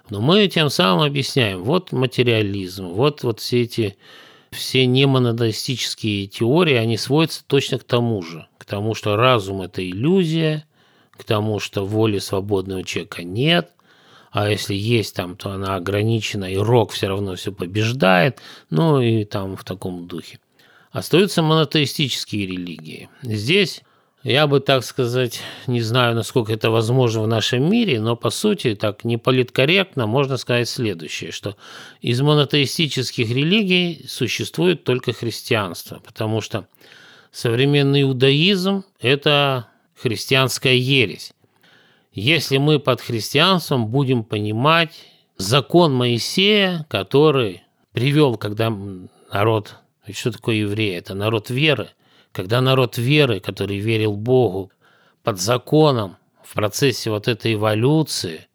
Но 0.09 0.21
мы 0.21 0.47
тем 0.47 0.69
самым 0.69 1.05
объясняем, 1.05 1.63
вот 1.63 1.91
материализм, 1.91 2.87
вот, 2.87 3.23
вот 3.23 3.41
все 3.41 3.63
эти 3.63 3.97
все 4.51 4.85
немонодистические 4.85 6.27
теории, 6.27 6.75
они 6.75 6.97
сводятся 6.97 7.43
точно 7.45 7.79
к 7.79 7.83
тому 7.83 8.21
же, 8.21 8.47
к 8.57 8.63
тому, 8.63 8.95
что 8.95 9.17
разум– 9.17 9.61
это 9.63 9.87
иллюзия, 9.87 10.65
к 11.11 11.25
тому, 11.25 11.59
что 11.59 11.85
воли 11.85 12.19
свободного 12.19 12.83
человека 12.83 13.23
нет, 13.23 13.71
а 14.31 14.49
если 14.49 14.73
есть 14.73 15.15
там, 15.15 15.35
то 15.35 15.51
она 15.51 15.75
ограничена, 15.75 16.45
и 16.45 16.57
рок 16.57 16.91
все 16.91 17.07
равно 17.07 17.35
все 17.35 17.51
побеждает, 17.51 18.39
ну 18.69 19.01
и 19.01 19.25
там 19.25 19.57
в 19.57 19.63
таком 19.63 20.07
духе. 20.07 20.39
Остаются 20.95 21.41
монотеистические 21.41 22.47
религии. 22.47 23.09
Здесь 23.21 23.81
я 24.23 24.47
бы, 24.47 24.61
так 24.61 24.85
сказать, 24.85 25.41
не 25.67 25.81
знаю, 25.81 26.15
насколько 26.15 26.53
это 26.53 26.71
возможно 26.71 27.21
в 27.21 27.27
нашем 27.27 27.69
мире, 27.69 27.99
но 27.99 28.15
по 28.15 28.29
сути 28.29 28.75
так 28.75 29.03
не 29.03 29.17
политкорректно 29.17 30.07
можно 30.07 30.37
сказать 30.37 30.69
следующее, 30.69 31.33
что 31.33 31.57
из 31.99 32.21
монотеистических 32.21 33.29
религий 33.29 34.05
существует 34.07 34.85
только 34.85 35.11
христианство, 35.11 35.99
потому 35.99 36.39
что 36.39 36.65
современный 37.29 38.03
иудаизм– 38.03 38.85
это 39.01 39.67
христианская 40.01 40.77
ересь. 40.77 41.33
Если 42.13 42.55
мы 42.55 42.79
под 42.79 43.01
христианством 43.01 43.87
будем 43.87 44.23
понимать 44.23 44.93
закон 45.35 45.93
Моисея, 45.93 46.85
который 46.89 47.63
привел, 47.91 48.37
когда 48.37 48.73
народ 49.29 49.75
ведь 50.07 50.17
что 50.17 50.31
такое 50.31 50.55
евреи? 50.55 50.95
Это 50.95 51.13
народ 51.13 51.49
веры. 51.49 51.89
Когда 52.31 52.61
народ 52.61 52.97
веры, 52.97 53.39
который 53.39 53.77
верил 53.77 54.13
Богу 54.13 54.71
под 55.23 55.39
законом, 55.39 56.17
в 56.43 56.53
процессе 56.53 57.09
вот 57.09 57.27
этой 57.27 57.55
эволюции, 57.55 58.47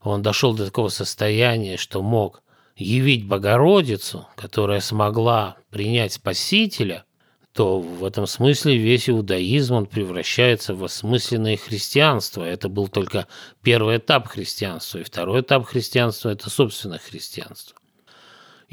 он 0.00 0.22
дошел 0.22 0.54
до 0.54 0.66
такого 0.66 0.88
состояния, 0.88 1.76
что 1.76 2.02
мог 2.02 2.42
явить 2.76 3.26
Богородицу, 3.26 4.26
которая 4.36 4.80
смогла 4.80 5.56
принять 5.70 6.14
Спасителя, 6.14 7.04
то 7.52 7.78
в 7.78 8.04
этом 8.04 8.26
смысле 8.26 8.76
весь 8.76 9.08
иудаизм 9.08 9.74
он 9.74 9.86
превращается 9.86 10.74
в 10.74 10.82
осмысленное 10.82 11.56
христианство. 11.56 12.42
Это 12.42 12.68
был 12.68 12.88
только 12.88 13.28
первый 13.62 13.98
этап 13.98 14.26
христианства. 14.26 14.98
И 14.98 15.04
второй 15.04 15.42
этап 15.42 15.64
христианства– 15.66 16.28
это 16.30 16.50
собственно 16.50 16.98
христианство. 16.98 17.76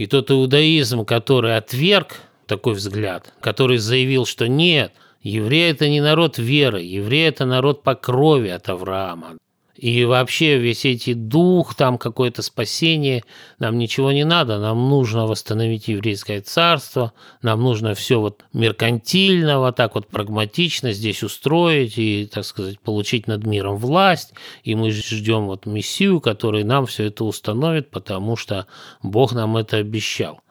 И 0.02 0.08
тот 0.08 0.32
иудаизм, 0.32 1.06
который 1.06 1.56
отверг 1.58 2.22
такой 2.48 2.74
взгляд, 2.74 3.32
который 3.40 3.78
заявил, 3.78 4.26
что 4.26 4.48
нет, 4.48 4.94
евреи– 5.22 5.70
это 5.74 5.90
не 5.90 6.02
народ 6.02 6.40
веры, 6.40 6.82
евреи– 6.82 7.28
это 7.28 7.46
народ 7.46 7.84
по 7.84 7.94
крови 7.94 8.50
от 8.50 8.68
Авраама. 8.68 9.38
И 9.82 10.06
вообще 10.06 10.60
весь 10.60 10.86
эти 10.86 11.16
дух, 11.16 11.74
там 11.74 11.98
какое-то 11.98 12.44
спасение, 12.44 13.24
нам 13.58 13.80
ничего 13.80 14.12
не 14.12 14.24
надо, 14.24 14.60
нам 14.60 14.90
нужно 14.90 15.26
восстановить 15.26 15.88
еврейское 15.88 16.42
царство, 16.42 17.14
нам 17.42 17.64
нужно 17.64 17.96
все 17.96 18.20
вот 18.20 18.46
меркантильно, 18.54 19.58
вот 19.58 19.76
так 19.76 19.96
вот 19.96 20.06
прагматично 20.06 20.94
здесь 20.94 21.24
устроить 21.24 21.98
и, 21.98 22.30
так 22.32 22.46
сказать, 22.46 22.80
получить 22.80 23.26
над 23.26 23.44
миром 23.48 23.78
власть, 23.78 24.36
и 24.64 24.76
мы 24.76 24.92
ждем 24.92 25.48
вот 25.48 25.66
Мессию, 25.66 26.22
который 26.22 26.64
нам 26.64 26.86
все 26.86 27.06
это 27.06 27.24
установит, 27.24 27.90
потому 27.90 28.36
что 28.36 28.68
Бог 29.02 29.34
нам 29.34 29.58
это 29.58 29.78
обещал. 29.78 30.42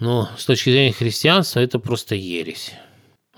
Но 0.00 0.28
с 0.36 0.44
точки 0.44 0.70
зрения 0.70 0.92
христианства 0.92 1.60
это 1.60 1.78
просто 1.78 2.16
ересь. 2.16 2.72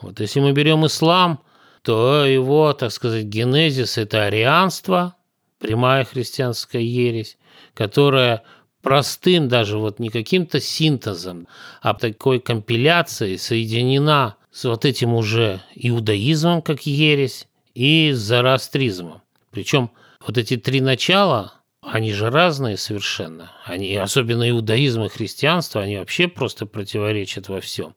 Вот 0.00 0.20
если 0.20 0.40
мы 0.40 0.52
берем 0.52 0.86
ислам– 0.86 1.40
то 1.86 2.26
его, 2.26 2.72
так 2.72 2.90
сказать, 2.90 3.26
генезис– 3.26 3.96
это 3.96 4.24
арианство, 4.24 5.14
прямая 5.60 6.04
христианская 6.04 6.82
ересь, 6.82 7.38
которая 7.74 8.42
простым 8.82 9.48
даже 9.48 9.78
вот 9.78 10.00
не 10.00 10.08
каким-то 10.08 10.58
синтезом, 10.58 11.46
а 11.80 11.94
такой 11.94 12.40
компиляцией 12.40 13.38
соединена 13.38 14.34
с 14.50 14.64
вот 14.64 14.84
этим 14.84 15.14
уже 15.14 15.60
иудаизмом 15.76 16.60
как 16.60 16.86
ересь 16.86 17.46
и 17.74 18.10
зороастризмом. 18.12 19.22
Причем 19.52 19.92
вот 20.26 20.38
эти 20.38 20.56
три 20.56 20.80
начала, 20.80 21.52
они 21.82 22.12
же 22.12 22.30
разные 22.30 22.78
совершенно. 22.78 23.52
Они, 23.64 23.94
особенно 23.94 24.50
иудаизм 24.50 25.04
и 25.04 25.08
христианство, 25.08 25.82
они 25.82 25.98
вообще 25.98 26.26
просто 26.26 26.66
противоречат 26.66 27.48
во 27.48 27.60
всем 27.60 27.94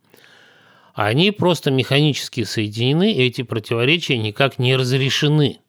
они 0.93 1.31
просто 1.31 1.71
механически 1.71 2.43
соединены, 2.43 3.11
и 3.13 3.23
эти 3.23 3.41
противоречия 3.41 4.17
никак 4.17 4.59
не 4.59 4.75
разрешены. 4.75 5.59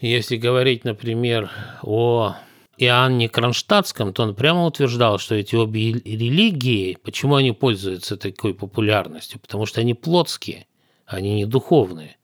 Если 0.00 0.36
говорить, 0.36 0.84
например, 0.84 1.50
о 1.82 2.36
Иоанне 2.76 3.28
Кронштадтском, 3.28 4.12
то 4.12 4.24
он 4.24 4.34
прямо 4.34 4.66
утверждал, 4.66 5.18
что 5.18 5.34
эти 5.34 5.54
обе 5.54 5.92
религии, 5.92 6.98
почему 7.02 7.36
они 7.36 7.52
пользуются 7.52 8.16
такой 8.16 8.54
популярностью? 8.54 9.38
Потому 9.40 9.66
что 9.66 9.80
они 9.80 9.94
плотские, 9.94 10.66
они 11.06 11.34
не 11.34 11.46
духовные. 11.46 12.16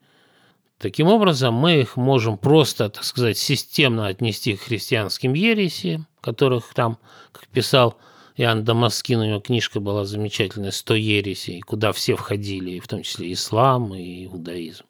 Таким 0.77 1.07
образом, 1.07 1.53
мы 1.53 1.81
их 1.81 1.95
можем 1.95 2.37
просто, 2.37 2.89
так 2.89 3.03
сказать, 3.03 3.37
системно 3.37 4.07
отнести 4.07 4.55
к 4.55 4.61
христианским 4.61 5.33
ересиям, 5.33 6.07
которых 6.21 6.73
там, 6.73 6.97
как 7.31 7.47
писал 7.47 7.97
Иоанн 8.41 8.63
Дамаскин, 8.63 9.19
у 9.19 9.25
него 9.25 9.39
книжка 9.39 9.79
была 9.79 10.03
замечательная 10.03 10.71
«Сто 10.71 10.95
ересей», 10.95 11.61
куда 11.61 11.91
все 11.91 12.15
входили, 12.15 12.79
в 12.79 12.87
том 12.87 13.03
числе 13.03 13.31
ислам 13.33 13.93
и 13.93 14.25
иудаизм. 14.25 14.85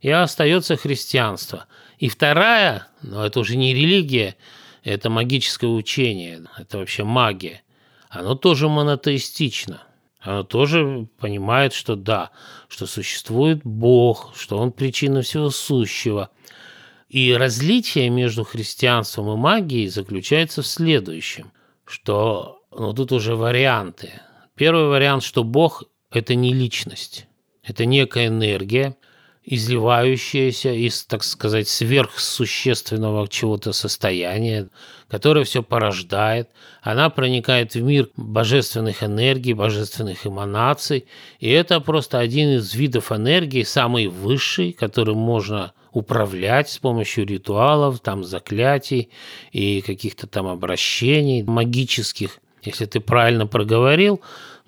И 0.00 0.08
остается 0.08 0.76
христианство. 0.76 1.66
И 1.98 2.08
вторая, 2.08 2.86
но 3.02 3.26
это 3.26 3.40
уже 3.40 3.56
не 3.56 3.74
религия, 3.74 4.36
это 4.84 5.10
магическое 5.10 5.66
учение, 5.66 6.44
это 6.56 6.78
вообще 6.78 7.04
магия. 7.04 7.62
Оно 8.08 8.36
тоже 8.36 8.70
монотеистично. 8.70 9.82
Оно 10.20 10.42
тоже 10.42 11.06
понимает, 11.18 11.74
что 11.74 11.96
да, 11.96 12.30
что 12.68 12.86
существует 12.86 13.60
Бог, 13.64 14.32
что 14.34 14.56
Он 14.56 14.72
причина 14.72 15.20
всего 15.20 15.50
сущего. 15.50 16.30
И 17.10 17.34
различие 17.34 18.08
между 18.08 18.44
христианством 18.44 19.30
и 19.30 19.36
магией 19.36 19.88
заключается 19.88 20.62
в 20.62 20.66
следующем, 20.66 21.52
что 21.84 22.63
но 22.76 22.92
тут 22.92 23.12
уже 23.12 23.36
варианты. 23.36 24.10
Первый 24.54 24.88
вариант, 24.88 25.22
что 25.22 25.44
Бог– 25.44 25.84
это 26.10 26.34
не 26.34 26.52
личность, 26.52 27.26
это 27.62 27.86
некая 27.86 28.28
энергия, 28.28 28.96
изливающаяся 29.44 30.72
из, 30.72 31.04
так 31.04 31.22
сказать, 31.22 31.68
сверхсущественного 31.68 33.28
чего-то 33.28 33.72
состояния, 33.72 34.68
которое 35.08 35.44
все 35.44 35.62
порождает. 35.62 36.48
Она 36.82 37.10
проникает 37.10 37.74
в 37.74 37.82
мир 37.82 38.08
божественных 38.16 39.02
энергий, 39.02 39.52
божественных 39.52 40.26
эманаций. 40.26 41.06
И 41.40 41.50
это 41.50 41.80
просто 41.80 42.18
один 42.18 42.56
из 42.56 42.74
видов 42.74 43.12
энергии, 43.12 43.64
самый 43.64 44.06
высший, 44.06 44.72
которым 44.72 45.18
можно 45.18 45.74
управлять 45.92 46.70
с 46.70 46.78
помощью 46.78 47.26
ритуалов, 47.26 48.00
там 48.00 48.24
заклятий 48.24 49.10
и 49.52 49.82
каких-то 49.82 50.26
там 50.26 50.46
обращений 50.46 51.42
магических. 51.42 52.40
Если 52.66 52.86
ты 52.86 53.00
правильно 53.00 53.46
проговорил, 53.46 54.20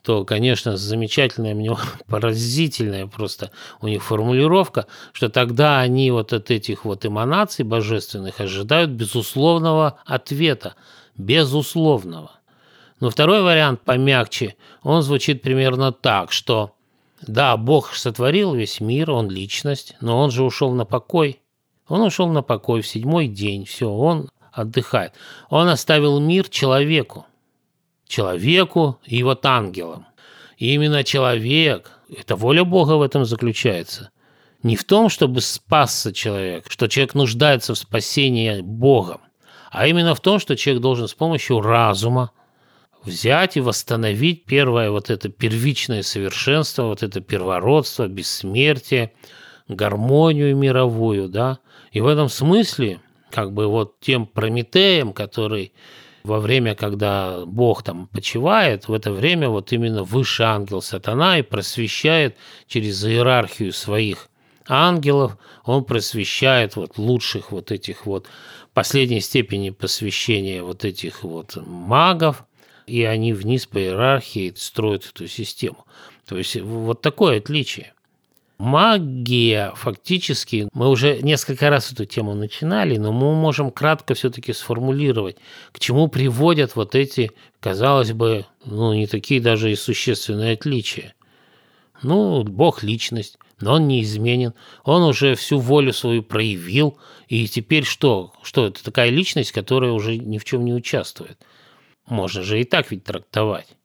то, 0.02 0.24
конечно, 0.24 0.76
замечательная, 0.76 1.54
мне 1.54 1.76
поразительная 2.06 3.06
просто 3.06 3.50
у 3.80 3.88
них 3.88 4.04
формулировка, 4.04 4.86
что 5.12 5.28
тогда 5.28 5.80
они 5.80 6.10
вот 6.10 6.32
от 6.32 6.50
этих 6.50 6.84
вот 6.84 7.04
эманаций 7.04 7.64
божественных 7.64 8.40
ожидают 8.40 8.90
безусловного 8.90 9.98
ответа, 10.04 10.76
безусловного. 11.16 12.30
Но 13.00 13.10
второй 13.10 13.42
вариант 13.42 13.82
помягче, 13.82 14.54
он 14.82 15.02
звучит 15.02 15.42
примерно 15.42 15.92
так, 15.92 16.32
что 16.32 16.72
да, 17.22 17.56
Бог 17.56 17.94
сотворил 17.94 18.54
весь 18.54 18.80
мир, 18.80 19.10
он 19.10 19.28
личность, 19.28 19.96
но 20.00 20.20
он 20.20 20.30
же 20.30 20.44
ушел 20.44 20.72
на 20.72 20.84
покой. 20.84 21.40
Он 21.88 22.02
ушел 22.02 22.28
на 22.28 22.42
покой 22.42 22.80
в 22.80 22.86
седьмой 22.86 23.26
день, 23.26 23.64
все, 23.64 23.88
он 23.88 24.28
отдыхает. 24.52 25.12
Он 25.50 25.68
оставил 25.68 26.20
мир 26.20 26.48
человеку 26.48 27.26
человеку 28.06 29.00
и 29.04 29.22
вот 29.22 29.44
ангелам. 29.46 30.06
И 30.56 30.72
именно 30.74 31.04
человек, 31.04 31.90
это 32.08 32.36
воля 32.36 32.64
Бога 32.64 32.92
в 32.92 33.02
этом 33.02 33.24
заключается. 33.24 34.10
Не 34.62 34.76
в 34.76 34.84
том, 34.84 35.08
чтобы 35.08 35.40
спасся 35.40 36.12
человек, 36.12 36.66
что 36.68 36.88
человек 36.88 37.14
нуждается 37.14 37.74
в 37.74 37.78
спасении 37.78 38.60
Богом, 38.60 39.20
а 39.70 39.86
именно 39.86 40.14
в 40.14 40.20
том, 40.20 40.38
что 40.38 40.56
человек 40.56 40.82
должен 40.82 41.08
с 41.08 41.14
помощью 41.14 41.60
разума 41.60 42.30
взять 43.04 43.56
и 43.56 43.60
восстановить 43.60 44.44
первое 44.44 44.90
вот 44.90 45.10
это 45.10 45.28
первичное 45.28 46.02
совершенство, 46.02 46.84
вот 46.84 47.02
это 47.02 47.20
первородство, 47.20 48.08
бессмертие, 48.08 49.12
гармонию 49.68 50.56
мировую, 50.56 51.28
да. 51.28 51.58
И 51.92 52.00
в 52.00 52.06
этом 52.06 52.28
смысле, 52.28 53.00
как 53.30 53.52
бы 53.52 53.68
вот 53.68 54.00
тем 54.00 54.26
Прометеем, 54.26 55.12
который 55.12 55.72
во 56.26 56.40
время, 56.40 56.74
когда 56.74 57.44
Бог 57.46 57.82
там 57.84 58.08
почивает, 58.08 58.88
в 58.88 58.92
это 58.92 59.12
время 59.12 59.48
вот 59.48 59.72
именно 59.72 60.02
высший 60.02 60.46
ангел 60.46 60.82
сатана 60.82 61.38
и 61.38 61.42
просвещает 61.42 62.36
через 62.66 63.04
иерархию 63.04 63.72
своих 63.72 64.28
ангелов, 64.68 65.38
он 65.64 65.84
просвещает 65.84 66.74
вот 66.74 66.98
лучших 66.98 67.52
вот 67.52 67.70
этих 67.70 68.06
вот 68.06 68.26
последней 68.74 69.20
степени 69.20 69.70
посвящения 69.70 70.62
вот 70.62 70.84
этих 70.84 71.22
вот 71.22 71.56
магов, 71.64 72.44
и 72.86 73.04
они 73.04 73.32
вниз 73.32 73.66
по 73.66 73.78
иерархии 73.78 74.52
строят 74.56 75.06
эту 75.06 75.28
систему. 75.28 75.86
То 76.26 76.36
есть 76.36 76.56
вот 76.60 77.02
такое 77.02 77.38
отличие. 77.38 77.92
Магия 78.58 79.72
фактически, 79.76 80.68
мы 80.72 80.88
уже 80.88 81.20
несколько 81.20 81.68
раз 81.68 81.92
эту 81.92 82.06
тему 82.06 82.34
начинали, 82.34 82.96
но 82.96 83.12
мы 83.12 83.34
можем 83.34 83.70
кратко 83.70 84.14
все-таки 84.14 84.54
сформулировать, 84.54 85.36
к 85.72 85.78
чему 85.78 86.08
приводят 86.08 86.74
вот 86.74 86.94
эти, 86.94 87.32
казалось 87.60 88.12
бы, 88.12 88.46
ну 88.64 88.94
не 88.94 89.06
такие 89.06 89.42
даже 89.42 89.70
и 89.70 89.76
существенные 89.76 90.54
отличия. 90.54 91.14
Ну, 92.02 92.44
Бог– 92.44 92.82
личность, 92.84 93.38
но 93.60 93.74
он 93.74 93.88
неизменен, 93.88 94.54
он 94.84 95.02
уже 95.02 95.34
всю 95.34 95.58
волю 95.58 95.92
свою 95.92 96.22
проявил, 96.22 96.98
и 97.28 97.46
теперь 97.48 97.84
что? 97.84 98.32
Что 98.42 98.66
это 98.66 98.82
такая 98.82 99.10
личность, 99.10 99.52
которая 99.52 99.92
уже 99.92 100.16
ни 100.16 100.38
в 100.38 100.44
чем 100.44 100.64
не 100.64 100.72
участвует? 100.72 101.38
Можно 102.06 102.42
же 102.42 102.60
и 102.60 102.64
так 102.64 102.90
ведь 102.90 103.04
трактовать. 103.04 103.76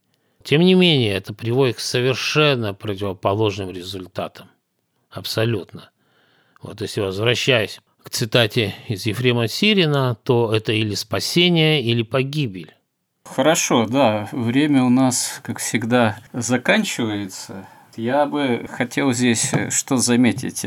Тем 0.44 0.62
не 0.62 0.76
менее, 0.76 1.14
это 1.14 1.34
приводит 1.34 1.78
к 1.78 1.80
совершенно 1.80 2.74
противоположным 2.74 3.70
результатам. 3.72 4.51
Абсолютно. 5.12 5.90
Вот 6.62 6.82
если 6.82 7.02
возвращаясь 7.02 7.80
к 8.04 8.10
цитате 8.10 8.74
из 8.88 9.06
Ефрема 9.06 9.48
Сирина, 9.48 10.16
то 10.24 10.54
это 10.54 10.72
или 10.72 10.96
спасение, 10.96 11.84
или 11.84 12.02
погибель. 12.04 12.74
Хорошо, 13.24 13.86
да, 13.86 14.28
время 14.32 14.84
у 14.84 14.90
нас, 14.90 15.42
как 15.44 15.60
всегда, 15.60 16.18
заканчивается. 16.34 17.68
Я 17.96 18.26
бы 18.26 18.66
хотел 18.70 19.14
здесь 19.14 19.54
э, 19.54 19.70
что 19.70 19.98
заметить. 19.98 20.66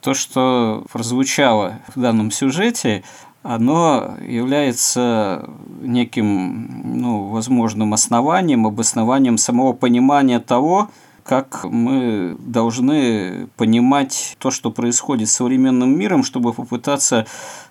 То, 0.00 0.14
что 0.14 0.84
прозвучало 0.90 1.80
в 1.94 2.00
данном 2.00 2.30
сюжете, 2.30 3.04
оно 3.42 4.16
является 4.20 5.48
неким, 5.80 7.00
ну, 7.00 7.28
возможным 7.28 7.92
основанием, 7.92 8.66
обоснованием 8.66 9.36
самого 9.36 9.72
понимания 9.72 10.40
того, 10.40 10.90
как 11.24 11.64
мы 11.64 12.36
должны 12.38 13.48
понимать 13.56 14.36
то, 14.38 14.50
что 14.50 14.70
происходит 14.70 15.28
с 15.28 15.32
современным 15.32 15.96
миром, 15.96 16.24
чтобы 16.24 16.52
попытаться 16.52 17.26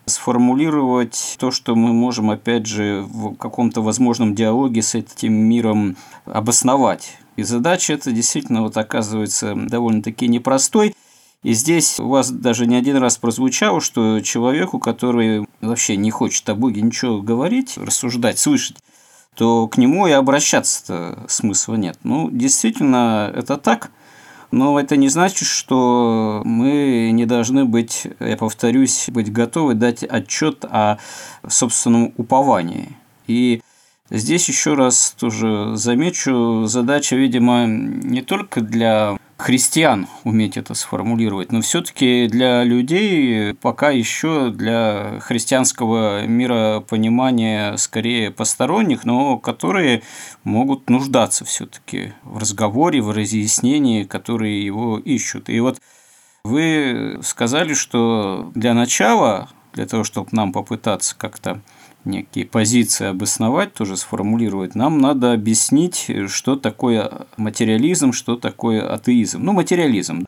сформулировать 0.06 1.36
то, 1.40 1.52
что 1.52 1.76
мы 1.76 1.94
можем, 1.94 2.32
опять 2.32 2.66
же, 2.66 3.06
в 3.08 3.36
каком-то 3.36 3.82
возможном 3.82 4.36
диалоге 4.36 4.82
с 4.82 4.96
этим 4.96 5.34
миром 5.34 5.98
обосновать. 6.26 7.18
И 7.36 7.44
задача 7.44 7.94
эта 7.94 8.12
действительно 8.12 8.62
вот 8.62 8.78
оказывается 8.78 9.56
довольно-таки 9.56 10.28
непростой. 10.28 10.96
И 11.44 11.54
здесь 11.54 12.00
у 12.00 12.08
вас 12.08 12.30
даже 12.30 12.68
не 12.68 12.76
один 12.76 12.98
раз 12.98 13.18
прозвучало, 13.18 13.82
что 13.82 14.20
человеку, 14.22 14.78
который 14.78 15.48
вообще 15.60 15.98
не 15.98 16.12
хочет 16.12 16.48
о 16.50 16.56
Боге 16.56 16.82
ничего 16.82 17.20
говорить, 17.22 17.78
рассуждать, 17.78 18.38
слышать, 18.38 18.78
то 19.36 19.68
к 19.68 19.78
нему 19.78 20.08
и 20.08 20.12
обращаться 20.12 21.20
смысла 21.28 21.76
нет. 21.76 21.98
Ну, 22.04 22.30
действительно, 22.32 23.32
это 23.34 23.58
так. 23.58 23.92
Но 24.52 24.78
это 24.78 24.98
не 24.98 25.08
значит, 25.08 25.48
что 25.48 26.42
мы 26.44 27.12
не 27.14 27.26
должны 27.26 27.64
быть, 27.64 28.08
я 28.20 28.36
повторюсь, 28.36 29.06
быть 29.08 29.32
готовы 29.32 29.76
дать 29.76 30.04
отчет 30.04 30.66
о 30.66 30.98
собственном 31.48 32.14
уповании. 32.18 32.98
И 33.28 33.62
здесь 34.12 34.48
еще 34.48 34.76
раз 34.76 35.16
тоже 35.20 35.76
замечу, 35.76 36.66
задача, 36.66 37.16
видимо, 37.16 37.66
не 37.66 38.22
только 38.22 38.62
для 38.62 39.18
христиан 39.42 40.08
уметь 40.24 40.56
это 40.56 40.76
сформулировать, 40.76 41.52
но 41.52 41.62
все-таки 41.62 42.28
для 42.28 42.64
людей 42.64 43.56
пока 43.56 43.90
еще 43.90 44.52
для 44.52 45.20
христианского 45.20 46.28
миропонимания 46.28 47.76
скорее 47.78 48.30
посторонних, 48.30 49.04
но 49.04 49.40
которые 49.40 50.04
могут 50.44 50.90
нуждаться 50.92 51.44
все-таки 51.44 52.14
в 52.24 52.38
разговоре, 52.38 53.02
в 53.02 53.10
разъяснении, 53.10 54.04
которые 54.04 54.64
его 54.64 55.00
ищут. 55.00 55.50
И 55.50 55.60
вот 55.60 55.80
вы 56.44 57.20
сказали, 57.24 57.74
что 57.74 58.52
для 58.54 58.76
начала, 58.76 59.50
для 59.74 59.88
того, 59.88 60.04
чтобы 60.04 60.30
нам 60.34 60.52
попытаться 60.52 61.16
как-то 61.18 61.62
некие 62.06 62.46
позиции 62.46 63.08
обосновать, 63.08 63.74
тоже 63.74 63.98
сформулировать, 63.98 64.76
нам 64.76 65.00
надо 65.00 65.34
объяснить, 65.34 66.10
что 66.28 66.56
такое 66.56 67.28
материализм, 67.38 68.12
что 68.14 68.36
такое 68.36 68.94
атеизм. 68.94 69.44
Ну, 69.44 69.54
материализм. 69.54 70.26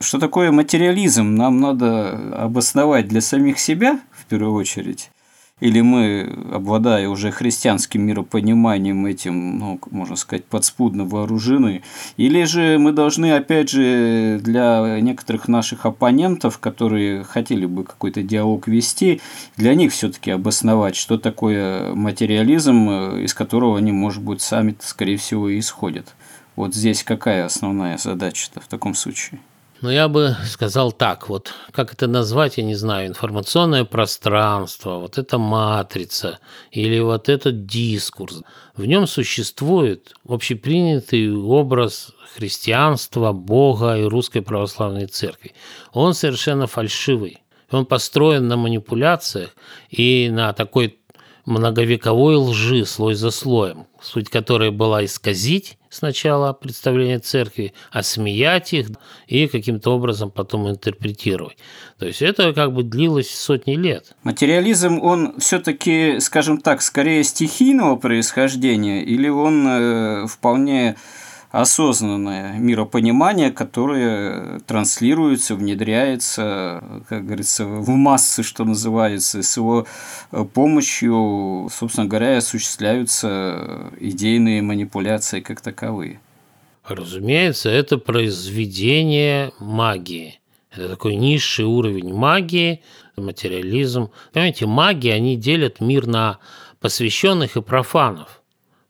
Что 0.00 0.18
такое 0.18 0.52
материализм, 0.52 1.34
нам 1.36 1.60
надо 1.60 2.10
обосновать 2.36 3.08
для 3.08 3.22
самих 3.22 3.58
себя, 3.58 3.98
в 4.12 4.26
первую 4.26 4.52
очередь, 4.52 5.10
или 5.58 5.80
мы, 5.80 6.36
обладая 6.52 7.08
уже 7.08 7.30
христианским 7.30 8.02
миропониманием 8.02 9.06
этим, 9.06 9.58
ну, 9.58 9.80
можно 9.90 10.14
сказать, 10.14 10.44
подспудно 10.44 11.06
вооружены, 11.06 11.82
или 12.18 12.44
же 12.44 12.76
мы 12.78 12.92
должны, 12.92 13.32
опять 13.32 13.70
же, 13.70 14.38
для 14.42 15.00
некоторых 15.00 15.48
наших 15.48 15.86
оппонентов, 15.86 16.58
которые 16.58 17.24
хотели 17.24 17.64
бы 17.64 17.84
какой-то 17.84 18.22
диалог 18.22 18.68
вести, 18.68 19.22
для 19.56 19.74
них 19.74 19.92
все-таки 19.92 20.30
обосновать, 20.30 20.94
что 20.94 21.16
такое 21.16 21.94
материализм, 21.94 22.90
из 23.16 23.32
которого 23.32 23.78
они, 23.78 23.92
может 23.92 24.22
быть, 24.22 24.42
сами, 24.42 24.76
скорее 24.80 25.16
всего, 25.16 25.48
и 25.48 25.58
исходят. 25.58 26.14
Вот 26.54 26.74
здесь 26.74 27.02
какая 27.02 27.46
основная 27.46 27.96
задача-то 27.96 28.60
в 28.60 28.66
таком 28.66 28.94
случае? 28.94 29.40
Но 29.86 29.92
я 29.92 30.08
бы 30.08 30.34
сказал 30.44 30.90
так, 30.90 31.28
вот 31.28 31.54
как 31.70 31.92
это 31.92 32.08
назвать, 32.08 32.58
я 32.58 32.64
не 32.64 32.74
знаю, 32.74 33.06
информационное 33.06 33.84
пространство, 33.84 34.98
вот 34.98 35.16
эта 35.16 35.38
матрица 35.38 36.40
или 36.72 36.98
вот 36.98 37.28
этот 37.28 37.66
дискурс. 37.66 38.42
В 38.74 38.84
нем 38.84 39.06
существует 39.06 40.12
общепринятый 40.28 41.32
образ 41.32 42.10
христианства, 42.34 43.30
Бога 43.30 43.96
и 43.96 44.02
Русской 44.02 44.40
Православной 44.40 45.06
Церкви. 45.06 45.52
Он 45.92 46.14
совершенно 46.14 46.66
фальшивый. 46.66 47.44
Он 47.70 47.86
построен 47.86 48.48
на 48.48 48.56
манипуляциях 48.56 49.50
и 49.88 50.28
на 50.32 50.52
такой 50.52 50.98
многовековой 51.46 52.36
лжи 52.36 52.84
слой 52.84 53.14
за 53.14 53.30
слоем, 53.30 53.86
суть 54.00 54.28
которой 54.28 54.70
была 54.70 55.04
исказить 55.04 55.78
сначала 55.88 56.52
представление 56.52 57.20
церкви, 57.20 57.72
осмеять 57.90 58.72
их 58.72 58.88
и 59.28 59.46
каким-то 59.46 59.94
образом 59.94 60.30
потом 60.30 60.68
интерпретировать. 60.68 61.56
То 61.98 62.06
есть 62.06 62.20
это 62.20 62.52
как 62.52 62.74
бы 62.74 62.82
длилось 62.82 63.30
сотни 63.30 63.76
лет. 63.76 64.14
Материализм, 64.24 65.00
он 65.00 65.38
все-таки, 65.38 66.18
скажем 66.20 66.60
так, 66.60 66.82
скорее 66.82 67.22
стихийного 67.24 67.96
происхождения 67.96 69.02
или 69.02 69.28
он 69.28 69.66
э, 69.66 70.26
вполне 70.26 70.96
осознанное 71.50 72.58
миропонимание, 72.58 73.50
которое 73.50 74.60
транслируется, 74.60 75.54
внедряется, 75.54 76.82
как 77.08 77.26
говорится, 77.26 77.64
в 77.66 77.88
массы, 77.90 78.42
что 78.42 78.64
называется, 78.64 79.42
с 79.42 79.56
его 79.56 79.86
э, 80.32 80.44
помощью, 80.44 81.68
собственно 81.72 82.06
говоря, 82.06 82.38
осуществляются 82.38 83.90
идейные 84.00 84.62
манипуляции 84.62 85.40
как 85.40 85.60
таковые. 85.60 86.20
Разумеется, 86.86 87.68
это 87.70 87.98
произведение 87.98 89.52
магии. 89.58 90.40
Это 90.70 90.90
такой 90.90 91.16
низший 91.16 91.64
уровень 91.64 92.14
магии, 92.14 92.82
материализм. 93.16 94.10
Понимаете, 94.32 94.66
маги, 94.66 95.08
они 95.08 95.36
делят 95.36 95.80
мир 95.80 96.06
на 96.06 96.38
посвященных 96.80 97.56
и 97.56 97.62
профанов– 97.62 98.42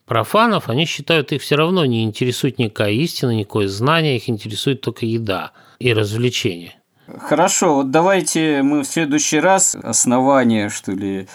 Профанов, 0.06 0.68
они 0.68 0.86
считают, 0.86 1.32
их 1.32 1.42
все 1.42 1.56
равно 1.56 1.84
не 1.84 2.04
интересует 2.04 2.58
никакая 2.58 2.92
истина, 2.92 3.32
никакое 3.32 3.66
знание, 3.66 4.16
их 4.16 4.28
интересует 4.28 4.80
только 4.80 5.04
еда 5.04 5.50
и 5.80 5.92
развлечение. 5.92 6.76
Хорошо, 7.18 7.76
вот 7.76 7.90
давайте 7.90 8.62
мы 8.62 8.82
в 8.82 8.86
следующий 8.86 9.40
раз 9.40 9.74
основание, 9.74 10.70
что 10.70 10.92
ли, 10.92 11.26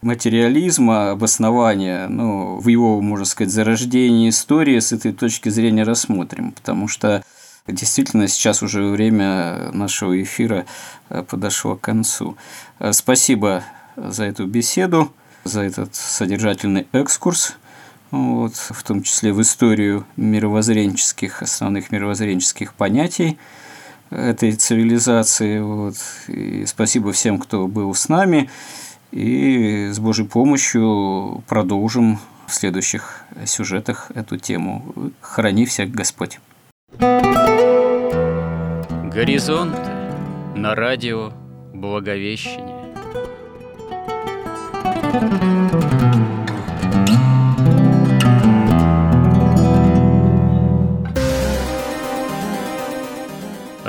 материализма, 0.00 1.10
обоснования, 1.10 2.08
ну, 2.08 2.58
в 2.58 2.68
его, 2.68 3.00
можно 3.00 3.24
сказать, 3.24 3.52
зарождении 3.52 4.28
истории 4.28 4.78
с 4.78 4.92
этой 4.92 5.12
точки 5.12 5.48
зрения 5.48 5.82
рассмотрим, 5.82 6.52
потому 6.52 6.88
что 6.88 7.22
действительно 7.66 8.28
сейчас 8.28 8.62
уже 8.62 8.84
время 8.84 9.70
нашего 9.72 10.22
эфира 10.22 10.66
э, 11.08 11.22
подошло 11.22 11.76
к 11.76 11.80
концу. 11.80 12.36
Э, 12.78 12.92
спасибо 12.92 13.64
за 13.96 14.24
эту 14.24 14.46
беседу, 14.46 15.12
за 15.44 15.62
этот 15.62 15.94
содержательный 15.94 16.86
экскурс 16.92 17.56
вот, 18.14 18.54
в 18.54 18.82
том 18.82 19.02
числе 19.02 19.32
в 19.32 19.40
историю 19.42 20.06
мировоззренческих, 20.16 21.42
основных 21.42 21.90
мировоззренческих 21.90 22.74
понятий 22.74 23.38
этой 24.10 24.52
цивилизации. 24.52 25.60
Вот. 25.60 25.96
И 26.28 26.64
спасибо 26.66 27.12
всем, 27.12 27.38
кто 27.38 27.66
был 27.66 27.94
с 27.94 28.08
нами. 28.08 28.50
И 29.10 29.90
с 29.92 29.98
Божьей 29.98 30.26
помощью 30.26 31.42
продолжим 31.48 32.18
в 32.46 32.54
следующих 32.54 33.24
сюжетах 33.44 34.10
эту 34.14 34.36
тему. 34.38 34.94
Храни 35.20 35.66
всех 35.66 35.90
Господь. 35.90 36.40
Горизонт 39.14 39.78
на 40.56 40.74
радио 40.74 41.32
Благовещение. 41.72 42.84